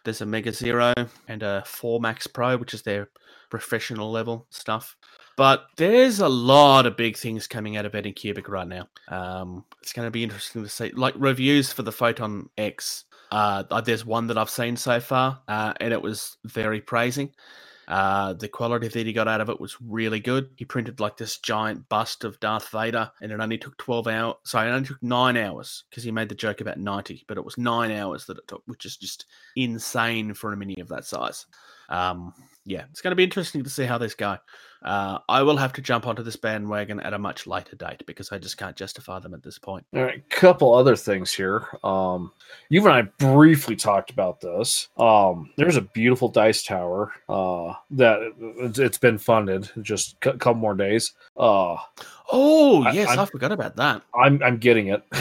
There's 0.03 0.21
a 0.21 0.25
Mega 0.25 0.53
Zero 0.53 0.93
and 1.27 1.41
a 1.41 1.63
4 1.65 1.99
Max 1.99 2.27
Pro, 2.27 2.57
which 2.57 2.75
is 2.75 2.83
their 2.83 3.09
professional 3.49 4.11
level 4.11 4.45
stuff. 4.51 4.95
But 5.37 5.67
there's 5.75 6.19
a 6.19 6.29
lot 6.29 6.85
of 6.85 6.95
big 6.95 7.17
things 7.17 7.47
coming 7.47 7.75
out 7.75 7.85
of 7.85 7.91
Anycubic 7.91 8.47
right 8.47 8.67
now. 8.67 8.87
Um, 9.09 9.65
it's 9.81 9.91
going 9.91 10.07
to 10.07 10.11
be 10.11 10.23
interesting 10.23 10.63
to 10.63 10.69
see. 10.69 10.91
Like 10.91 11.13
reviews 11.17 11.73
for 11.73 11.83
the 11.83 11.91
Photon 11.91 12.49
X. 12.57 13.03
Uh, 13.31 13.81
there's 13.81 14.05
one 14.05 14.27
that 14.27 14.37
I've 14.37 14.49
seen 14.49 14.77
so 14.77 14.99
far, 14.99 15.41
uh, 15.47 15.73
and 15.81 15.91
it 15.91 16.01
was 16.01 16.37
very 16.45 16.79
praising. 16.79 17.31
Uh, 17.87 18.33
the 18.33 18.47
quality 18.47 18.87
that 18.87 19.05
he 19.05 19.13
got 19.13 19.27
out 19.27 19.41
of 19.41 19.49
it 19.49 19.59
was 19.59 19.77
really 19.81 20.19
good. 20.19 20.49
He 20.55 20.65
printed 20.65 20.99
like 20.99 21.17
this 21.17 21.37
giant 21.37 21.87
bust 21.89 22.23
of 22.23 22.39
Darth 22.39 22.69
Vader, 22.69 23.11
and 23.21 23.31
it 23.31 23.39
only 23.39 23.57
took 23.57 23.77
12 23.77 24.07
hours. 24.07 24.35
Sorry, 24.43 24.69
it 24.69 24.73
only 24.73 24.87
took 24.87 25.03
nine 25.03 25.37
hours 25.37 25.83
because 25.89 26.03
he 26.03 26.11
made 26.11 26.29
the 26.29 26.35
joke 26.35 26.61
about 26.61 26.79
90, 26.79 27.25
but 27.27 27.37
it 27.37 27.45
was 27.45 27.57
nine 27.57 27.91
hours 27.91 28.25
that 28.25 28.37
it 28.37 28.47
took, 28.47 28.63
which 28.65 28.85
is 28.85 28.97
just 28.97 29.25
insane 29.55 30.33
for 30.33 30.51
a 30.51 30.57
mini 30.57 30.79
of 30.79 30.87
that 30.87 31.05
size. 31.05 31.45
Um, 31.89 32.33
yeah, 32.65 32.85
it's 32.89 33.01
going 33.01 33.11
to 33.11 33.15
be 33.15 33.23
interesting 33.23 33.63
to 33.63 33.69
see 33.69 33.85
how 33.85 33.97
this 33.97 34.15
go. 34.15 34.37
Uh, 34.83 35.17
I 35.29 35.41
will 35.41 35.57
have 35.57 35.73
to 35.73 35.81
jump 35.81 36.05
onto 36.05 36.21
this 36.21 36.35
bandwagon 36.35 36.99
at 36.99 37.13
a 37.13 37.17
much 37.17 37.47
later 37.47 37.75
date 37.75 38.03
because 38.05 38.31
I 38.31 38.37
just 38.37 38.57
can't 38.57 38.75
justify 38.75 39.19
them 39.19 39.33
at 39.33 39.41
this 39.41 39.57
point. 39.57 39.85
All 39.95 40.03
right, 40.03 40.27
couple 40.29 40.73
other 40.75 40.95
things 40.95 41.33
here. 41.33 41.67
Um, 41.83 42.31
you 42.69 42.85
and 42.85 42.93
I 42.93 43.01
briefly 43.23 43.75
talked 43.75 44.11
about 44.11 44.41
this. 44.41 44.89
Um, 44.97 45.51
there's 45.57 45.75
a 45.75 45.81
beautiful 45.81 46.27
dice 46.27 46.63
tower 46.63 47.13
uh, 47.29 47.73
that 47.91 48.19
it's, 48.77 48.97
been 48.99 49.17
funded. 49.17 49.71
Just 49.81 50.15
a 50.23 50.33
couple 50.33 50.55
more 50.55 50.75
days. 50.75 51.13
Uh, 51.37 51.77
Oh, 52.31 52.89
yes, 52.91 53.09
I, 53.09 53.15
I'm- 53.15 53.27
forgot 53.27 53.51
about 53.51 53.75
that. 53.75 54.01
I'm 54.15 54.41
I'm 54.41 54.57
getting 54.57 54.87
it. 54.87 55.03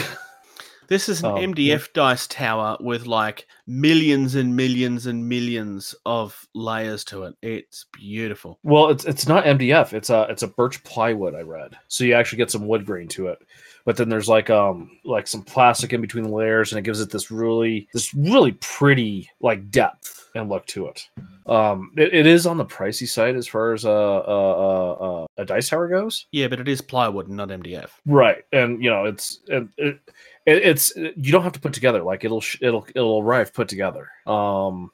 This 0.87 1.09
is 1.09 1.21
an 1.23 1.31
Oh, 1.31 1.39
yeah. 1.39 1.47
MDF 1.47 1.93
dice 1.93 2.27
tower 2.27 2.77
with 2.79 3.05
like 3.07 3.47
millions 3.67 4.35
and 4.35 4.55
millions 4.55 5.05
and 5.07 5.27
millions 5.27 5.95
of 6.05 6.47
layers 6.53 7.03
to 7.05 7.23
it. 7.23 7.35
It's 7.41 7.85
beautiful. 7.93 8.59
Well, 8.63 8.89
it's 8.89 9.05
it's 9.05 9.27
not 9.27 9.45
MDF. 9.45 9.93
It's 9.93 10.09
a 10.09 10.27
it's 10.29 10.43
a 10.43 10.47
birch 10.47 10.83
plywood. 10.83 11.35
I 11.35 11.41
read, 11.41 11.75
so 11.87 12.03
you 12.03 12.13
actually 12.13 12.37
get 12.37 12.51
some 12.51 12.67
wood 12.67 12.85
grain 12.85 13.07
to 13.09 13.27
it. 13.27 13.39
But 13.85 13.97
then 13.97 14.09
there's 14.09 14.27
like 14.29 14.49
um 14.49 14.91
like 15.03 15.27
some 15.27 15.43
plastic 15.43 15.93
in 15.93 16.01
between 16.01 16.23
the 16.23 16.31
layers, 16.31 16.71
and 16.71 16.79
it 16.79 16.83
gives 16.83 17.01
it 17.01 17.11
this 17.11 17.29
really 17.31 17.87
this 17.93 18.13
really 18.13 18.53
pretty 18.53 19.29
like 19.39 19.69
depth 19.69 20.29
and 20.35 20.49
look 20.49 20.65
to 20.67 20.87
it. 20.87 21.07
Um, 21.45 21.91
it, 21.95 22.13
it 22.13 22.25
is 22.25 22.47
on 22.47 22.57
the 22.57 22.65
pricey 22.65 23.07
side 23.07 23.35
as 23.35 23.47
far 23.47 23.73
as 23.73 23.85
a 23.85 23.89
a, 23.89 24.53
a, 24.53 24.93
a, 24.93 25.27
a 25.37 25.45
dice 25.45 25.69
tower 25.69 25.87
goes. 25.87 26.25
Yeah, 26.31 26.47
but 26.47 26.59
it 26.59 26.67
is 26.67 26.81
plywood 26.81 27.27
and 27.27 27.37
not 27.37 27.49
MDF. 27.49 27.89
Right, 28.07 28.43
and 28.51 28.83
you 28.83 28.89
know 28.89 29.05
it's 29.05 29.39
it, 29.47 29.67
it, 29.77 29.99
it 30.45 30.57
it's 30.63 30.95
you 30.95 31.31
don't 31.31 31.43
have 31.43 31.53
to 31.53 31.59
put 31.59 31.73
together 31.73 32.03
like 32.03 32.23
it'll 32.23 32.43
it'll 32.61 32.87
it'll 32.95 33.19
arrive 33.21 33.53
put 33.53 33.67
together. 33.67 34.09
Um, 34.25 34.91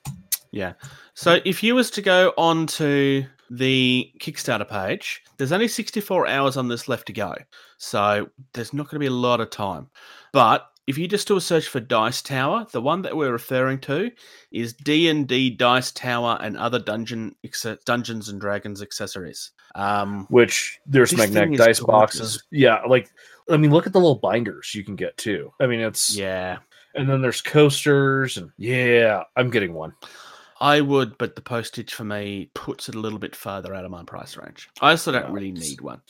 Yeah. 0.51 0.73
So 1.13 1.39
if 1.45 1.63
you 1.63 1.75
was 1.75 1.89
to 1.91 2.01
go 2.01 2.33
on 2.37 2.67
to 2.67 3.25
the 3.49 4.11
Kickstarter 4.19 4.67
page, 4.67 5.21
there's 5.37 5.51
only 5.51 5.67
64 5.67 6.27
hours 6.27 6.57
on 6.57 6.67
this 6.67 6.87
left 6.87 7.07
to 7.07 7.13
go. 7.13 7.35
So 7.77 8.29
there's 8.53 8.73
not 8.73 8.85
going 8.85 8.95
to 8.95 8.99
be 8.99 9.07
a 9.07 9.11
lot 9.11 9.41
of 9.41 9.49
time. 9.49 9.89
But 10.31 10.67
if 10.87 10.97
you 10.97 11.07
just 11.07 11.27
do 11.27 11.37
a 11.37 11.41
search 11.41 11.67
for 11.67 11.79
Dice 11.79 12.21
Tower, 12.21 12.65
the 12.71 12.81
one 12.81 13.01
that 13.03 13.15
we're 13.15 13.31
referring 13.31 13.79
to 13.79 14.11
is 14.51 14.73
D&D 14.73 15.51
Dice 15.51 15.91
Tower 15.91 16.37
and 16.41 16.57
other 16.57 16.79
dungeon 16.79 17.35
Dungeons 17.85 18.29
and 18.29 18.41
Dragons 18.41 18.81
accessories. 18.81 19.51
Um, 19.75 20.25
which 20.29 20.79
there's 20.85 21.15
magnetic 21.15 21.57
dice 21.57 21.79
gorgeous. 21.79 22.19
boxes. 22.19 22.43
Yeah, 22.51 22.81
like 22.87 23.09
I 23.49 23.57
mean, 23.57 23.71
look 23.71 23.87
at 23.87 23.93
the 23.93 23.99
little 23.99 24.15
binders 24.15 24.73
you 24.75 24.83
can 24.83 24.95
get 24.95 25.17
too. 25.17 25.53
I 25.59 25.67
mean, 25.67 25.79
it's 25.79 26.15
yeah, 26.15 26.57
and 26.95 27.09
then 27.09 27.21
there's 27.21 27.41
coasters 27.41 28.37
and 28.37 28.51
yeah, 28.57 29.23
I'm 29.35 29.49
getting 29.49 29.73
one. 29.73 29.93
I 30.61 30.79
would, 30.79 31.17
but 31.17 31.35
the 31.35 31.41
postage 31.41 31.91
for 31.91 32.03
me 32.03 32.51
puts 32.53 32.87
it 32.87 32.93
a 32.93 32.99
little 32.99 33.17
bit 33.17 33.35
further 33.35 33.73
out 33.73 33.83
of 33.83 33.89
my 33.89 34.03
price 34.03 34.37
range. 34.37 34.69
I 34.79 34.91
also 34.91 35.11
don't 35.11 35.31
really 35.31 35.51
need 35.51 35.81
one. 35.81 36.01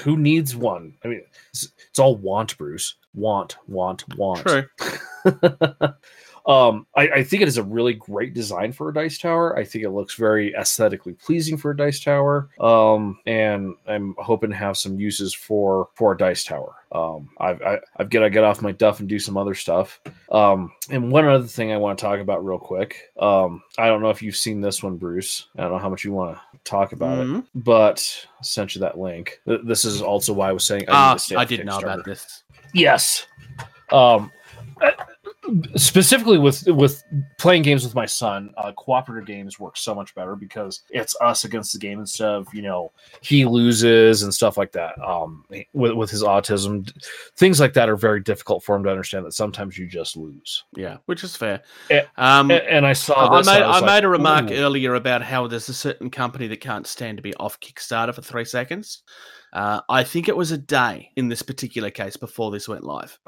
Who 0.00 0.16
needs 0.16 0.56
one? 0.56 0.94
I 1.04 1.08
mean, 1.08 1.22
it's, 1.50 1.70
it's 1.88 2.00
all 2.00 2.16
want, 2.16 2.58
Bruce. 2.58 2.96
Want, 3.18 3.56
want, 3.66 4.04
want. 4.16 4.46
True. 4.46 4.64
Um, 6.48 6.86
I, 6.96 7.08
I 7.10 7.24
think 7.24 7.42
it 7.42 7.48
is 7.48 7.58
a 7.58 7.62
really 7.62 7.92
great 7.92 8.32
design 8.32 8.72
for 8.72 8.88
a 8.88 8.94
dice 8.94 9.18
tower. 9.18 9.54
I 9.58 9.64
think 9.64 9.84
it 9.84 9.90
looks 9.90 10.14
very 10.14 10.54
aesthetically 10.54 11.12
pleasing 11.12 11.58
for 11.58 11.72
a 11.72 11.76
dice 11.76 12.00
tower. 12.00 12.48
Um, 12.58 13.18
and 13.26 13.74
I'm 13.86 14.14
hoping 14.16 14.48
to 14.48 14.56
have 14.56 14.78
some 14.78 14.98
uses 14.98 15.34
for 15.34 15.88
for 15.94 16.12
a 16.12 16.16
dice 16.16 16.44
tower. 16.44 16.74
Um, 16.90 17.28
I've 17.38 17.60
I, 17.60 17.78
I've 17.98 18.08
got 18.08 18.20
to 18.20 18.30
get 18.30 18.44
off 18.44 18.62
my 18.62 18.72
duff 18.72 19.00
and 19.00 19.08
do 19.08 19.18
some 19.18 19.36
other 19.36 19.54
stuff. 19.54 20.00
Um, 20.32 20.72
and 20.88 21.12
one 21.12 21.26
other 21.26 21.46
thing 21.46 21.70
I 21.70 21.76
want 21.76 21.98
to 21.98 22.02
talk 22.02 22.18
about 22.18 22.42
real 22.42 22.58
quick. 22.58 23.10
Um, 23.20 23.62
I 23.76 23.88
don't 23.88 24.00
know 24.00 24.08
if 24.08 24.22
you've 24.22 24.34
seen 24.34 24.62
this 24.62 24.82
one, 24.82 24.96
Bruce. 24.96 25.48
I 25.58 25.62
don't 25.62 25.72
know 25.72 25.78
how 25.78 25.90
much 25.90 26.02
you 26.02 26.12
want 26.12 26.34
to 26.38 26.58
talk 26.64 26.92
about 26.92 27.18
it, 27.18 27.26
Mhm. 27.26 27.44
but 27.56 28.26
I 28.40 28.42
sent 28.42 28.74
you 28.74 28.80
that 28.80 28.98
link. 28.98 29.38
This 29.44 29.84
is 29.84 30.00
also 30.00 30.32
why 30.32 30.48
I 30.48 30.52
was 30.52 30.64
saying 30.64 30.84
I, 30.88 31.18
stay 31.18 31.36
I 31.36 31.44
did 31.44 31.66
know 31.66 31.78
about 31.78 32.06
this. 32.06 32.42
Yes. 32.74 33.26
Um, 33.92 34.30
specifically 35.76 36.38
with 36.38 36.66
with 36.68 37.02
playing 37.38 37.62
games 37.62 37.84
with 37.84 37.94
my 37.94 38.06
son, 38.06 38.52
uh, 38.56 38.72
cooperative 38.72 39.26
games 39.26 39.58
work 39.58 39.76
so 39.76 39.94
much 39.94 40.14
better 40.14 40.36
because 40.36 40.82
it's 40.90 41.16
us 41.20 41.44
against 41.44 41.72
the 41.72 41.78
game 41.78 42.00
instead 42.00 42.28
of 42.28 42.52
you 42.52 42.62
know 42.62 42.92
he 43.20 43.44
loses 43.44 44.22
and 44.22 44.32
stuff 44.32 44.56
like 44.56 44.72
that. 44.72 44.98
Um, 45.00 45.44
with 45.72 45.92
with 45.94 46.10
his 46.10 46.22
autism, 46.22 46.90
things 47.36 47.60
like 47.60 47.72
that 47.74 47.88
are 47.88 47.96
very 47.96 48.20
difficult 48.20 48.62
for 48.62 48.76
him 48.76 48.84
to 48.84 48.90
understand. 48.90 49.24
That 49.24 49.32
sometimes 49.32 49.78
you 49.78 49.86
just 49.86 50.16
lose. 50.16 50.64
Yeah, 50.76 50.98
which 51.06 51.24
is 51.24 51.36
fair. 51.36 51.62
Eh, 51.90 52.02
Um, 52.16 52.50
A- 52.50 52.70
and 52.70 52.86
I 52.86 52.92
saw. 52.92 53.28
I 53.28 53.30
made, 53.30 53.36
was 53.38 53.48
I 53.48 53.66
like, 53.80 53.84
made 53.84 54.04
a 54.04 54.08
remark 54.08 54.50
"Ooh." 54.50 54.54
earlier 54.54 54.94
about 54.94 55.22
how 55.22 55.46
there's 55.46 55.68
a 55.68 55.74
certain 55.74 56.10
company 56.10 56.46
that 56.48 56.60
can't 56.60 56.86
stand 56.86 57.16
to 57.18 57.22
be 57.22 57.34
off 57.36 57.58
Kickstarter 57.60 58.14
for 58.14 58.22
three 58.22 58.44
seconds. 58.44 59.02
Uh, 59.52 59.80
I 59.88 60.04
think 60.04 60.28
it 60.28 60.36
was 60.36 60.50
a 60.50 60.58
day 60.58 61.10
in 61.16 61.28
this 61.28 61.42
particular 61.42 61.90
case 61.90 62.16
before 62.16 62.50
this 62.50 62.68
went 62.68 62.84
live. 62.84 63.18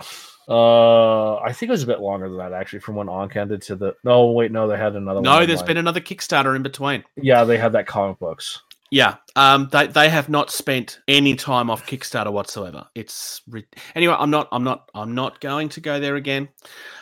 Uh, 0.49 1.37
I 1.37 1.53
think 1.53 1.69
it 1.69 1.73
was 1.73 1.83
a 1.83 1.87
bit 1.87 2.01
longer 2.01 2.29
than 2.29 2.39
that 2.39 2.53
actually. 2.53 2.81
From 2.81 2.97
when 2.97 3.09
Ankh 3.09 3.37
ended 3.37 3.63
to 3.63 3.77
the. 3.77 3.95
No, 4.05 4.33
wait, 4.33 4.53
no, 4.53 4.69
they 4.69 4.77
had 4.77 4.97
another. 4.97 5.21
No, 5.21 5.47
there's 5.47 5.61
online. 5.61 5.67
been 5.67 5.77
another 5.79 6.01
Kickstarter 6.01 6.57
in 6.57 6.63
between. 6.63 7.05
Yeah, 7.17 7.45
they 7.45 7.57
had 7.57 7.73
that 7.73 7.87
comic 7.87 8.19
books. 8.19 8.61
Yeah, 8.91 9.17
um, 9.37 9.69
they 9.71 9.87
they 9.87 10.09
have 10.09 10.29
not 10.29 10.51
spent 10.51 11.01
any 11.09 11.35
time 11.35 11.71
off 11.71 11.87
Kickstarter 11.87 12.33
whatsoever. 12.33 12.87
It's 12.95 13.43
ri- 13.49 13.67
anyway. 13.95 14.17
I'm 14.19 14.31
not. 14.31 14.49
I'm 14.53 14.65
not. 14.65 14.91
I'm 14.95 15.15
not 15.15 15.41
going 15.41 15.69
to 15.71 15.81
go 15.81 16.01
there 16.01 16.17
again. 16.17 16.49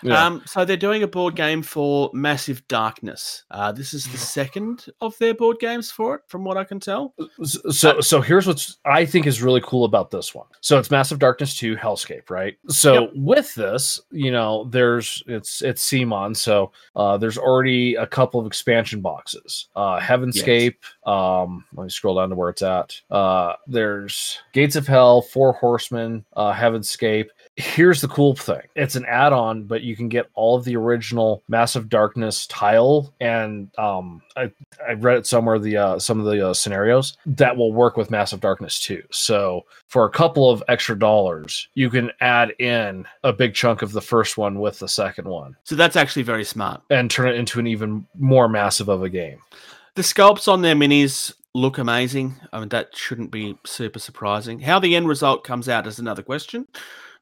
Yeah. 0.02 0.24
Um, 0.24 0.42
so 0.46 0.64
they're 0.64 0.76
doing 0.76 1.02
a 1.02 1.08
board 1.08 1.34
game 1.36 1.62
for 1.62 2.10
Massive 2.12 2.66
Darkness. 2.68 3.44
Uh, 3.50 3.72
this 3.72 3.94
is 3.94 4.06
the 4.06 4.18
second 4.18 4.86
of 5.00 5.16
their 5.18 5.34
board 5.34 5.58
games 5.58 5.90
for 5.90 6.16
it, 6.16 6.22
from 6.28 6.44
what 6.44 6.56
I 6.56 6.64
can 6.64 6.78
tell. 6.80 7.14
so 7.44 8.00
so 8.00 8.20
here's 8.20 8.46
what 8.46 8.64
I 8.84 9.04
think 9.04 9.26
is 9.26 9.42
really 9.42 9.62
cool 9.64 9.84
about 9.84 10.10
this 10.10 10.34
one. 10.34 10.46
So 10.60 10.78
it's 10.78 10.90
Massive 10.90 11.18
Darkness 11.18 11.56
2 11.56 11.76
Hellscape, 11.76 12.30
right? 12.30 12.56
So 12.68 12.94
Yep. 12.94 13.10
with 13.14 13.54
this, 13.54 14.00
you 14.10 14.30
know, 14.30 14.64
there's 14.70 15.22
it's 15.26 15.62
it's 15.62 15.88
CMON, 15.88 16.36
so 16.36 16.72
uh 16.94 17.16
there's 17.16 17.38
already 17.38 17.94
a 17.94 18.06
couple 18.06 18.38
of 18.40 18.46
expansion 18.46 19.00
boxes. 19.00 19.68
Uh 19.74 19.98
Heavenscape, 19.98 20.76
um 21.06 21.64
let 21.74 21.84
me 21.84 21.90
scroll 21.90 22.17
down 22.18 22.30
to 22.30 22.36
where 22.36 22.50
it's 22.50 22.62
at. 22.62 23.00
Uh 23.10 23.54
there's 23.66 24.38
Gates 24.52 24.76
of 24.76 24.86
Hell, 24.86 25.22
Four 25.22 25.52
Horsemen, 25.54 26.24
uh 26.34 26.52
Heavenscape. 26.52 27.28
Here's 27.56 28.00
the 28.00 28.06
cool 28.08 28.36
thing. 28.36 28.60
It's 28.76 28.94
an 28.94 29.04
add-on, 29.06 29.64
but 29.64 29.82
you 29.82 29.96
can 29.96 30.08
get 30.08 30.30
all 30.34 30.56
of 30.56 30.64
the 30.64 30.76
original 30.76 31.42
Massive 31.48 31.88
Darkness 31.88 32.46
tile 32.46 33.12
and 33.20 33.68
um 33.78 34.22
I 34.36 34.52
I 34.88 34.92
read 34.92 35.18
it 35.18 35.26
somewhere 35.26 35.58
the 35.58 35.76
uh, 35.76 35.98
some 35.98 36.20
of 36.20 36.26
the 36.26 36.48
uh, 36.50 36.54
scenarios 36.54 37.16
that 37.26 37.56
will 37.56 37.72
work 37.72 37.96
with 37.96 38.10
Massive 38.10 38.40
Darkness 38.40 38.78
too. 38.80 39.02
So 39.10 39.62
for 39.88 40.04
a 40.04 40.10
couple 40.10 40.50
of 40.50 40.62
extra 40.68 40.96
dollars, 40.98 41.68
you 41.74 41.90
can 41.90 42.10
add 42.20 42.52
in 42.60 43.06
a 43.24 43.32
big 43.32 43.54
chunk 43.54 43.82
of 43.82 43.92
the 43.92 44.00
first 44.02 44.38
one 44.38 44.60
with 44.60 44.78
the 44.78 44.88
second 44.88 45.26
one 45.26 45.56
So 45.64 45.74
that's 45.74 45.96
actually 45.96 46.22
very 46.22 46.44
smart. 46.44 46.82
and 46.90 47.10
turn 47.10 47.28
it 47.28 47.34
into 47.36 47.58
an 47.58 47.66
even 47.66 48.06
more 48.18 48.48
massive 48.48 48.88
of 48.88 49.02
a 49.02 49.08
game. 49.08 49.38
The 49.94 50.02
sculpts 50.02 50.46
on 50.46 50.62
their 50.62 50.76
minis 50.76 51.32
look 51.58 51.78
amazing. 51.78 52.36
I 52.52 52.60
mean, 52.60 52.68
that 52.70 52.96
shouldn't 52.96 53.30
be 53.30 53.58
super 53.66 53.98
surprising. 53.98 54.60
How 54.60 54.78
the 54.78 54.96
end 54.96 55.08
result 55.08 55.44
comes 55.44 55.68
out 55.68 55.86
is 55.86 55.98
another 55.98 56.22
question, 56.22 56.66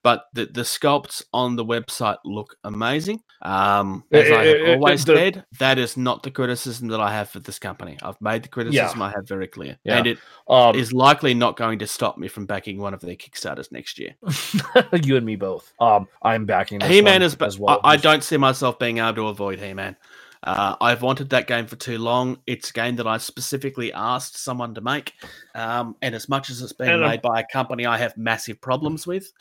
but 0.03 0.25
the, 0.35 0.47
the 0.47 0.61
sculpts 0.63 1.23
on 1.33 1.57
the 1.57 1.65
website 1.65 2.19
look 2.25 2.57
amazing. 2.65 3.23
Um, 3.43 4.05
as 4.13 4.31
I 4.31 4.45
have 4.45 4.47
Eh, 4.47 4.51
eh, 4.51 4.71
eh, 4.71 4.75
always 4.75 5.05
the- 5.05 5.15
said, 5.17 5.45
that 5.59 5.79
is 5.79 5.97
not 5.97 6.23
the 6.23 6.31
criticism 6.31 6.89
that 6.89 7.01
I 7.01 7.13
have 7.13 7.29
for 7.29 7.39
this 7.41 7.59
company. 7.59 7.99
I've 8.03 8.21
made 8.21 8.43
the 8.43 8.49
criticism 8.49 9.03
I 9.03 9.11
have 9.11 9.27
very 9.29 9.47
clear, 9.47 9.77
Yeah. 9.85 9.99
and 9.99 10.07
it 10.07 10.19
Um, 10.49 10.75
is 10.77 10.93
likely 10.93 11.35
not 11.35 11.57
going 11.57 11.79
to 11.81 11.87
stop 11.87 12.17
me 12.19 12.29
from 12.29 12.47
backing 12.47 12.79
one 12.79 12.95
of 12.95 13.01
their 13.01 13.17
Kickstarters 13.17 13.71
next 13.73 13.99
year. 13.99 14.15
you 15.05 15.17
and 15.17 15.27
me 15.27 15.37
both. 15.37 15.73
Um, 15.81 16.07
I'm 16.23 16.45
backing 16.47 16.81
He 16.81 17.03
Man 17.03 17.23
as 17.23 17.37
well. 17.59 17.81
I, 17.85 17.93
I 17.93 17.97
don't 17.97 18.23
see 18.25 18.37
myself 18.37 18.79
being 18.79 18.99
able 18.99 19.15
to 19.15 19.27
avoid 19.29 19.59
He 19.61 19.73
Man. 19.75 19.97
Uh, 20.43 20.77
I've 20.81 21.03
wanted 21.03 21.31
that 21.31 21.47
game 21.47 21.67
for 21.67 21.77
too 21.77 21.99
long. 21.99 22.39
It's 22.47 22.71
a 22.71 22.73
game 22.73 22.97
that 22.97 23.07
I 23.07 23.19
specifically 23.19 23.93
asked 23.93 24.39
someone 24.39 24.75
to 24.75 24.81
make, 24.81 25.15
um, 25.55 25.97
and 26.03 26.15
as 26.15 26.29
much 26.29 26.51
as 26.51 26.63
it's 26.63 26.73
been 26.73 26.89
And, 26.89 27.03
um, 27.03 27.11
made 27.11 27.23
by 27.23 27.41
a 27.41 27.47
company 27.53 27.87
I 27.87 27.99
have 27.99 28.17
massive 28.17 28.61
problems 28.61 29.07
with, 29.07 29.33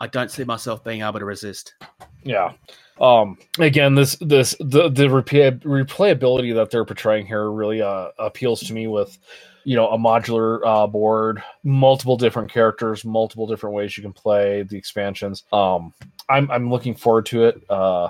I 0.00 0.06
don't 0.06 0.30
see 0.30 0.44
myself 0.44 0.82
being 0.84 1.02
able 1.02 1.18
to 1.18 1.24
resist. 1.24 1.74
Yeah. 2.22 2.52
Um 3.00 3.38
again 3.58 3.96
this 3.96 4.16
this 4.20 4.54
the 4.60 4.88
the 4.88 5.06
replay, 5.06 5.58
replayability 5.60 6.54
that 6.54 6.70
they're 6.70 6.84
portraying 6.84 7.26
here 7.26 7.50
really 7.50 7.82
uh 7.82 8.10
appeals 8.20 8.60
to 8.60 8.72
me 8.72 8.86
with 8.86 9.18
you 9.64 9.74
know 9.74 9.88
a 9.88 9.98
modular 9.98 10.60
uh 10.64 10.86
board 10.86 11.42
multiple 11.64 12.16
different 12.16 12.52
characters 12.52 13.04
multiple 13.04 13.48
different 13.48 13.74
ways 13.74 13.96
you 13.96 14.02
can 14.02 14.12
play 14.12 14.62
the 14.62 14.76
expansions 14.76 15.42
um 15.52 15.92
i'm 16.28 16.48
i'm 16.52 16.70
looking 16.70 16.94
forward 16.94 17.26
to 17.26 17.44
it 17.44 17.60
uh 17.68 18.08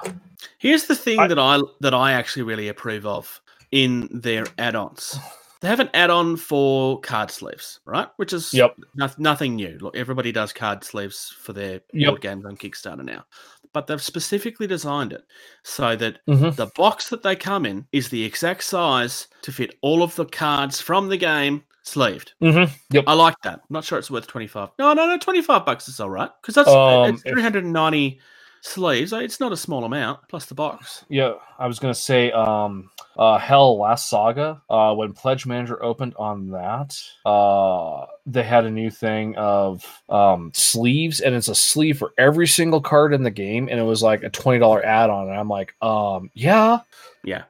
Here's 0.59 0.84
the 0.84 0.97
thing 0.97 1.18
I- 1.20 1.26
that 1.28 1.38
I 1.38 1.61
that 1.80 1.95
I 1.95 2.12
actually 2.12 2.42
really 2.42 2.68
approve 2.68 3.07
of 3.07 3.40
in 3.70 4.09
their 4.12 4.47
add-ons. 4.59 5.18
They 5.61 5.68
have 5.68 5.80
an 5.80 5.90
add-on 5.95 6.36
for 6.36 7.01
card 7.01 7.30
sleeves, 7.30 7.80
right? 7.86 8.09
Which 8.16 8.32
is 8.34 8.53
Yep. 8.53 8.76
no- 8.95 9.09
nothing 9.18 9.57
new. 9.57 9.78
Look, 9.80 9.97
everybody 9.97 10.30
does 10.30 10.53
card 10.53 10.84
sleeves 10.84 11.34
for 11.40 11.53
their 11.55 11.80
Yep. 11.92 12.09
board 12.11 12.20
games 12.20 12.45
on 12.45 12.57
Kickstarter 12.57 13.03
now, 13.03 13.24
but 13.72 13.86
they've 13.86 14.03
specifically 14.03 14.66
designed 14.66 15.12
it 15.14 15.24
so 15.62 15.97
that 15.97 16.18
Mhm. 16.28 16.55
the 16.57 16.66
box 16.76 17.09
that 17.09 17.22
they 17.22 17.34
come 17.34 17.64
in 17.64 17.86
is 17.92 18.11
the 18.11 18.24
exact 18.24 18.62
size 18.64 19.26
to 19.42 19.51
fit 19.53 19.78
all 19.80 20.03
of 20.03 20.14
the 20.16 20.26
cards 20.26 20.80
from 20.82 21.09
the 21.09 21.16
game 21.16 21.64
sleeved. 21.82 22.34
Mm-hmm. 22.42 22.72
Yep. 22.90 23.05
I 23.07 23.14
like 23.14 23.36
that. 23.45 23.55
I'm 23.61 23.61
not 23.70 23.84
sure 23.84 23.99
it's 23.99 24.11
worth 24.11 24.26
25. 24.26 24.68
No, 24.78 24.92
no, 24.92 25.07
no, 25.07 25.16
25 25.18 25.64
bucks 25.64 25.88
is 25.88 25.99
all 25.99 26.11
right 26.11 26.30
because 26.42 26.55
that's 26.55 26.68
Um, 26.68 27.14
it's 27.14 27.22
if- 27.24 27.32
390 27.32 28.20
sleeves. 28.64 29.10
so 29.10 29.18
It's 29.18 29.40
not 29.40 29.52
a 29.52 29.56
small 29.56 29.84
amount 29.84 30.20
plus 30.28 30.46
the 30.46 30.54
box. 30.54 31.04
yeah 31.08 31.34
i 31.58 31.66
was 31.66 31.78
gonna 31.78 31.94
say 31.94 32.32
um 32.32 32.90
uh 33.16 33.38
hell 33.38 33.78
last 33.78 34.08
saga 34.08 34.60
uh 34.70 34.94
when 34.94 35.12
pledge 35.12 35.46
manager 35.46 35.82
opened 35.82 36.14
on 36.18 36.50
that 36.50 36.98
uh 37.26 38.06
they 38.26 38.42
had 38.42 38.64
a 38.64 38.70
new 38.70 38.90
thing 38.90 39.36
of 39.36 39.84
um 40.08 40.50
sleeves 40.54 41.20
and 41.20 41.34
it's 41.34 41.48
a 41.48 41.54
sleeve 41.54 41.98
for 41.98 42.12
every 42.18 42.46
single 42.46 42.80
card 42.80 43.12
in 43.12 43.22
the 43.22 43.30
game 43.30 43.68
and 43.70 43.78
it 43.78 43.84
was 43.84 44.02
like 44.02 44.22
a 44.24 44.30
$20 44.30 44.82
add-on 44.84 45.28
and 45.28 45.38
i'm 45.38 45.48
like 45.48 45.74
um 45.82 46.30
yeah 46.34 46.78
Yeah. 47.24 47.44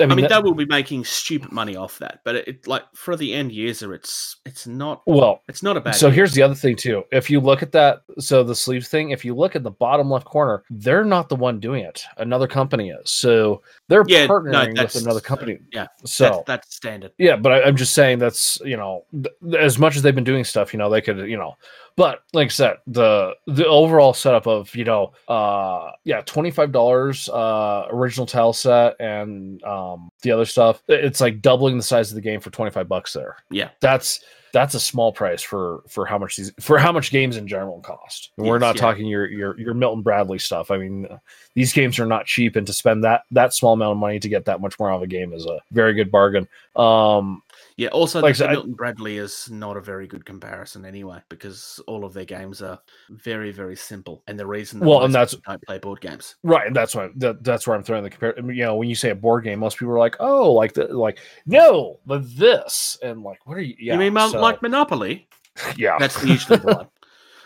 I 0.00 0.02
I 0.02 0.06
mean, 0.06 0.16
mean, 0.16 0.22
that- 0.28 0.42
they 0.42 0.42
will 0.42 0.54
be 0.54 0.66
making 0.66 1.04
stupid 1.04 1.52
money 1.52 1.76
off 1.76 1.98
that, 2.00 2.20
but 2.24 2.34
it, 2.36 2.48
it 2.48 2.66
like 2.66 2.82
for 2.94 3.14
the 3.16 3.32
end 3.32 3.52
user, 3.52 3.94
it's 3.94 4.36
it's 4.44 4.66
not 4.66 5.02
well 5.06 5.40
it's 5.48 5.62
not 5.62 5.76
a 5.76 5.80
bad. 5.80 5.94
so 5.94 6.08
deal. 6.08 6.14
here's 6.14 6.32
the 6.32 6.42
other 6.42 6.54
thing 6.54 6.74
too 6.76 7.04
if 7.12 7.30
you 7.30 7.38
look 7.40 7.62
at 7.62 7.72
that 7.72 8.02
so 8.18 8.42
the 8.42 8.54
sleeves 8.54 8.88
thing 8.88 9.10
if 9.10 9.24
you 9.24 9.34
look 9.34 9.54
at 9.54 9.62
the 9.62 9.70
bottom 9.70 10.10
left 10.10 10.24
corner 10.26 10.64
they're 10.70 11.04
not 11.04 11.28
the 11.28 11.36
one 11.36 11.60
doing 11.60 11.84
it 11.84 12.02
another 12.18 12.46
company 12.48 12.90
is 12.90 13.08
so 13.10 13.62
they're 13.88 14.04
Yeah, 14.08 14.26
partnering 14.26 14.74
that's- 14.74 14.94
with 14.94 15.04
another 15.04 15.20
company 15.20 15.58
yeah, 15.72 15.86
so 16.04 16.24
that's, 16.24 16.42
that's 16.46 16.76
standard. 16.76 17.12
Yeah, 17.18 17.36
but 17.36 17.52
I, 17.52 17.62
I'm 17.62 17.76
just 17.76 17.94
saying 17.94 18.18
that's 18.18 18.60
you 18.64 18.76
know 18.76 19.04
th- 19.12 19.54
as 19.58 19.78
much 19.78 19.96
as 19.96 20.02
they've 20.02 20.14
been 20.14 20.24
doing 20.24 20.44
stuff, 20.44 20.72
you 20.72 20.78
know 20.78 20.90
they 20.90 21.00
could 21.00 21.18
you 21.28 21.36
know, 21.36 21.54
but 21.96 22.22
like 22.32 22.46
I 22.46 22.48
said, 22.48 22.76
the 22.86 23.34
the 23.46 23.66
overall 23.66 24.14
setup 24.14 24.46
of 24.46 24.74
you 24.74 24.84
know 24.84 25.12
uh 25.28 25.92
yeah 26.04 26.22
twenty 26.22 26.50
five 26.50 26.72
dollars 26.72 27.28
uh 27.28 27.86
original 27.90 28.26
tile 28.26 28.52
set 28.52 28.96
and 29.00 29.62
um 29.64 30.10
the 30.22 30.32
other 30.32 30.44
stuff 30.44 30.82
it's 30.88 31.20
like 31.20 31.40
doubling 31.40 31.76
the 31.76 31.82
size 31.82 32.10
of 32.10 32.16
the 32.16 32.20
game 32.20 32.40
for 32.40 32.50
twenty 32.50 32.70
five 32.70 32.88
bucks 32.88 33.12
there. 33.12 33.36
Yeah. 33.50 33.70
that's 33.80 34.20
that's 34.54 34.72
a 34.72 34.80
small 34.80 35.12
price 35.12 35.42
for 35.42 35.82
for 35.88 36.06
how 36.06 36.16
much 36.16 36.36
these 36.36 36.52
for 36.60 36.78
how 36.78 36.92
much 36.92 37.10
games 37.10 37.36
in 37.36 37.46
general 37.46 37.80
cost. 37.80 38.30
We're 38.36 38.60
not 38.60 38.76
yeah. 38.76 38.80
talking 38.80 39.06
your 39.06 39.28
your 39.28 39.58
your 39.58 39.74
Milton 39.74 40.02
Bradley 40.02 40.38
stuff. 40.38 40.70
I 40.70 40.78
mean, 40.78 41.08
these 41.54 41.72
games 41.72 41.98
are 41.98 42.06
not 42.06 42.26
cheap, 42.26 42.54
and 42.54 42.66
to 42.68 42.72
spend 42.72 43.02
that 43.02 43.22
that 43.32 43.52
small 43.52 43.72
amount 43.74 43.92
of 43.92 43.98
money 43.98 44.20
to 44.20 44.28
get 44.28 44.44
that 44.44 44.60
much 44.60 44.78
more 44.78 44.90
out 44.90 44.96
of 44.96 45.02
a 45.02 45.06
game 45.08 45.32
is 45.32 45.44
a 45.44 45.58
very 45.72 45.92
good 45.92 46.10
bargain. 46.10 46.48
Um, 46.76 47.42
Yeah. 47.76 47.88
Also, 47.88 48.20
Like 48.20 48.36
I 48.36 48.38
the, 48.38 48.48
I- 48.48 48.52
Milton 48.52 48.72
Bradley 48.74 49.18
is 49.18 49.50
not 49.50 49.76
a 49.76 49.80
very 49.80 50.06
good 50.06 50.24
comparison 50.24 50.84
anyway, 50.84 51.18
because 51.28 51.80
all 51.88 52.04
of 52.04 52.12
their 52.14 52.24
games 52.24 52.62
are 52.62 52.78
very 53.10 53.50
very 53.50 53.74
simple, 53.76 54.22
and 54.28 54.38
the 54.38 54.46
reason 54.46 54.78
that 54.80 54.86
Well, 54.86 55.02
and 55.04 55.12
that's- 55.14 55.34
don't 55.46 55.62
play 55.66 55.78
board 55.78 56.00
games. 56.00 56.36
Right, 56.44 56.66
and 56.66 56.74
that's 56.76 56.94
why 56.94 57.10
that, 57.16 57.42
that's 57.42 57.66
where 57.66 57.76
I'm 57.76 57.82
throwing 57.82 58.04
the 58.04 58.10
compare. 58.10 58.34
You 58.38 58.64
know, 58.64 58.76
when 58.76 58.88
you 58.88 58.94
say 58.94 59.10
a 59.10 59.14
board 59.14 59.44
game, 59.44 59.58
most 59.58 59.78
people 59.78 59.92
are 59.94 59.98
like, 59.98 60.16
"Oh, 60.20 60.52
like 60.52 60.72
the 60.74 60.84
like 60.96 61.18
no, 61.46 61.98
but 62.06 62.22
this," 62.36 62.96
and 63.02 63.22
like, 63.22 63.44
what 63.46 63.56
are 63.56 63.62
you? 63.62 63.74
Yeah, 63.78 63.94
you 63.94 64.10
mean 64.10 64.30
so- 64.30 64.40
like 64.40 64.62
Monopoly? 64.62 65.26
yeah, 65.76 65.96
That's 65.98 66.20
usually 66.24 66.58
the 66.58 66.66
one. 66.74 66.86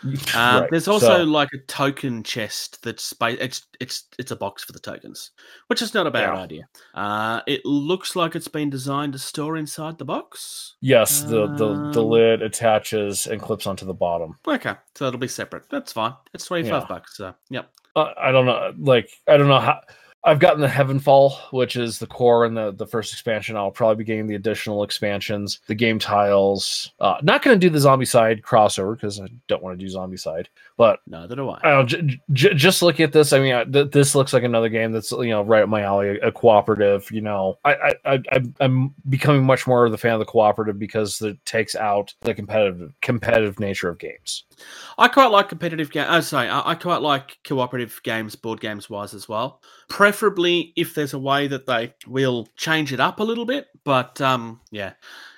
Um, 0.35 0.61
Right, 0.61 0.67
There's 0.71 0.87
also 0.87 1.17
so- 1.17 1.23
like 1.23 1.49
a 1.53 1.57
token 1.67 2.23
chest 2.23 2.81
that's 2.83 3.13
it's 3.21 3.67
it's 3.79 4.03
it's 4.17 4.31
a 4.31 4.35
box 4.35 4.63
for 4.63 4.71
the 4.71 4.79
tokens, 4.79 5.31
which 5.67 5.81
is 5.81 5.93
not 5.93 6.07
a 6.07 6.11
bad 6.11 6.33
Yeah. 6.33 6.41
idea. 6.41 6.67
Uh, 6.93 7.41
it 7.47 7.65
looks 7.65 8.15
like 8.15 8.35
it's 8.35 8.47
been 8.47 8.69
designed 8.69 9.13
to 9.13 9.19
store 9.19 9.57
inside 9.57 9.97
the 9.97 10.05
box. 10.05 10.75
yes, 10.81 11.21
the, 11.23 11.47
the 11.47 11.91
the 11.91 12.01
Um, 12.01 12.09
lid 12.09 12.41
attaches 12.41 13.27
and 13.27 13.41
clips 13.41 13.67
onto 13.67 13.85
the 13.85 13.93
bottom. 13.93 14.37
Okay, 14.47 14.75
so 14.95 15.07
it'll 15.07 15.19
be 15.19 15.27
separate. 15.27 15.63
That's 15.69 15.91
fine. 15.91 16.13
It's 16.33 16.45
twenty 16.45 16.69
five 16.69 16.83
Yeah. 16.83 16.87
bucks. 16.87 17.17
So 17.17 17.33
yep. 17.49 17.69
Uh, 17.95 18.13
I 18.17 18.31
don't 18.31 18.45
know, 18.45 18.73
like 18.79 19.09
I 19.27 19.35
don't 19.37 19.47
know 19.49 19.59
how. 19.59 19.81
I've 20.21 20.39
gotten 20.39 20.59
the 20.59 20.67
Heavenfall, 20.67 21.31
which 21.53 21.77
is 21.77 21.97
the 21.97 22.05
core 22.05 22.43
and 22.43 22.55
the 22.55 22.71
the 22.73 22.85
first 22.85 23.13
expansion. 23.13 23.55
I'll 23.55 23.71
probably 23.71 23.95
be 23.95 24.03
getting 24.03 24.27
the 24.27 24.35
additional 24.35 24.83
expansions, 24.83 25.61
the 25.67 25.75
game 25.75 25.97
tiles. 25.97 26.91
Uh, 26.99 27.15
not 27.23 27.41
going 27.41 27.57
to 27.57 27.67
do 27.67 27.71
the 27.71 27.79
Zombicide 27.79 28.41
crossover 28.41 28.95
because 28.95 29.21
I 29.21 29.27
don't 29.47 29.63
want 29.63 29.79
to 29.79 29.85
do 29.85 29.91
Zombicide. 29.93 30.47
But 30.75 30.99
Neither 31.07 31.35
do 31.37 31.49
I. 31.49 31.59
I 31.63 31.69
don't, 31.71 31.87
j- 31.87 32.21
j- 32.33 32.53
just 32.53 32.81
look 32.81 32.99
at 32.99 33.13
this. 33.13 33.31
I 33.31 33.39
mean, 33.39 33.53
I, 33.53 33.63
th- 33.63 33.91
this 33.91 34.13
looks 34.13 34.33
like 34.33 34.43
another 34.43 34.67
game 34.69 34.91
that's 34.91 35.11
you 35.11 35.29
know 35.29 35.41
right 35.41 35.63
up 35.63 35.69
my 35.69 35.81
alley, 35.83 36.19
a, 36.19 36.27
a 36.27 36.31
cooperative. 36.33 37.09
You 37.11 37.21
know, 37.21 37.57
I, 37.63 37.73
I, 37.73 37.93
I 38.05 38.11
I'm- 38.33 38.53
I'm 38.59 38.93
becoming 39.07 39.45
much 39.45 39.67
more 39.67 39.85
of 39.85 39.91
the 39.93 39.97
fan 39.97 40.13
of 40.13 40.19
the 40.19 40.25
cooperative 40.25 40.77
because 40.77 41.21
it 41.21 41.37
takes 41.45 41.75
out 41.75 42.13
the 42.21 42.33
competitive 42.35 42.91
competitive 43.01 43.57
nature 43.59 43.87
of 43.87 43.99
games. 43.99 44.43
I 44.97 45.07
quite 45.07 45.27
like 45.27 45.47
competitive 45.47 45.91
games. 45.91 46.07
Oh, 46.09 46.19
sorry, 46.19 46.49
I, 46.49 46.71
I 46.71 46.75
quite 46.75 47.01
like 47.01 47.37
cooperative 47.45 48.01
games, 48.03 48.35
board 48.35 48.59
games 48.59 48.89
wise 48.89 49.13
as 49.13 49.29
well. 49.29 49.61
Preferably 49.89 50.71
if 50.75 50.95
there's 50.95 51.13
a 51.13 51.19
way 51.19 51.47
that 51.47 51.65
they 51.65 51.93
will 52.07 52.47
change 52.55 52.93
it 52.93 52.99
up 52.99 53.19
a 53.19 53.23
little 53.23 53.45
bit. 53.45 53.67
But 53.83 54.21
um, 54.21 54.61
yeah, 54.71 54.93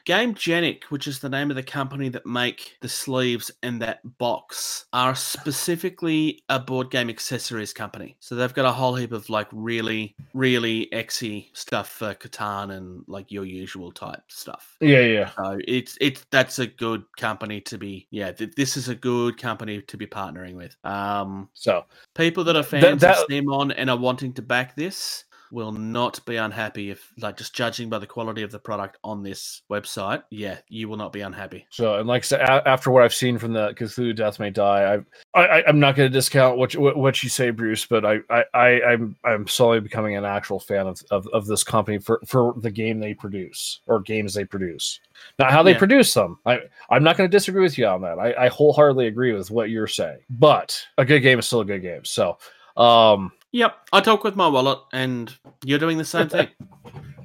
Gamegenic, 0.05 0.83
which 0.85 1.07
is 1.07 1.19
the 1.19 1.29
name 1.29 1.49
of 1.49 1.55
the 1.55 1.63
company 1.63 2.09
that 2.09 2.25
make 2.25 2.77
the 2.81 2.89
sleeves 2.89 3.51
and 3.63 3.81
that 3.81 3.99
box, 4.17 4.85
are 4.93 5.15
specifically 5.15 6.43
a 6.49 6.59
board 6.59 6.89
game 6.89 7.09
accessories 7.09 7.73
company. 7.73 8.15
So 8.19 8.35
they've 8.35 8.53
got 8.53 8.65
a 8.65 8.71
whole 8.71 8.95
heap 8.95 9.11
of 9.11 9.29
like 9.29 9.47
really, 9.51 10.15
really 10.33 10.87
exy 10.93 11.49
stuff 11.53 11.89
for 11.89 12.13
Catan 12.15 12.71
and 12.71 13.03
like 13.07 13.31
your 13.31 13.45
usual 13.45 13.91
type 13.91 14.23
stuff. 14.27 14.77
Yeah, 14.79 15.01
yeah. 15.01 15.31
So 15.37 15.59
it's 15.67 15.97
it's 16.01 16.25
that's 16.31 16.59
a 16.59 16.67
good 16.67 17.03
company 17.17 17.61
to 17.61 17.77
be. 17.77 18.07
Yeah, 18.11 18.31
th- 18.31 18.53
this 18.55 18.77
is 18.77 18.89
a 18.89 18.95
good 18.95 19.37
company 19.37 19.81
to 19.81 19.97
be 19.97 20.07
partnering 20.07 20.55
with. 20.55 20.75
Um, 20.83 21.49
So 21.53 21.85
people 22.15 22.43
that 22.45 22.55
are 22.55 22.63
fans 22.63 23.01
that- 23.01 23.17
of 23.17 23.27
CMON 23.27 23.73
and 23.75 23.89
are 23.89 23.97
wanting 23.97 24.33
to 24.33 24.41
back 24.41 24.75
this 24.75 25.25
will 25.51 25.71
not 25.71 26.23
be 26.25 26.37
unhappy 26.37 26.89
if, 26.91 27.11
like, 27.19 27.37
just 27.37 27.53
judging 27.53 27.89
by 27.89 27.99
the 27.99 28.07
quality 28.07 28.41
of 28.41 28.51
the 28.51 28.59
product 28.59 28.97
on 29.03 29.21
this 29.21 29.61
website. 29.69 30.23
Yeah, 30.29 30.57
you 30.69 30.87
will 30.87 30.97
not 30.97 31.11
be 31.11 31.21
unhappy. 31.21 31.67
So, 31.69 31.95
and 31.99 32.07
like 32.07 32.23
I 32.23 32.25
said, 32.25 32.41
a- 32.41 32.67
after 32.67 32.89
what 32.91 33.03
I've 33.03 33.13
seen 33.13 33.37
from 33.37 33.53
the 33.53 33.73
Cthulhu 33.73 34.15
Death 34.15 34.39
May 34.39 34.49
Die, 34.49 34.93
I've, 34.93 35.05
I, 35.35 35.41
I, 35.41 35.67
I'm 35.67 35.79
not 35.79 35.95
going 35.95 36.09
to 36.09 36.13
discount 36.17 36.57
what 36.57 36.73
you, 36.73 36.81
what 36.81 36.97
what 36.97 37.23
you 37.23 37.29
say, 37.29 37.49
Bruce, 37.49 37.85
but 37.85 38.05
I, 38.05 38.19
I, 38.29 38.43
I, 38.53 38.83
I'm, 38.91 39.15
I'm 39.23 39.47
slowly 39.47 39.79
becoming 39.79 40.15
an 40.15 40.25
actual 40.25 40.59
fan 40.59 40.87
of, 40.87 41.01
of, 41.11 41.27
of 41.33 41.45
this 41.47 41.63
company 41.63 41.99
for, 41.99 42.21
for 42.25 42.53
the 42.57 42.71
game 42.71 42.99
they 42.99 43.13
produce 43.13 43.81
or 43.87 43.99
games 43.99 44.33
they 44.33 44.45
produce, 44.45 44.99
not 45.37 45.51
how 45.51 45.63
they 45.63 45.71
Yeah. 45.73 45.79
produce 45.79 46.13
them. 46.13 46.39
I, 46.45 46.59
I'm 46.89 47.03
not 47.03 47.17
going 47.17 47.29
to 47.29 47.35
disagree 47.37 47.63
with 47.63 47.77
you 47.77 47.85
on 47.87 48.01
that. 48.01 48.19
I, 48.19 48.45
I 48.45 48.47
wholeheartedly 48.47 49.07
agree 49.07 49.33
with 49.33 49.51
what 49.51 49.69
you're 49.69 49.87
saying, 49.87 50.19
but 50.29 50.81
a 50.97 51.05
good 51.05 51.19
game 51.21 51.39
is 51.39 51.45
still 51.45 51.61
a 51.61 51.65
good 51.65 51.81
game. 51.81 52.05
So, 52.05 52.37
um, 52.77 53.31
Yep, 53.51 53.75
I 53.91 54.01
talk 54.01 54.23
with 54.23 54.35
my 54.35 54.47
wallet, 54.47 54.79
and 54.93 55.33
you're 55.65 55.79
doing 55.79 55.97
the 55.97 56.05
same 56.05 56.29
thing. 56.29 56.47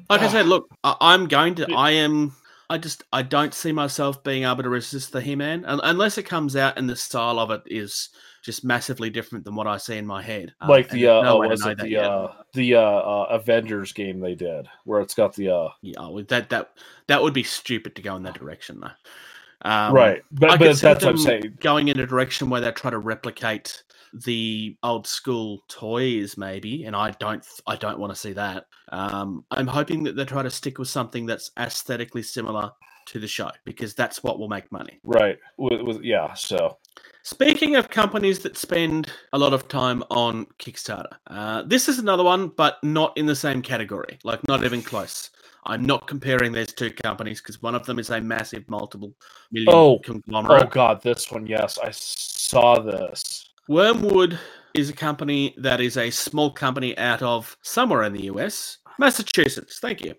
Like 0.09 0.21
I 0.21 0.29
said, 0.29 0.47
look, 0.47 0.69
I, 0.85 0.95
I'm 1.01 1.27
going 1.27 1.57
to. 1.57 1.67
I 1.75 1.91
am. 1.91 2.33
I 2.71 2.79
just. 2.79 3.03
I 3.13 3.23
don't 3.23 3.53
see 3.53 3.73
myself 3.73 4.23
being 4.23 4.45
able 4.45 4.63
to 4.63 4.69
resist 4.69 5.11
the 5.11 5.21
He-Man 5.21 5.65
un- 5.65 5.81
unless 5.83 6.17
it 6.17 6.23
comes 6.23 6.55
out 6.55 6.79
and 6.79 6.89
the 6.89 6.95
style 6.95 7.41
of 7.41 7.51
it 7.51 7.63
is 7.67 8.11
just 8.41 8.65
massively 8.65 9.11
different 9.11 9.45
than 9.45 9.57
what 9.57 9.67
I 9.67 9.79
see 9.79 9.97
in 9.97 10.07
my 10.07 10.23
head. 10.23 10.55
Um, 10.61 10.69
like 10.69 10.89
the, 10.91 11.09
uh, 11.09 11.23
no 11.23 11.41
uh, 11.41 11.43
to 11.43 11.49
was 11.49 11.67
it 11.67 11.79
the, 11.79 11.97
uh, 11.97 12.33
the, 12.55 12.77
uh, 12.77 12.81
uh, 12.81 13.27
Avengers 13.31 13.93
game 13.93 14.21
they 14.21 14.37
did 14.37 14.69
where 14.85 15.01
it's 15.01 15.15
got 15.15 15.35
the, 15.35 15.53
uh, 15.53 15.71
Yeah, 15.83 16.09
that 16.29 16.51
that 16.51 16.71
that 17.09 17.21
would 17.21 17.35
be 17.35 17.43
stupid 17.43 17.97
to 17.97 18.03
go 18.03 18.15
in 18.15 18.23
that 18.23 18.39
direction, 18.39 18.79
though. 18.79 19.69
Um, 19.69 19.93
right. 19.93 20.23
But, 20.31 20.51
I 20.51 20.57
but 20.57 20.77
see 20.77 20.83
that's 20.83 21.05
what 21.05 21.11
I'm 21.11 21.17
them 21.17 21.25
saying. 21.25 21.59
Going 21.59 21.89
in 21.89 21.99
a 21.99 22.07
direction 22.07 22.49
where 22.49 22.61
they 22.61 22.71
try 22.71 22.93
to 22.93 22.99
replicate 22.99 23.83
the 24.13 24.77
old 24.83 25.07
school 25.07 25.63
toys, 25.69 26.37
maybe, 26.37 26.85
and 26.85 26.95
I 26.97 27.13
don't, 27.13 27.45
I 27.67 27.77
don't 27.77 27.99
want 27.99 28.13
to 28.13 28.19
see 28.19 28.33
that. 28.35 28.67
Um, 28.91 29.45
I'm 29.51 29.67
hoping 29.67 30.03
that 30.05 30.17
they 30.17 30.25
try 30.25 30.43
to 30.43 30.51
stick 30.51 30.79
with 30.79 30.89
something 30.89 31.27
that's 31.27 31.51
aesthetically 31.59 32.23
similar 32.23 32.71
to 33.07 33.21
the 33.21 33.29
show 33.29 33.51
because 33.65 33.95
that's 33.95 34.23
what 34.23 34.39
will 34.39 34.49
make 34.49 34.71
money. 34.73 34.99
Right. 35.05 35.39
With, 35.59 35.81
with 35.83 36.03
yeah. 36.03 36.35
So 36.35 36.79
Speaking 37.27 37.75
of 37.75 37.91
companies 37.91 38.39
that 38.41 38.57
spend 38.57 39.11
a 39.33 39.39
lot 39.39 39.53
of 39.53 39.67
time 39.67 40.05
on 40.11 40.47
Kickstarter, 40.61 41.11
uh, 41.27 41.63
this 41.63 41.89
is 41.89 41.99
another 41.99 42.23
one, 42.23 42.53
but 42.57 42.79
not 42.85 43.19
in 43.19 43.27
the 43.27 43.35
same 43.35 43.63
category, 43.63 44.17
like 44.23 44.47
not 44.47 44.63
even 44.63 44.81
close. 44.81 45.31
I'm 45.65 45.85
not 45.85 46.07
comparing 46.07 46.53
these 46.53 46.73
two 46.73 46.93
companies 46.93 47.41
because 47.41 47.61
one 47.61 47.75
of 47.75 47.85
them 47.85 47.99
is 47.99 48.11
a 48.11 48.21
massive 48.21 48.69
multiple 48.71 49.13
million 49.51 49.75
Oh, 49.75 49.99
conglomerate. 50.05 50.67
oh 50.67 50.69
god, 50.69 51.03
this 51.03 51.29
one. 51.33 51.49
Yes, 51.49 51.79
I 51.83 51.91
saw 51.91 52.79
this. 52.79 53.46
Wyrmwood 53.69 54.39
is 54.75 54.91
a 54.91 54.93
company 54.93 55.55
that 55.59 55.81
is 55.81 55.97
a 55.97 56.11
small 56.11 56.51
company 56.51 56.97
out 56.99 57.23
of 57.23 57.57
somewhere 57.63 58.05
in 58.05 58.13
the 58.13 58.25
US, 58.25 58.79
Massachusetts. 58.99 59.79
Thank 59.81 60.05
you. 60.05 60.15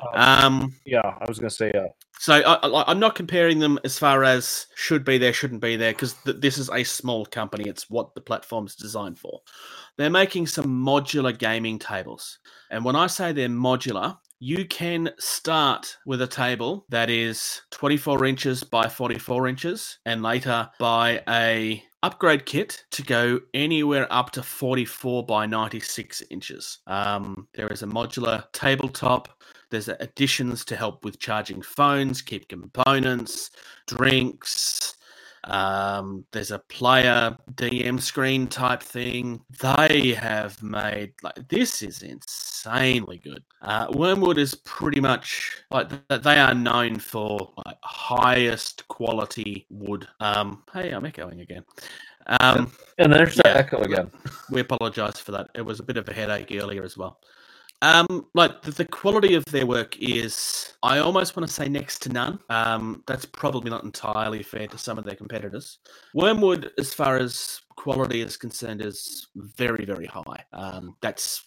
Uh, 0.00 0.46
Um, 0.46 0.74
yeah, 0.86 1.02
I 1.04 1.24
was 1.28 1.38
gonna 1.38 1.50
say. 1.50 1.70
Uh, 1.72 1.88
so 2.18 2.34
I, 2.34 2.40
I, 2.40 2.84
I'm 2.90 3.00
not 3.00 3.14
comparing 3.14 3.58
them 3.58 3.78
as 3.84 3.98
far 3.98 4.24
as 4.24 4.66
should 4.74 5.04
be 5.04 5.18
there, 5.18 5.32
shouldn't 5.32 5.62
be 5.62 5.76
there, 5.76 5.92
because 5.92 6.14
th- 6.24 6.40
this 6.40 6.58
is 6.58 6.70
a 6.70 6.84
small 6.84 7.26
company. 7.26 7.68
It's 7.68 7.88
what 7.90 8.14
the 8.14 8.20
platform's 8.20 8.76
designed 8.76 9.18
for. 9.18 9.40
They're 9.96 10.10
making 10.10 10.46
some 10.46 10.66
modular 10.66 11.36
gaming 11.36 11.78
tables, 11.78 12.38
and 12.70 12.84
when 12.84 12.96
I 12.96 13.08
say 13.08 13.32
they're 13.32 13.48
modular, 13.48 14.18
you 14.38 14.64
can 14.64 15.10
start 15.18 15.98
with 16.06 16.22
a 16.22 16.26
table 16.26 16.86
that 16.88 17.10
is 17.10 17.60
24 17.72 18.24
inches 18.24 18.64
by 18.64 18.88
44 18.88 19.48
inches, 19.48 19.98
and 20.06 20.22
later 20.22 20.70
by 20.78 21.22
a 21.28 21.82
upgrade 22.02 22.46
kit 22.46 22.84
to 22.92 23.02
go 23.02 23.40
anywhere 23.54 24.06
up 24.10 24.30
to 24.30 24.42
44 24.42 25.26
by 25.26 25.46
96 25.46 26.22
inches. 26.30 26.78
Um, 26.86 27.48
there 27.54 27.68
is 27.68 27.82
a 27.82 27.86
modular 27.86 28.44
tabletop. 28.52 29.28
There's 29.70 29.88
additions 29.88 30.64
to 30.66 30.76
help 30.76 31.04
with 31.04 31.18
charging 31.18 31.62
phones, 31.62 32.22
keep 32.22 32.48
components, 32.48 33.50
drinks. 33.86 34.96
Um, 35.44 36.24
there's 36.32 36.50
a 36.50 36.58
player 36.58 37.36
DM 37.54 38.00
screen 38.00 38.46
type 38.46 38.82
thing. 38.82 39.40
They 39.60 40.12
have 40.12 40.62
made 40.62 41.12
like 41.22 41.48
this 41.48 41.82
is 41.82 42.02
insanely 42.02 43.18
good. 43.18 43.42
Uh, 43.62 43.88
Wyrmwood 43.88 44.36
is 44.38 44.54
pretty 44.54 45.00
much 45.00 45.62
like 45.70 45.88
th- 46.08 46.22
they 46.22 46.38
are 46.38 46.54
known 46.54 46.98
for 46.98 47.52
like 47.66 47.78
highest 47.82 48.86
quality 48.88 49.66
wood. 49.70 50.06
Um, 50.20 50.62
hey, 50.72 50.90
I'm 50.90 51.06
echoing 51.06 51.40
again. 51.40 51.64
Um, 52.26 52.70
and 52.98 53.12
there's 53.12 53.34
the 53.36 53.42
Yeah. 53.46 53.56
echo 53.56 53.80
again. 53.80 54.10
we 54.50 54.60
apologize 54.60 55.18
for 55.18 55.32
that. 55.32 55.48
It 55.54 55.62
was 55.62 55.80
a 55.80 55.82
bit 55.82 55.96
of 55.96 56.08
a 56.08 56.12
headache 56.12 56.52
earlier 56.52 56.82
as 56.84 56.96
well. 56.96 57.18
Um, 57.82 58.26
like 58.34 58.60
the, 58.62 58.72
the 58.72 58.84
quality 58.84 59.34
of 59.34 59.44
their 59.46 59.66
work 59.66 59.96
is, 59.98 60.74
I 60.82 60.98
almost 60.98 61.36
want 61.36 61.48
to 61.48 61.52
say 61.52 61.68
next 61.68 62.02
to 62.02 62.08
none. 62.10 62.38
Um, 62.50 63.02
that's 63.06 63.24
probably 63.24 63.70
not 63.70 63.84
entirely 63.84 64.42
fair 64.42 64.66
to 64.66 64.78
some 64.78 64.98
of 64.98 65.04
their 65.04 65.14
competitors. 65.16 65.78
Wyrmwood, 66.14 66.70
as 66.78 66.92
far 66.92 67.16
as 67.16 67.62
quality 67.76 68.20
is 68.20 68.36
concerned, 68.36 68.82
is 68.82 69.28
very, 69.34 69.86
very 69.86 70.06
high. 70.06 70.44
Um, 70.52 70.96
that's 71.00 71.46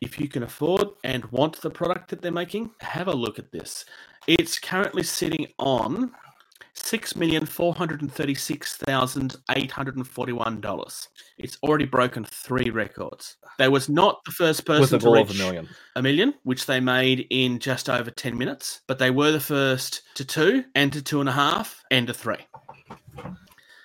if 0.00 0.18
you 0.18 0.28
can 0.28 0.42
afford 0.42 0.88
and 1.04 1.24
want 1.26 1.60
the 1.60 1.70
product 1.70 2.10
that 2.10 2.20
they're 2.20 2.32
making, 2.32 2.70
have 2.80 3.06
a 3.06 3.12
look 3.14 3.38
at 3.38 3.52
this. 3.52 3.84
It's 4.26 4.58
currently 4.58 5.02
sitting 5.02 5.46
on 5.58 6.12
six 6.84 7.16
million 7.16 7.46
four 7.46 7.74
hundred 7.74 8.02
and 8.02 8.12
thirty-six 8.12 8.76
thousand 8.76 9.36
eight 9.52 9.70
hundred 9.70 9.96
and 9.96 10.06
forty-one 10.06 10.60
dollars. 10.60 11.08
It's 11.38 11.58
already 11.62 11.86
broken 11.86 12.24
three 12.24 12.70
records. 12.70 13.36
They 13.58 13.68
was 13.68 13.88
not 13.88 14.24
the 14.24 14.32
first 14.32 14.66
person 14.66 14.80
With 14.82 14.92
a 14.94 14.98
to 14.98 15.10
reach 15.10 15.30
of 15.30 15.36
a 15.36 15.38
million. 15.38 15.68
a 15.96 16.02
million, 16.02 16.34
which 16.42 16.66
they 16.66 16.80
made 16.80 17.26
in 17.30 17.58
just 17.58 17.88
over 17.88 18.10
ten 18.10 18.36
minutes, 18.36 18.80
but 18.86 18.98
they 18.98 19.10
were 19.10 19.32
the 19.32 19.40
first 19.40 20.02
to 20.14 20.24
two, 20.24 20.64
and 20.74 20.92
to 20.92 21.02
two 21.02 21.20
and 21.20 21.28
a 21.28 21.32
half, 21.32 21.82
and 21.90 22.06
to 22.08 22.14
three. 22.14 22.46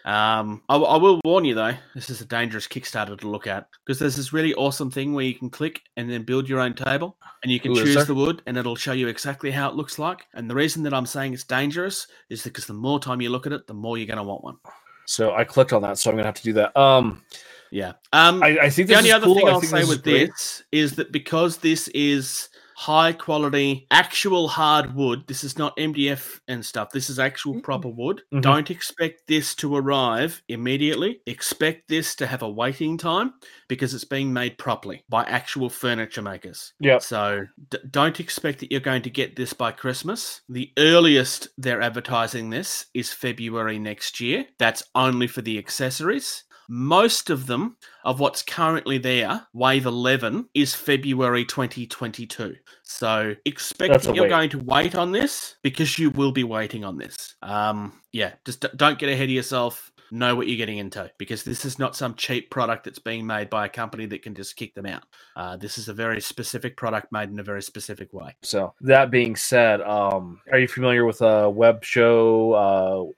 Um, 0.10 0.64
I, 0.68 0.76
I 0.76 0.98
will 0.98 1.22
warn 1.24 1.46
you 1.46 1.54
though, 1.54 1.76
this 1.94 2.10
is 2.10 2.20
a 2.20 2.26
dangerous 2.26 2.68
Kickstarter 2.68 3.20
to 3.20 3.30
look 3.30 3.46
at 3.46 3.68
because 3.86 4.00
there's 4.00 4.16
this 4.16 4.34
really 4.34 4.56
awesome 4.56 4.90
thing 4.90 5.14
where 5.14 5.24
you 5.24 5.36
can 5.36 5.52
click 5.52 5.82
and 5.98 6.10
then 6.10 6.24
build 6.24 6.50
your 6.50 6.60
own 6.60 6.74
table, 6.74 7.16
and 7.44 7.52
you 7.52 7.60
can 7.60 7.74
Ooh, 7.74 7.84
choose 7.84 8.08
the 8.08 8.16
wood, 8.16 8.42
and 8.48 8.58
it'll 8.58 8.76
show 8.76 8.94
you 8.94 9.08
exactly 9.08 9.52
how 9.52 9.70
it 9.70 9.76
looks 9.76 10.00
like. 10.00 10.26
And 10.34 10.50
the 10.50 10.56
reason 10.56 10.82
that 10.84 10.96
I'm 10.96 11.06
saying 11.06 11.34
it's 11.34 11.44
dangerous 11.44 12.08
is 12.32 12.42
because 12.42 12.66
the 12.66 12.74
more 12.74 13.00
time 13.00 13.22
you 13.22 13.30
look 13.30 13.46
at 13.46 13.54
it, 13.54 13.68
the 13.68 13.76
more 13.76 14.00
you're 14.00 14.08
going 14.08 14.18
to 14.18 14.24
want 14.24 14.44
one. 14.44 14.58
So 15.06 15.36
I 15.36 15.44
clicked 15.44 15.74
on 15.74 15.84
that, 15.84 16.00
so 16.00 16.10
I'm 16.10 16.16
gonna 16.16 16.28
have 16.28 16.36
to 16.36 16.44
do 16.44 16.54
that. 16.54 16.76
Um, 16.76 17.24
Yeah. 17.72 17.94
Um, 18.14 18.42
I, 18.42 18.58
I 18.62 18.70
think 18.70 18.88
the 18.88 18.96
only 18.96 19.12
other 19.12 19.26
cool. 19.26 19.36
thing 19.36 19.48
I'll 19.48 19.62
say 19.62 19.84
with 19.84 20.04
great. 20.04 20.30
this 20.30 20.64
is 20.72 20.96
that 20.96 21.12
because 21.12 21.58
this 21.58 21.88
is 21.90 22.50
high 22.80 23.12
quality, 23.12 23.86
actual 23.92 24.48
hard 24.48 24.96
wood. 24.96 25.22
This 25.28 25.44
is 25.44 25.58
not 25.58 25.76
MDF 25.76 26.40
and 26.48 26.66
stuff. 26.66 26.92
This 26.92 27.10
is 27.10 27.20
actual 27.20 27.60
proper 27.60 27.90
wood. 27.90 28.22
Mhm. 28.32 28.42
Don't 28.42 28.72
expect 28.72 29.28
this 29.28 29.54
to 29.56 29.76
arrive 29.76 30.42
immediately. 30.48 31.20
Expect 31.26 31.90
this 31.90 32.16
to 32.16 32.26
have 32.26 32.42
a 32.42 32.50
waiting 32.50 32.98
time 32.98 33.34
because 33.68 33.94
it's 33.94 34.06
being 34.06 34.32
made 34.32 34.58
properly 34.58 35.04
by 35.10 35.24
actual 35.26 35.70
furniture 35.70 36.22
makers. 36.22 36.72
Yep. 36.80 37.02
So 37.02 37.46
d- 37.70 37.80
don't 37.92 38.18
expect 38.22 38.60
that 38.60 38.72
you're 38.72 38.80
going 38.80 39.02
to 39.02 39.10
get 39.10 39.36
this 39.36 39.52
by 39.52 39.74
Christmas. 39.74 40.40
The 40.48 40.72
earliest 40.78 41.50
they're 41.58 41.82
advertising 41.82 42.50
this 42.50 42.86
is 42.94 43.12
February 43.12 43.78
next 43.78 44.22
year. 44.22 44.46
That's 44.58 44.84
only 44.96 45.28
for 45.28 45.42
the 45.42 45.58
accessories. 45.58 46.46
Most 46.72 47.32
of 47.32 47.48
them, 47.48 47.78
of 48.04 48.20
what's 48.20 48.44
currently 48.44 49.00
there, 49.00 49.48
Wave 49.54 49.88
11, 49.88 50.50
is 50.54 50.76
February 50.76 51.44
2022. 51.44 52.56
So 52.84 53.36
expect 53.44 54.06
you're 54.06 54.26
wait. 54.26 54.30
going 54.30 54.50
to 54.52 54.60
wait 54.60 54.94
on 54.94 55.12
this 55.12 55.56
because 55.64 55.98
you 55.98 56.12
will 56.12 56.32
be 56.32 56.44
waiting 56.44 56.84
on 56.84 57.00
this. 57.00 57.34
Um, 57.42 58.00
yeah, 58.12 58.34
just 58.46 58.64
don't 58.78 59.00
get 59.00 59.10
ahead 59.10 59.24
of 59.24 59.32
yourself. 59.32 59.92
Know 60.12 60.36
what 60.36 60.48
you're 60.48 60.58
getting 60.58 60.80
into 60.80 61.12
because 61.20 61.44
this 61.44 61.66
is 61.66 61.78
not 61.78 61.96
some 61.96 62.16
cheap 62.16 62.50
product 62.50 62.86
that's 62.86 62.98
being 62.98 63.28
made 63.28 63.50
by 63.50 63.68
a 63.68 63.70
company 63.70 64.08
that 64.08 64.24
can 64.24 64.34
just 64.34 64.56
kick 64.56 64.74
them 64.74 64.88
out. 64.88 65.04
Uh, 65.36 65.56
this 65.58 65.78
is 65.78 65.88
a 65.88 65.94
very 65.94 66.20
specific 66.20 66.78
product 66.78 67.12
made 67.12 67.30
in 67.30 67.40
a 67.40 67.44
very 67.44 67.62
specific 67.62 68.12
way. 68.12 68.36
So 68.42 68.74
that 68.82 69.12
being 69.12 69.36
said, 69.36 69.82
um, 69.82 70.42
are 70.52 70.58
you 70.58 70.68
familiar 70.68 71.06
with 71.06 71.22
a 71.22 71.48
web 71.48 71.84
show 71.84 72.54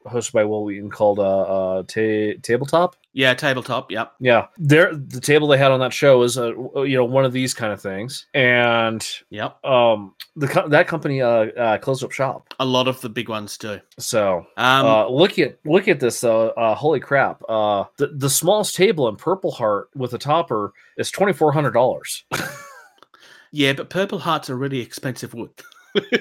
uh, 0.05 0.09
hosted 0.09 0.33
by 0.33 0.43
Wil 0.43 0.65
Wheaton 0.65 0.89
called 0.89 1.19
uh, 1.19 1.41
uh, 1.41 1.83
Ta- 1.83 2.39
Tabletop? 2.41 2.97
Yeah, 3.13 3.33
tabletop. 3.33 3.91
Yep. 3.91 4.13
Yeah, 4.21 4.47
there 4.57 4.95
the 4.95 5.19
table 5.19 5.47
they 5.49 5.57
had 5.57 5.71
on 5.71 5.81
that 5.81 5.91
show 5.91 6.19
was 6.19 6.37
uh, 6.37 6.53
you 6.83 6.95
know 6.95 7.03
one 7.03 7.25
of 7.25 7.33
these 7.33 7.53
kind 7.53 7.73
of 7.73 7.81
things, 7.81 8.25
and 8.33 9.05
Yep. 9.31 9.65
um, 9.65 10.15
the 10.37 10.47
co- 10.47 10.69
that 10.69 10.87
company 10.87 11.21
uh, 11.21 11.27
uh, 11.47 11.77
closed 11.79 12.03
up 12.05 12.11
shop. 12.11 12.53
A 12.59 12.65
lot 12.65 12.87
of 12.87 13.01
the 13.01 13.09
big 13.09 13.27
ones 13.27 13.57
do. 13.57 13.81
So 13.99 14.45
Um, 14.55 14.85
uh, 14.85 15.07
look 15.09 15.37
at 15.39 15.59
look 15.65 15.89
at 15.89 15.99
this 15.99 16.21
though. 16.21 16.51
Uh, 16.51 16.73
holy 16.73 17.01
crap! 17.01 17.41
Uh, 17.49 17.83
the 17.97 18.07
the 18.07 18.29
smallest 18.29 18.75
table 18.77 19.09
in 19.09 19.17
Purple 19.17 19.51
Heart 19.51 19.89
with 19.93 20.13
a 20.13 20.17
topper 20.17 20.71
is 20.97 21.11
twenty 21.11 21.33
four 21.33 21.51
hundred 21.51 21.71
dollars. 21.71 22.23
yeah, 23.51 23.73
but 23.73 23.89
Purple 23.89 24.19
Heart's 24.19 24.49
a 24.49 24.55
really 24.55 24.79
expensive 24.79 25.33
wood. 25.33 25.49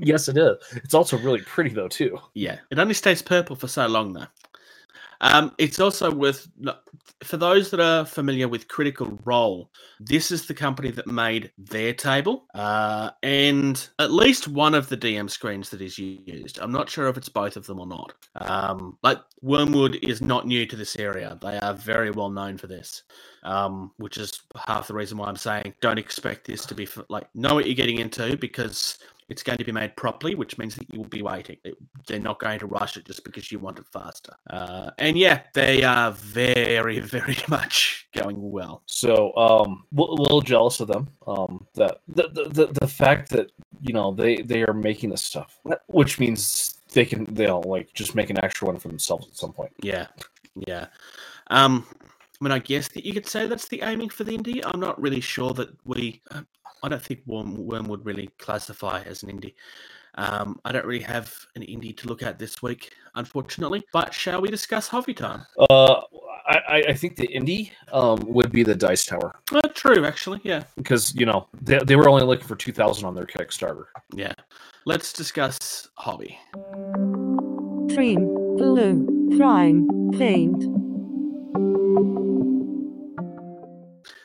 yes, 0.00 0.28
it 0.28 0.36
is. 0.36 0.56
It's 0.76 0.92
also 0.94 1.16
really 1.18 1.40
pretty 1.40 1.70
though 1.70 1.88
too. 1.88 2.18
yeah, 2.34 2.58
it 2.70 2.78
only 2.78 2.92
stays 2.94 3.22
purple 3.22 3.56
for 3.56 3.68
so 3.68 3.86
long 3.86 4.12
though. 4.12 4.26
Um, 5.20 5.52
it's 5.58 5.80
also 5.80 6.12
worth 6.12 6.48
for 7.24 7.36
those 7.38 7.70
that 7.70 7.80
are 7.80 8.04
familiar 8.06 8.48
with 8.48 8.68
Critical 8.68 9.18
Role. 9.24 9.70
This 10.00 10.30
is 10.32 10.46
the 10.46 10.54
company 10.54 10.90
that 10.92 11.06
made 11.08 11.52
their 11.58 11.94
table, 11.94 12.46
uh, 12.54 13.10
and 13.22 13.88
at 13.98 14.12
least 14.12 14.48
one 14.48 14.74
of 14.74 14.88
the 14.88 14.96
DM 14.96 15.30
screens 15.30 15.70
that 15.70 15.82
is 15.82 15.98
used. 15.98 16.58
I'm 16.60 16.72
not 16.72 16.90
sure 16.90 17.08
if 17.08 17.16
it's 17.16 17.30
both 17.30 17.56
of 17.56 17.66
them 17.66 17.80
or 17.80 17.86
not. 17.86 18.12
Um, 18.36 18.98
like 19.02 19.18
Wyrmwood 19.44 19.98
is 20.08 20.22
not 20.22 20.46
new 20.46 20.66
to 20.66 20.76
this 20.76 20.96
area; 20.96 21.38
they 21.42 21.58
are 21.60 21.74
very 21.74 22.10
well 22.12 22.30
known 22.30 22.58
for 22.58 22.68
this. 22.68 23.02
um, 23.42 23.92
which 23.98 24.18
is 24.18 24.40
half 24.66 24.88
the 24.88 24.94
reason 24.94 25.18
why 25.18 25.28
I'm 25.28 25.36
saying 25.36 25.74
don't 25.80 25.98
expect 25.98 26.46
this 26.46 26.66
to 26.66 26.74
be 26.74 26.84
f- 26.84 26.98
like 27.08 27.28
know 27.34 27.54
what 27.54 27.66
you're 27.66 27.74
getting 27.74 27.98
into 27.98 28.36
because 28.36 28.98
it's 29.28 29.42
going 29.42 29.58
to 29.58 29.64
be 29.64 29.72
made 29.72 29.96
properly, 29.96 30.34
which 30.34 30.58
means 30.58 30.74
that 30.76 30.92
you 30.92 31.00
will 31.00 31.08
be 31.08 31.22
waiting. 31.22 31.56
It- 31.64 31.76
They're 32.06 32.18
not 32.18 32.38
going 32.38 32.58
to 32.58 32.66
rush 32.66 32.96
it 32.96 33.04
just 33.06 33.24
because 33.24 33.50
you 33.50 33.58
want 33.58 33.78
it 33.78 33.86
faster. 33.92 34.34
Uh, 34.50 34.90
and 34.98 35.16
yeah, 35.16 35.42
they 35.54 35.82
are 35.82 36.12
very, 36.12 37.00
very 37.16 37.36
much 37.48 38.06
going 38.14 38.36
well. 38.50 38.82
So 38.86 39.34
um, 39.36 39.84
a 39.96 40.00
little 40.02 40.40
jealous 40.42 40.80
of 40.80 40.88
them. 40.88 41.08
Um, 41.26 41.66
that 41.74 42.00
the, 42.08 42.28
the 42.28 42.66
the 42.80 42.88
fact 42.88 43.30
that 43.30 43.50
you 43.80 43.92
know 43.94 44.12
they 44.12 44.36
they 44.42 44.62
are 44.64 44.74
making 44.74 45.10
this 45.10 45.22
stuff, 45.22 45.58
which 45.86 46.18
means 46.20 46.78
they 46.92 47.04
can 47.04 47.24
they'll 47.34 47.62
like 47.62 47.92
just 47.94 48.14
make 48.14 48.30
an 48.30 48.42
extra 48.44 48.66
one 48.66 48.78
for 48.78 48.88
themselves 48.88 49.26
at 49.28 49.36
some 49.36 49.52
point. 49.52 49.72
Yeah, 49.82 50.06
yeah. 50.66 50.86
Um, 51.48 51.86
I 52.40 52.44
mean, 52.44 52.52
I 52.52 52.58
guess 52.58 52.88
that 52.88 53.04
you 53.06 53.12
could 53.12 53.26
say 53.26 53.46
that's 53.46 53.68
the 53.68 53.82
aiming 53.82 54.10
for 54.10 54.24
the 54.24 54.36
indie. 54.36 54.60
I'm 54.64 54.80
not 54.80 55.00
really 55.00 55.20
sure 55.20 55.52
that 55.54 55.70
we. 55.84 56.20
I 56.84 56.88
don't 56.88 57.02
think 57.02 57.20
Worm, 57.26 57.56
Wyrmwood 57.56 58.00
really 58.04 58.28
classify 58.38 59.02
as 59.06 59.22
an 59.22 59.30
indie. 59.30 59.54
Um, 60.16 60.60
I 60.64 60.70
don't 60.70 60.84
really 60.86 61.02
have 61.04 61.34
an 61.56 61.62
indie 61.62 61.96
to 61.96 62.06
look 62.06 62.22
at 62.22 62.38
this 62.38 62.62
week, 62.62 62.92
unfortunately. 63.16 63.82
But 63.92 64.14
shall 64.14 64.40
we 64.40 64.48
discuss 64.48 64.86
Hobby 64.86 65.14
Time? 65.14 65.44
Uh, 65.58 66.02
I 66.46 66.56
I- 66.68 66.84
I 66.88 66.92
think 66.94 67.16
the 67.16 67.26
indie 67.28 67.70
um 67.92 68.20
would 68.26 68.52
be 68.52 68.62
the 68.62 68.74
Dice 68.74 69.06
Tower 69.06 69.34
Uh, 69.52 69.62
true, 69.74 70.04
actually. 70.04 70.40
Yeah, 70.44 70.62
because 70.76 71.14
you 71.16 71.26
know 71.26 71.48
they 71.62 71.78
they 71.78 71.96
were 71.96 72.08
only 72.08 72.24
looking 72.24 72.46
for 72.46 72.54
two 72.54 72.72
thousand 72.72 73.06
on 73.06 73.14
their 73.14 73.26
Kickstarter. 73.26 73.86
yeah. 74.14 74.34
Let's 74.86 75.12
discuss 75.14 75.88
Hobby. 75.96 76.38
Dream, 77.94 78.20
glue, 78.60 78.96
prime, 79.38 79.88
paint. 80.12 80.60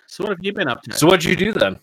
So, 0.10 0.24
what 0.24 0.32
have 0.32 0.40
you 0.42 0.54
been 0.54 0.68
up 0.68 0.82
to? 0.84 0.94
So 0.94 1.06
what'd 1.06 1.24
you 1.24 1.36
do 1.36 1.54
then? 1.54 1.80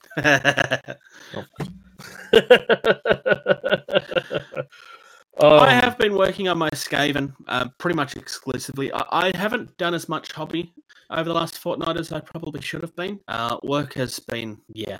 Um, 5.39 5.61
I 5.61 5.70
have 5.70 5.97
been 5.97 6.16
working 6.16 6.49
on 6.49 6.59
my 6.59 6.68
Skaven 6.70 7.33
uh, 7.47 7.68
pretty 7.79 7.95
much 7.95 8.16
exclusively. 8.16 8.93
I, 8.93 9.29
I 9.29 9.37
haven't 9.37 9.77
done 9.79 9.95
as 9.95 10.09
much 10.09 10.33
hobby 10.33 10.72
over 11.09 11.29
the 11.29 11.35
last 11.35 11.59
fortnight 11.59 11.99
as 11.99 12.11
I 12.11 12.18
probably 12.18 12.61
should 12.62 12.83
have 12.83 12.97
been. 12.97 13.20
Uh, 13.29 13.59
work 13.62 13.95
has 13.95 14.18
been, 14.18 14.59
yeah. 14.72 14.99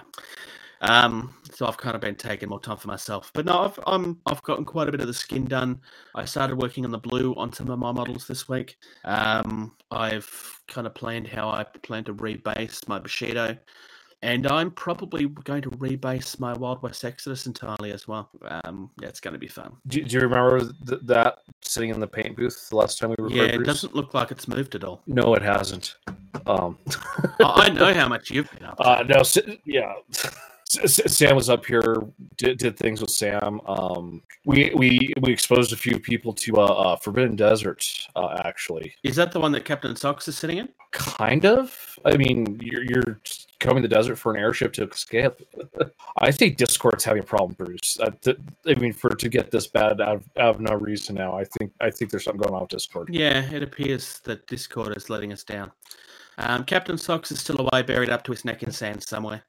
Um, 0.87 1.35
so 1.53 1.67
I've 1.67 1.77
kind 1.77 1.95
of 1.95 2.01
been 2.01 2.15
taking 2.15 2.49
more 2.49 2.61
time 2.61 2.77
for 2.77 2.89
myself. 2.89 3.31
But 3.35 3.47
no, 3.47 3.61
I've 3.61 3.79
I'm, 3.87 4.19
I've 4.27 4.43
gotten 4.43 4.65
quite 4.65 4.89
a 4.89 4.93
bit 4.93 5.01
of 5.01 5.07
the 5.07 5.15
skin 5.15 5.45
done. 5.45 5.81
I 6.15 6.25
started 6.25 6.61
working 6.61 6.85
on 6.85 6.91
the 6.91 6.99
blue 6.99 7.35
on 7.37 7.53
some 7.53 7.69
of 7.71 7.79
my 7.79 7.93
models 7.93 8.27
this 8.27 8.49
week. 8.49 8.77
Um, 9.05 9.75
I've 9.91 10.61
kind 10.69 10.87
of 10.87 10.95
planned 10.95 11.29
how 11.29 11.49
I 11.49 11.65
plan 11.65 12.05
to 12.05 12.15
rebase 12.15 12.87
my 12.89 12.99
Bushido. 12.99 13.57
And 14.23 14.47
I'm 14.47 14.71
probably 14.71 15.27
going 15.27 15.61
to 15.63 15.71
rebase 15.71 16.41
my 16.41 16.55
Wild 16.55 16.83
West 16.83 17.05
Exodus 17.05 17.47
entirely 17.47 17.93
as 17.93 18.09
well. 18.09 18.31
Um, 18.65 18.91
yeah, 19.01 19.09
it's 19.09 19.21
going 19.21 19.35
to 19.35 19.39
be 19.39 19.47
fun. 19.47 19.77
do, 19.87 20.03
do 20.03 20.17
you 20.17 20.23
remember 20.23 20.61
th- 20.87 21.03
that 21.05 21.39
sitting 21.61 21.91
in 21.91 22.01
the 22.01 22.07
paint 22.07 22.35
booth 22.35 22.69
the 22.71 22.77
last 22.77 22.99
time 22.99 23.15
we 23.17 23.23
were? 23.23 23.31
Yeah, 23.31 23.45
it 23.45 23.65
doesn't 23.65 23.95
look 23.95 24.15
like 24.15 24.31
it's 24.31 24.49
moved 24.49 24.75
at 24.75 24.85
all. 24.85 25.03
No, 25.07 25.35
it 25.35 25.43
hasn't. 25.43 25.97
Um, 26.47 26.79
I 27.41 27.69
know 27.69 27.93
how 27.95 28.09
much 28.09 28.31
you've 28.31 28.51
been 28.53 28.65
up. 28.65 28.79
to. 28.79 28.85
uh, 28.85 29.05
no, 29.07 29.23
yeah. 29.67 29.93
Sam 30.69 31.37
was 31.37 31.49
up 31.49 31.65
here, 31.65 32.03
did, 32.37 32.59
did 32.59 32.77
things 32.77 33.01
with 33.01 33.11
Sam. 33.11 33.61
Um, 33.67 34.23
we 34.45 34.73
we 34.75 35.13
we 35.21 35.33
exposed 35.33 35.73
a 35.73 35.77
few 35.77 36.01
people 36.01 36.33
to 36.35 36.57
uh, 36.57 36.65
uh, 36.65 36.97
Forbidden 36.97 37.37
Desert. 37.37 37.87
Uh, 38.17 38.41
actually, 38.45 38.95
Is 39.05 39.17
that 39.17 39.33
the 39.33 39.41
one 39.41 39.53
that 39.53 39.65
Captain 39.65 39.95
Socks 39.95 40.27
is 40.29 40.37
sitting 40.37 40.59
in? 40.59 40.69
kind 40.93 41.45
of. 41.45 41.99
I 42.05 42.17
mean, 42.17 42.59
you're 42.63 42.83
you're 42.83 43.21
coming 43.61 43.83
to 43.83 43.89
the 43.89 43.95
desert 43.95 44.17
for 44.17 44.35
an 44.35 44.41
airship 44.41 44.73
to 44.75 44.89
escape. 44.89 45.35
I 46.19 46.33
think 46.33 46.57
Discord's 46.57 47.05
having 47.05 47.23
a 47.23 47.27
problem, 47.27 47.55
Bruce. 47.59 47.99
I, 48.01 48.11
th- 48.11 48.39
I 48.67 48.75
mean, 48.75 48.93
for 48.93 49.11
to 49.11 49.29
get 49.29 49.51
this 49.51 49.67
bad 49.67 50.01
out 50.01 50.17
of, 50.17 50.25
out 50.39 50.55
of 50.57 50.61
no 50.61 50.75
reason 50.75 51.15
now, 51.15 51.37
I 51.37 51.45
think 51.45 51.73
I 51.81 51.91
think 51.91 52.11
there's 52.11 52.25
something 52.25 52.41
going 52.41 52.55
on 52.55 52.63
with 52.63 52.71
Discord. 52.71 53.09
Yeah, 53.11 53.51
it 53.53 53.63
appears 53.63 54.21
that 54.25 54.47
Discord 54.47 54.97
is 54.97 55.11
letting 55.11 55.33
us 55.33 55.45
down. 55.45 55.71
Um, 56.39 56.65
Captain 56.65 56.99
Socks 56.99 57.31
is 57.33 57.41
still 57.41 57.61
away, 57.61 57.83
buried 57.83 58.11
up 58.11 58.23
to 58.25 58.33
his 58.33 58.45
neck 58.45 58.63
in 58.63 58.71
sand 58.71 59.03
somewhere. 59.03 59.43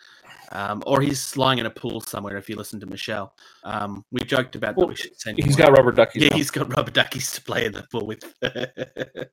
Um, 0.52 0.84
or 0.86 1.02
he's 1.02 1.36
lying 1.36 1.60
in 1.60 1.66
a 1.66 1.70
pool 1.70 2.02
somewhere. 2.02 2.38
If 2.38 2.50
you 2.50 2.56
listen 2.56 2.80
to 2.80 2.86
Michelle, 2.86 3.34
um, 3.64 4.06
we 4.12 4.22
joked 4.22 4.56
about 4.56 4.76
Well, 4.76 4.88
that 4.88 4.92
we 4.92 4.96
should 4.96 5.20
send. 5.20 5.44
He's 5.44 5.56
got 5.56 5.72
rubber 5.72 5.92
duckies. 5.92 6.24
Yeah, 6.24 6.30
now. 6.30 6.38
he's 6.38 6.52
got 6.52 6.76
rubber 6.76 6.92
duckies 6.92 7.34
to 7.34 7.42
play 7.42 7.66
in 7.66 7.74
the 7.74 7.84
pool 7.92 8.08
with. 8.08 8.24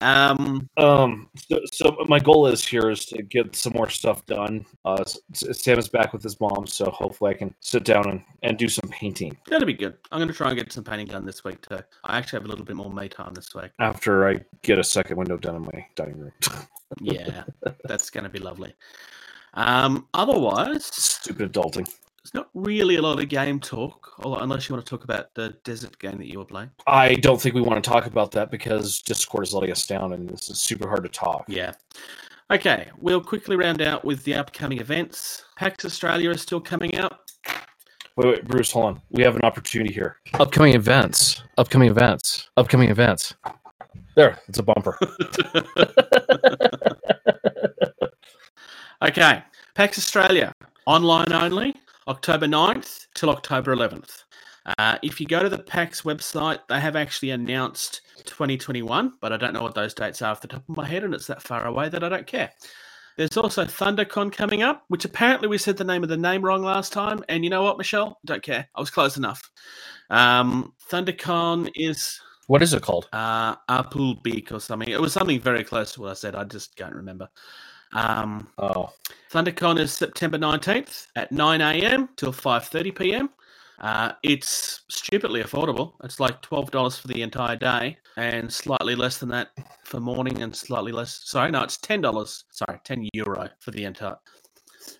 um, 0.00 0.68
Um, 0.76 1.28
so, 1.36 1.60
so 1.72 1.96
my 2.08 2.18
goal 2.18 2.46
is 2.46 2.66
here 2.66 2.90
is 2.90 3.04
to 3.06 3.22
get 3.22 3.54
some 3.54 3.74
more 3.74 3.90
stuff 3.90 4.24
done. 4.26 4.64
Uh, 4.84 5.04
Sam 5.32 5.78
is 5.78 5.88
back 5.88 6.12
with 6.12 6.22
his 6.22 6.40
mom, 6.40 6.66
so 6.66 6.90
hopefully 6.90 7.32
I 7.32 7.34
can 7.34 7.54
sit 7.60 7.84
down 7.84 8.08
and, 8.08 8.22
and 8.42 8.56
do 8.56 8.68
some 8.68 8.88
painting 8.90 9.36
that'll 9.48 9.66
be 9.66 9.74
good. 9.74 9.96
I'm 10.10 10.18
going 10.18 10.28
to 10.28 10.34
try 10.34 10.48
and 10.48 10.56
get 10.56 10.72
some 10.72 10.84
painting 10.84 11.06
done 11.08 11.26
this 11.26 11.44
week 11.44 11.66
too. 11.66 11.80
I 12.04 12.18
actually 12.18 12.38
have 12.38 12.46
a 12.46 12.48
little 12.48 12.64
bit 12.64 12.76
more 12.76 12.92
me 12.92 13.08
time 13.08 13.34
this 13.34 13.54
week. 13.54 13.70
after 13.78 14.28
I 14.28 14.40
get 14.62 14.78
a 14.78 14.84
second 14.84 15.16
window 15.16 15.36
done 15.36 15.56
in 15.56 15.62
my 15.62 15.86
dining 15.94 16.18
room. 16.18 16.32
Yeah, 17.00 17.42
that's 17.84 18.10
going 18.10 18.22
to 18.22 18.30
be 18.30 18.38
lovely. 18.38 18.72
Um, 19.56 20.06
otherwise, 20.14 20.86
Stupid 20.86 21.52
adulting. 21.52 21.88
It's 22.22 22.34
not 22.34 22.48
really 22.54 22.96
a 22.96 23.02
lot 23.02 23.22
of 23.22 23.28
game 23.28 23.60
talk, 23.60 24.12
unless 24.24 24.68
you 24.68 24.74
want 24.74 24.84
to 24.84 24.90
talk 24.90 25.04
about 25.04 25.32
the 25.34 25.56
desert 25.64 25.96
game 25.98 26.18
that 26.18 26.26
you 26.26 26.40
were 26.40 26.44
playing. 26.44 26.70
I 26.86 27.14
don't 27.14 27.40
think 27.40 27.54
we 27.54 27.60
want 27.60 27.82
to 27.82 27.88
talk 27.88 28.06
about 28.06 28.32
that 28.32 28.50
because 28.50 29.00
Discord 29.00 29.44
is 29.44 29.54
letting 29.54 29.70
us 29.70 29.86
down, 29.86 30.12
and 30.12 30.28
this 30.28 30.50
is 30.50 30.58
super 30.58 30.88
hard 30.88 31.04
to 31.04 31.08
talk. 31.08 31.44
Yeah. 31.46 31.72
Okay, 32.50 32.88
we'll 32.98 33.20
quickly 33.20 33.56
round 33.56 33.80
out 33.80 34.04
with 34.04 34.24
the 34.24 34.34
upcoming 34.34 34.80
events. 34.80 35.44
PAX 35.56 35.84
Australia 35.84 36.30
is 36.30 36.42
still 36.42 36.60
coming 36.60 36.96
out. 36.96 37.20
Wait, 38.16 38.26
wait, 38.26 38.44
Bruce, 38.46 38.72
hold 38.72 38.86
on. 38.86 39.02
We 39.10 39.22
have 39.22 39.36
an 39.36 39.42
opportunity 39.42 39.92
here. 39.92 40.16
Upcoming 40.34 40.74
events. 40.74 41.42
Upcoming 41.58 41.90
events. 41.90 42.48
Upcoming 42.56 42.90
events. 42.90 43.34
There, 44.16 44.38
it's 44.48 44.58
a 44.58 44.62
bumper. 44.62 44.98
Okay, 49.02 49.42
PAX 49.74 49.98
Australia. 49.98 50.52
online 50.86 51.32
only, 51.32 51.74
October 52.08 52.46
9th 52.46 53.06
till 53.14 53.28
October 53.30 53.74
11th. 53.74 54.22
Uh, 54.78 54.96
if 55.02 55.20
you 55.20 55.26
go 55.26 55.42
to 55.42 55.48
the 55.48 55.58
PAX 55.58 56.02
website, 56.02 56.60
they 56.68 56.80
have 56.80 56.96
actually 56.96 57.30
announced 57.30 58.00
2021, 58.24 59.12
but 59.20 59.32
I 59.32 59.36
don't 59.36 59.52
know 59.52 59.62
what 59.62 59.74
those 59.74 59.94
dates 59.94 60.22
are 60.22 60.30
off 60.30 60.40
the 60.40 60.48
top 60.48 60.68
of 60.68 60.76
my 60.76 60.86
head, 60.86 61.04
and 61.04 61.14
it's 61.14 61.26
that 61.26 61.42
far 61.42 61.66
away 61.66 61.88
that 61.88 62.02
I 62.02 62.08
don't 62.08 62.26
care. 62.26 62.50
There's 63.16 63.36
also 63.36 63.64
ThunderCon 63.64 64.32
coming 64.32 64.62
up, 64.62 64.84
which 64.88 65.04
apparently 65.04 65.48
we 65.48 65.58
said 65.58 65.76
the 65.76 65.84
name 65.84 66.02
of 66.02 66.08
the 66.08 66.16
name 66.16 66.42
wrong 66.42 66.62
last 66.62 66.92
time. 66.92 67.24
And 67.28 67.44
you 67.44 67.50
know 67.50 67.62
what, 67.62 67.78
Michelle? 67.78 68.18
Don't 68.26 68.42
care. 68.42 68.68
I 68.74 68.80
was 68.80 68.90
close 68.90 69.16
enough. 69.16 69.40
Um, 70.10 70.74
ThunderCon 70.90 71.70
is 71.74 72.20
What 72.46 72.62
is 72.62 72.74
it 72.74 72.82
called? 72.82 73.08
uh, 73.14 73.56
Apple 73.70 74.16
Beak 74.16 74.52
or 74.52 74.60
something. 74.60 74.88
It 74.88 75.00
was 75.00 75.14
something 75.14 75.40
very 75.40 75.64
close 75.64 75.92
to 75.92 76.02
what 76.02 76.10
I 76.10 76.14
said. 76.14 76.34
I 76.34 76.44
just 76.44 76.76
can't 76.76 76.94
remember. 76.94 77.28
Um, 77.92 78.48
Oh, 78.58 78.90
ThunderCon 79.30 79.78
is 79.78 79.92
September 79.92 80.38
19th 80.38 81.06
at 81.16 81.32
9 81.32 81.60
a.m. 81.60 82.08
till 82.16 82.32
5:30 82.32 82.94
p.m. 82.98 83.30
Uh, 83.78 84.12
it's 84.22 84.80
stupidly 84.88 85.42
affordable. 85.42 85.92
It's 86.02 86.18
like 86.18 86.40
twelve 86.40 86.70
dollars 86.70 86.98
for 86.98 87.08
the 87.08 87.20
entire 87.20 87.56
day, 87.56 87.98
and 88.16 88.50
slightly 88.50 88.94
less 88.94 89.18
than 89.18 89.28
that 89.30 89.48
for 89.84 90.00
morning, 90.00 90.40
and 90.42 90.54
slightly 90.56 90.92
less. 90.92 91.20
Sorry, 91.24 91.50
no, 91.50 91.62
it's 91.62 91.76
ten 91.76 92.00
dollars. 92.00 92.44
Sorry, 92.50 92.80
ten 92.84 93.06
euro 93.12 93.50
for 93.60 93.72
the 93.72 93.84
entire. 93.84 94.16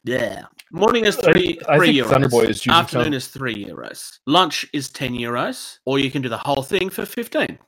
Yeah, 0.04 0.44
morning 0.72 1.06
is 1.06 1.16
three 1.16 1.58
I 1.68 1.78
three 1.78 1.92
think 2.02 2.06
euros. 2.06 2.10
Thunderboy 2.28 2.48
is 2.50 2.66
Afternoon 2.66 3.04
some- 3.06 3.14
is 3.14 3.28
three 3.28 3.64
euros. 3.64 4.18
Lunch 4.26 4.66
is 4.74 4.90
ten 4.90 5.14
euros, 5.14 5.78
or 5.86 5.98
you 5.98 6.10
can 6.10 6.20
do 6.20 6.28
the 6.28 6.36
whole 6.36 6.62
thing 6.62 6.90
for 6.90 7.06
fifteen. 7.06 7.58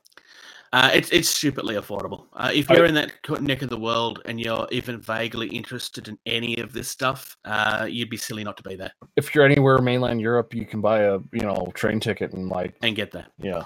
Uh, 0.71 0.91
it's 0.93 1.09
it's 1.09 1.29
stupidly 1.29 1.75
affordable. 1.75 2.25
Uh, 2.33 2.51
if 2.53 2.69
you're 2.69 2.85
in 2.85 2.93
that 2.95 3.13
neck 3.41 3.61
of 3.61 3.69
the 3.69 3.79
world 3.79 4.21
and 4.25 4.39
you're 4.39 4.67
even 4.71 5.01
vaguely 5.01 5.47
interested 5.47 6.07
in 6.07 6.17
any 6.25 6.57
of 6.57 6.73
this 6.73 6.87
stuff, 6.87 7.35
uh, 7.45 7.87
you'd 7.89 8.09
be 8.09 8.17
silly 8.17 8.43
not 8.43 8.55
to 8.57 8.63
be 8.63 8.75
there 8.75 8.91
if 9.15 9.35
you're 9.35 9.45
anywhere 9.45 9.79
mainland 9.79 10.21
Europe, 10.21 10.53
you 10.53 10.65
can 10.65 10.81
buy 10.81 10.99
a 11.01 11.19
you 11.31 11.41
know 11.41 11.71
train 11.75 11.99
ticket 11.99 12.33
and 12.33 12.49
like 12.49 12.75
and 12.81 12.95
get 12.95 13.11
there. 13.11 13.27
yeah. 13.37 13.65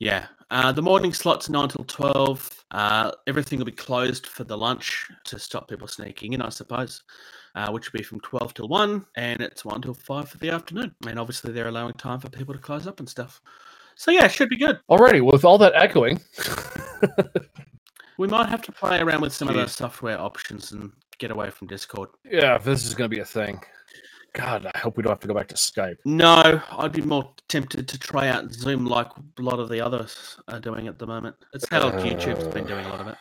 Yeah. 0.00 0.26
Uh, 0.50 0.72
the 0.72 0.82
morning 0.82 1.12
slot's 1.12 1.48
nine 1.48 1.68
till 1.68 1.84
twelve. 1.84 2.50
Uh, 2.70 3.12
everything 3.26 3.58
will 3.58 3.66
be 3.66 3.72
closed 3.72 4.26
for 4.26 4.44
the 4.44 4.56
lunch 4.56 5.08
to 5.24 5.38
stop 5.38 5.68
people 5.68 5.86
sneaking 5.86 6.32
in, 6.32 6.42
I 6.42 6.48
suppose. 6.48 7.02
Uh, 7.54 7.70
which 7.70 7.92
will 7.92 7.98
be 7.98 8.04
from 8.04 8.18
twelve 8.20 8.52
till 8.52 8.66
one, 8.66 9.06
and 9.16 9.40
it's 9.40 9.64
one 9.64 9.80
till 9.80 9.94
five 9.94 10.28
for 10.28 10.38
the 10.38 10.50
afternoon. 10.50 10.92
And 11.06 11.18
obviously, 11.18 11.52
they're 11.52 11.68
allowing 11.68 11.94
time 11.94 12.18
for 12.18 12.28
people 12.28 12.52
to 12.52 12.60
close 12.60 12.86
up 12.86 12.98
and 12.98 13.08
stuff. 13.08 13.40
So 13.96 14.10
yeah, 14.10 14.24
it 14.24 14.32
should 14.32 14.48
be 14.48 14.56
good. 14.56 14.80
Alrighty, 14.90 15.20
with 15.22 15.44
all 15.44 15.58
that 15.58 15.72
echoing, 15.74 16.20
We 18.18 18.28
might 18.28 18.48
have 18.48 18.62
to 18.62 18.72
play 18.72 19.00
around 19.00 19.22
with 19.22 19.32
some 19.32 19.48
of 19.48 19.54
Jeez. 19.54 19.58
those 19.58 19.72
software 19.72 20.20
options 20.20 20.70
and 20.72 20.92
get 21.18 21.30
away 21.32 21.50
from 21.50 21.66
Discord. 21.66 22.10
yeah, 22.24 22.54
if 22.54 22.64
this 22.64 22.84
is 22.86 22.94
gonna 22.94 23.08
be 23.08 23.18
a 23.20 23.24
thing. 23.24 23.60
God, 24.34 24.66
I 24.74 24.78
hope 24.78 24.96
we 24.96 25.02
don't 25.04 25.12
have 25.12 25.20
to 25.20 25.28
go 25.28 25.34
back 25.34 25.46
to 25.48 25.54
Skype. 25.54 25.96
No, 26.04 26.60
I'd 26.72 26.90
be 26.92 27.02
more 27.02 27.32
tempted 27.48 27.86
to 27.86 27.98
try 27.98 28.28
out 28.28 28.52
Zoom 28.52 28.84
like 28.84 29.06
a 29.38 29.42
lot 29.42 29.60
of 29.60 29.68
the 29.68 29.80
others 29.80 30.36
are 30.48 30.58
doing 30.58 30.88
at 30.88 30.98
the 30.98 31.06
moment. 31.06 31.36
It's 31.52 31.68
how 31.68 31.90
YouTube's 31.92 32.48
been 32.48 32.66
doing 32.66 32.84
a 32.84 32.88
lot 32.88 33.00
of 33.00 33.06
it. 33.06 33.16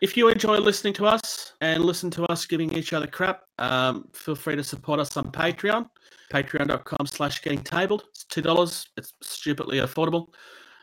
If 0.00 0.16
you 0.16 0.28
enjoy 0.28 0.58
listening 0.58 0.94
to 0.94 1.06
us 1.06 1.54
and 1.60 1.84
listen 1.84 2.08
to 2.12 2.24
us 2.26 2.46
giving 2.46 2.72
each 2.72 2.92
other 2.92 3.08
crap, 3.08 3.42
um, 3.58 4.08
feel 4.12 4.36
free 4.36 4.54
to 4.54 4.62
support 4.64 5.00
us 5.00 5.16
on 5.16 5.30
Patreon. 5.32 5.88
Patreon.com 6.32 7.06
slash 7.06 7.42
getting 7.42 7.62
tabled. 7.62 8.04
It's 8.10 8.24
$2. 8.24 8.86
It's 8.96 9.12
stupidly 9.20 9.78
affordable. 9.78 10.28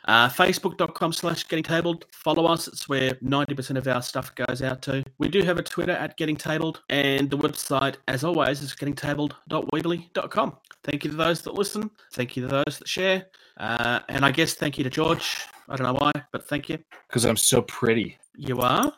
Uh, 0.06 0.30
Facebook.com 0.30 1.12
slash 1.12 1.48
getting 1.48 1.64
tabled. 1.64 2.06
Follow 2.12 2.46
us. 2.46 2.68
It's 2.68 2.88
where 2.88 3.12
90% 3.16 3.78
of 3.78 3.88
our 3.88 4.02
stuff 4.02 4.34
goes 4.36 4.62
out 4.62 4.82
to. 4.84 5.04
We 5.18 5.28
do 5.28 5.42
have 5.44 5.58
a 5.58 5.64
Twitter 5.64 5.92
at 5.92 6.18
getting 6.18 6.36
tabled, 6.36 6.82
and 6.90 7.30
the 7.30 7.38
website, 7.38 7.96
as 8.08 8.24
always, 8.24 8.62
is 8.62 8.74
gettingtabled.weebly.com. 8.76 10.58
Thank 10.84 11.04
you 11.04 11.12
to 11.12 11.18
those 11.18 11.42
that 11.42 11.54
listen. 11.54 11.92
Thank 12.14 12.38
you 12.38 12.48
to 12.48 12.64
those 12.64 12.80
that 12.80 12.88
share. 12.88 13.26
Uh, 13.58 14.00
and 14.08 14.24
I 14.24 14.32
guess 14.32 14.54
thank 14.54 14.78
you 14.78 14.84
to 14.84 14.90
George. 14.90 15.42
I 15.68 15.76
don't 15.76 15.86
know 15.86 16.00
why, 16.00 16.12
but 16.32 16.48
thank 16.48 16.70
you. 16.70 16.80
Because 17.08 17.26
I'm 17.26 17.38
so 17.38 17.62
pretty. 17.62 18.18
You 18.36 18.60
are. 18.60 18.94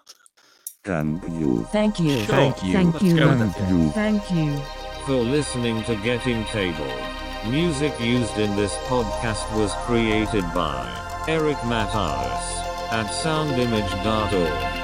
Thank 0.83 1.23
you. 1.23 1.67
Thank 1.71 1.99
you. 1.99 2.17
Sure. 2.19 2.25
Thank 2.27 2.63
you. 2.63 2.73
Thank 2.73 2.93
Let's 2.93 3.05
you. 3.05 3.17
go 3.17 3.29
with. 3.29 3.55
Thank 3.55 3.69
you. 3.69 3.89
Thank 3.91 4.31
you. 4.31 4.80
For 5.05 5.13
listening 5.13 5.81
to 5.85 5.95
Getting 5.95 6.45
Tabled. 6.45 7.01
Music 7.47 7.99
used 7.99 8.37
in 8.37 8.55
this 8.55 8.75
podcast 8.85 9.51
was 9.57 9.73
created 9.85 10.43
by 10.53 10.87
Eric 11.27 11.57
Matthews 11.65 12.61
at 12.91 13.07
soundimage.org. 13.07 14.80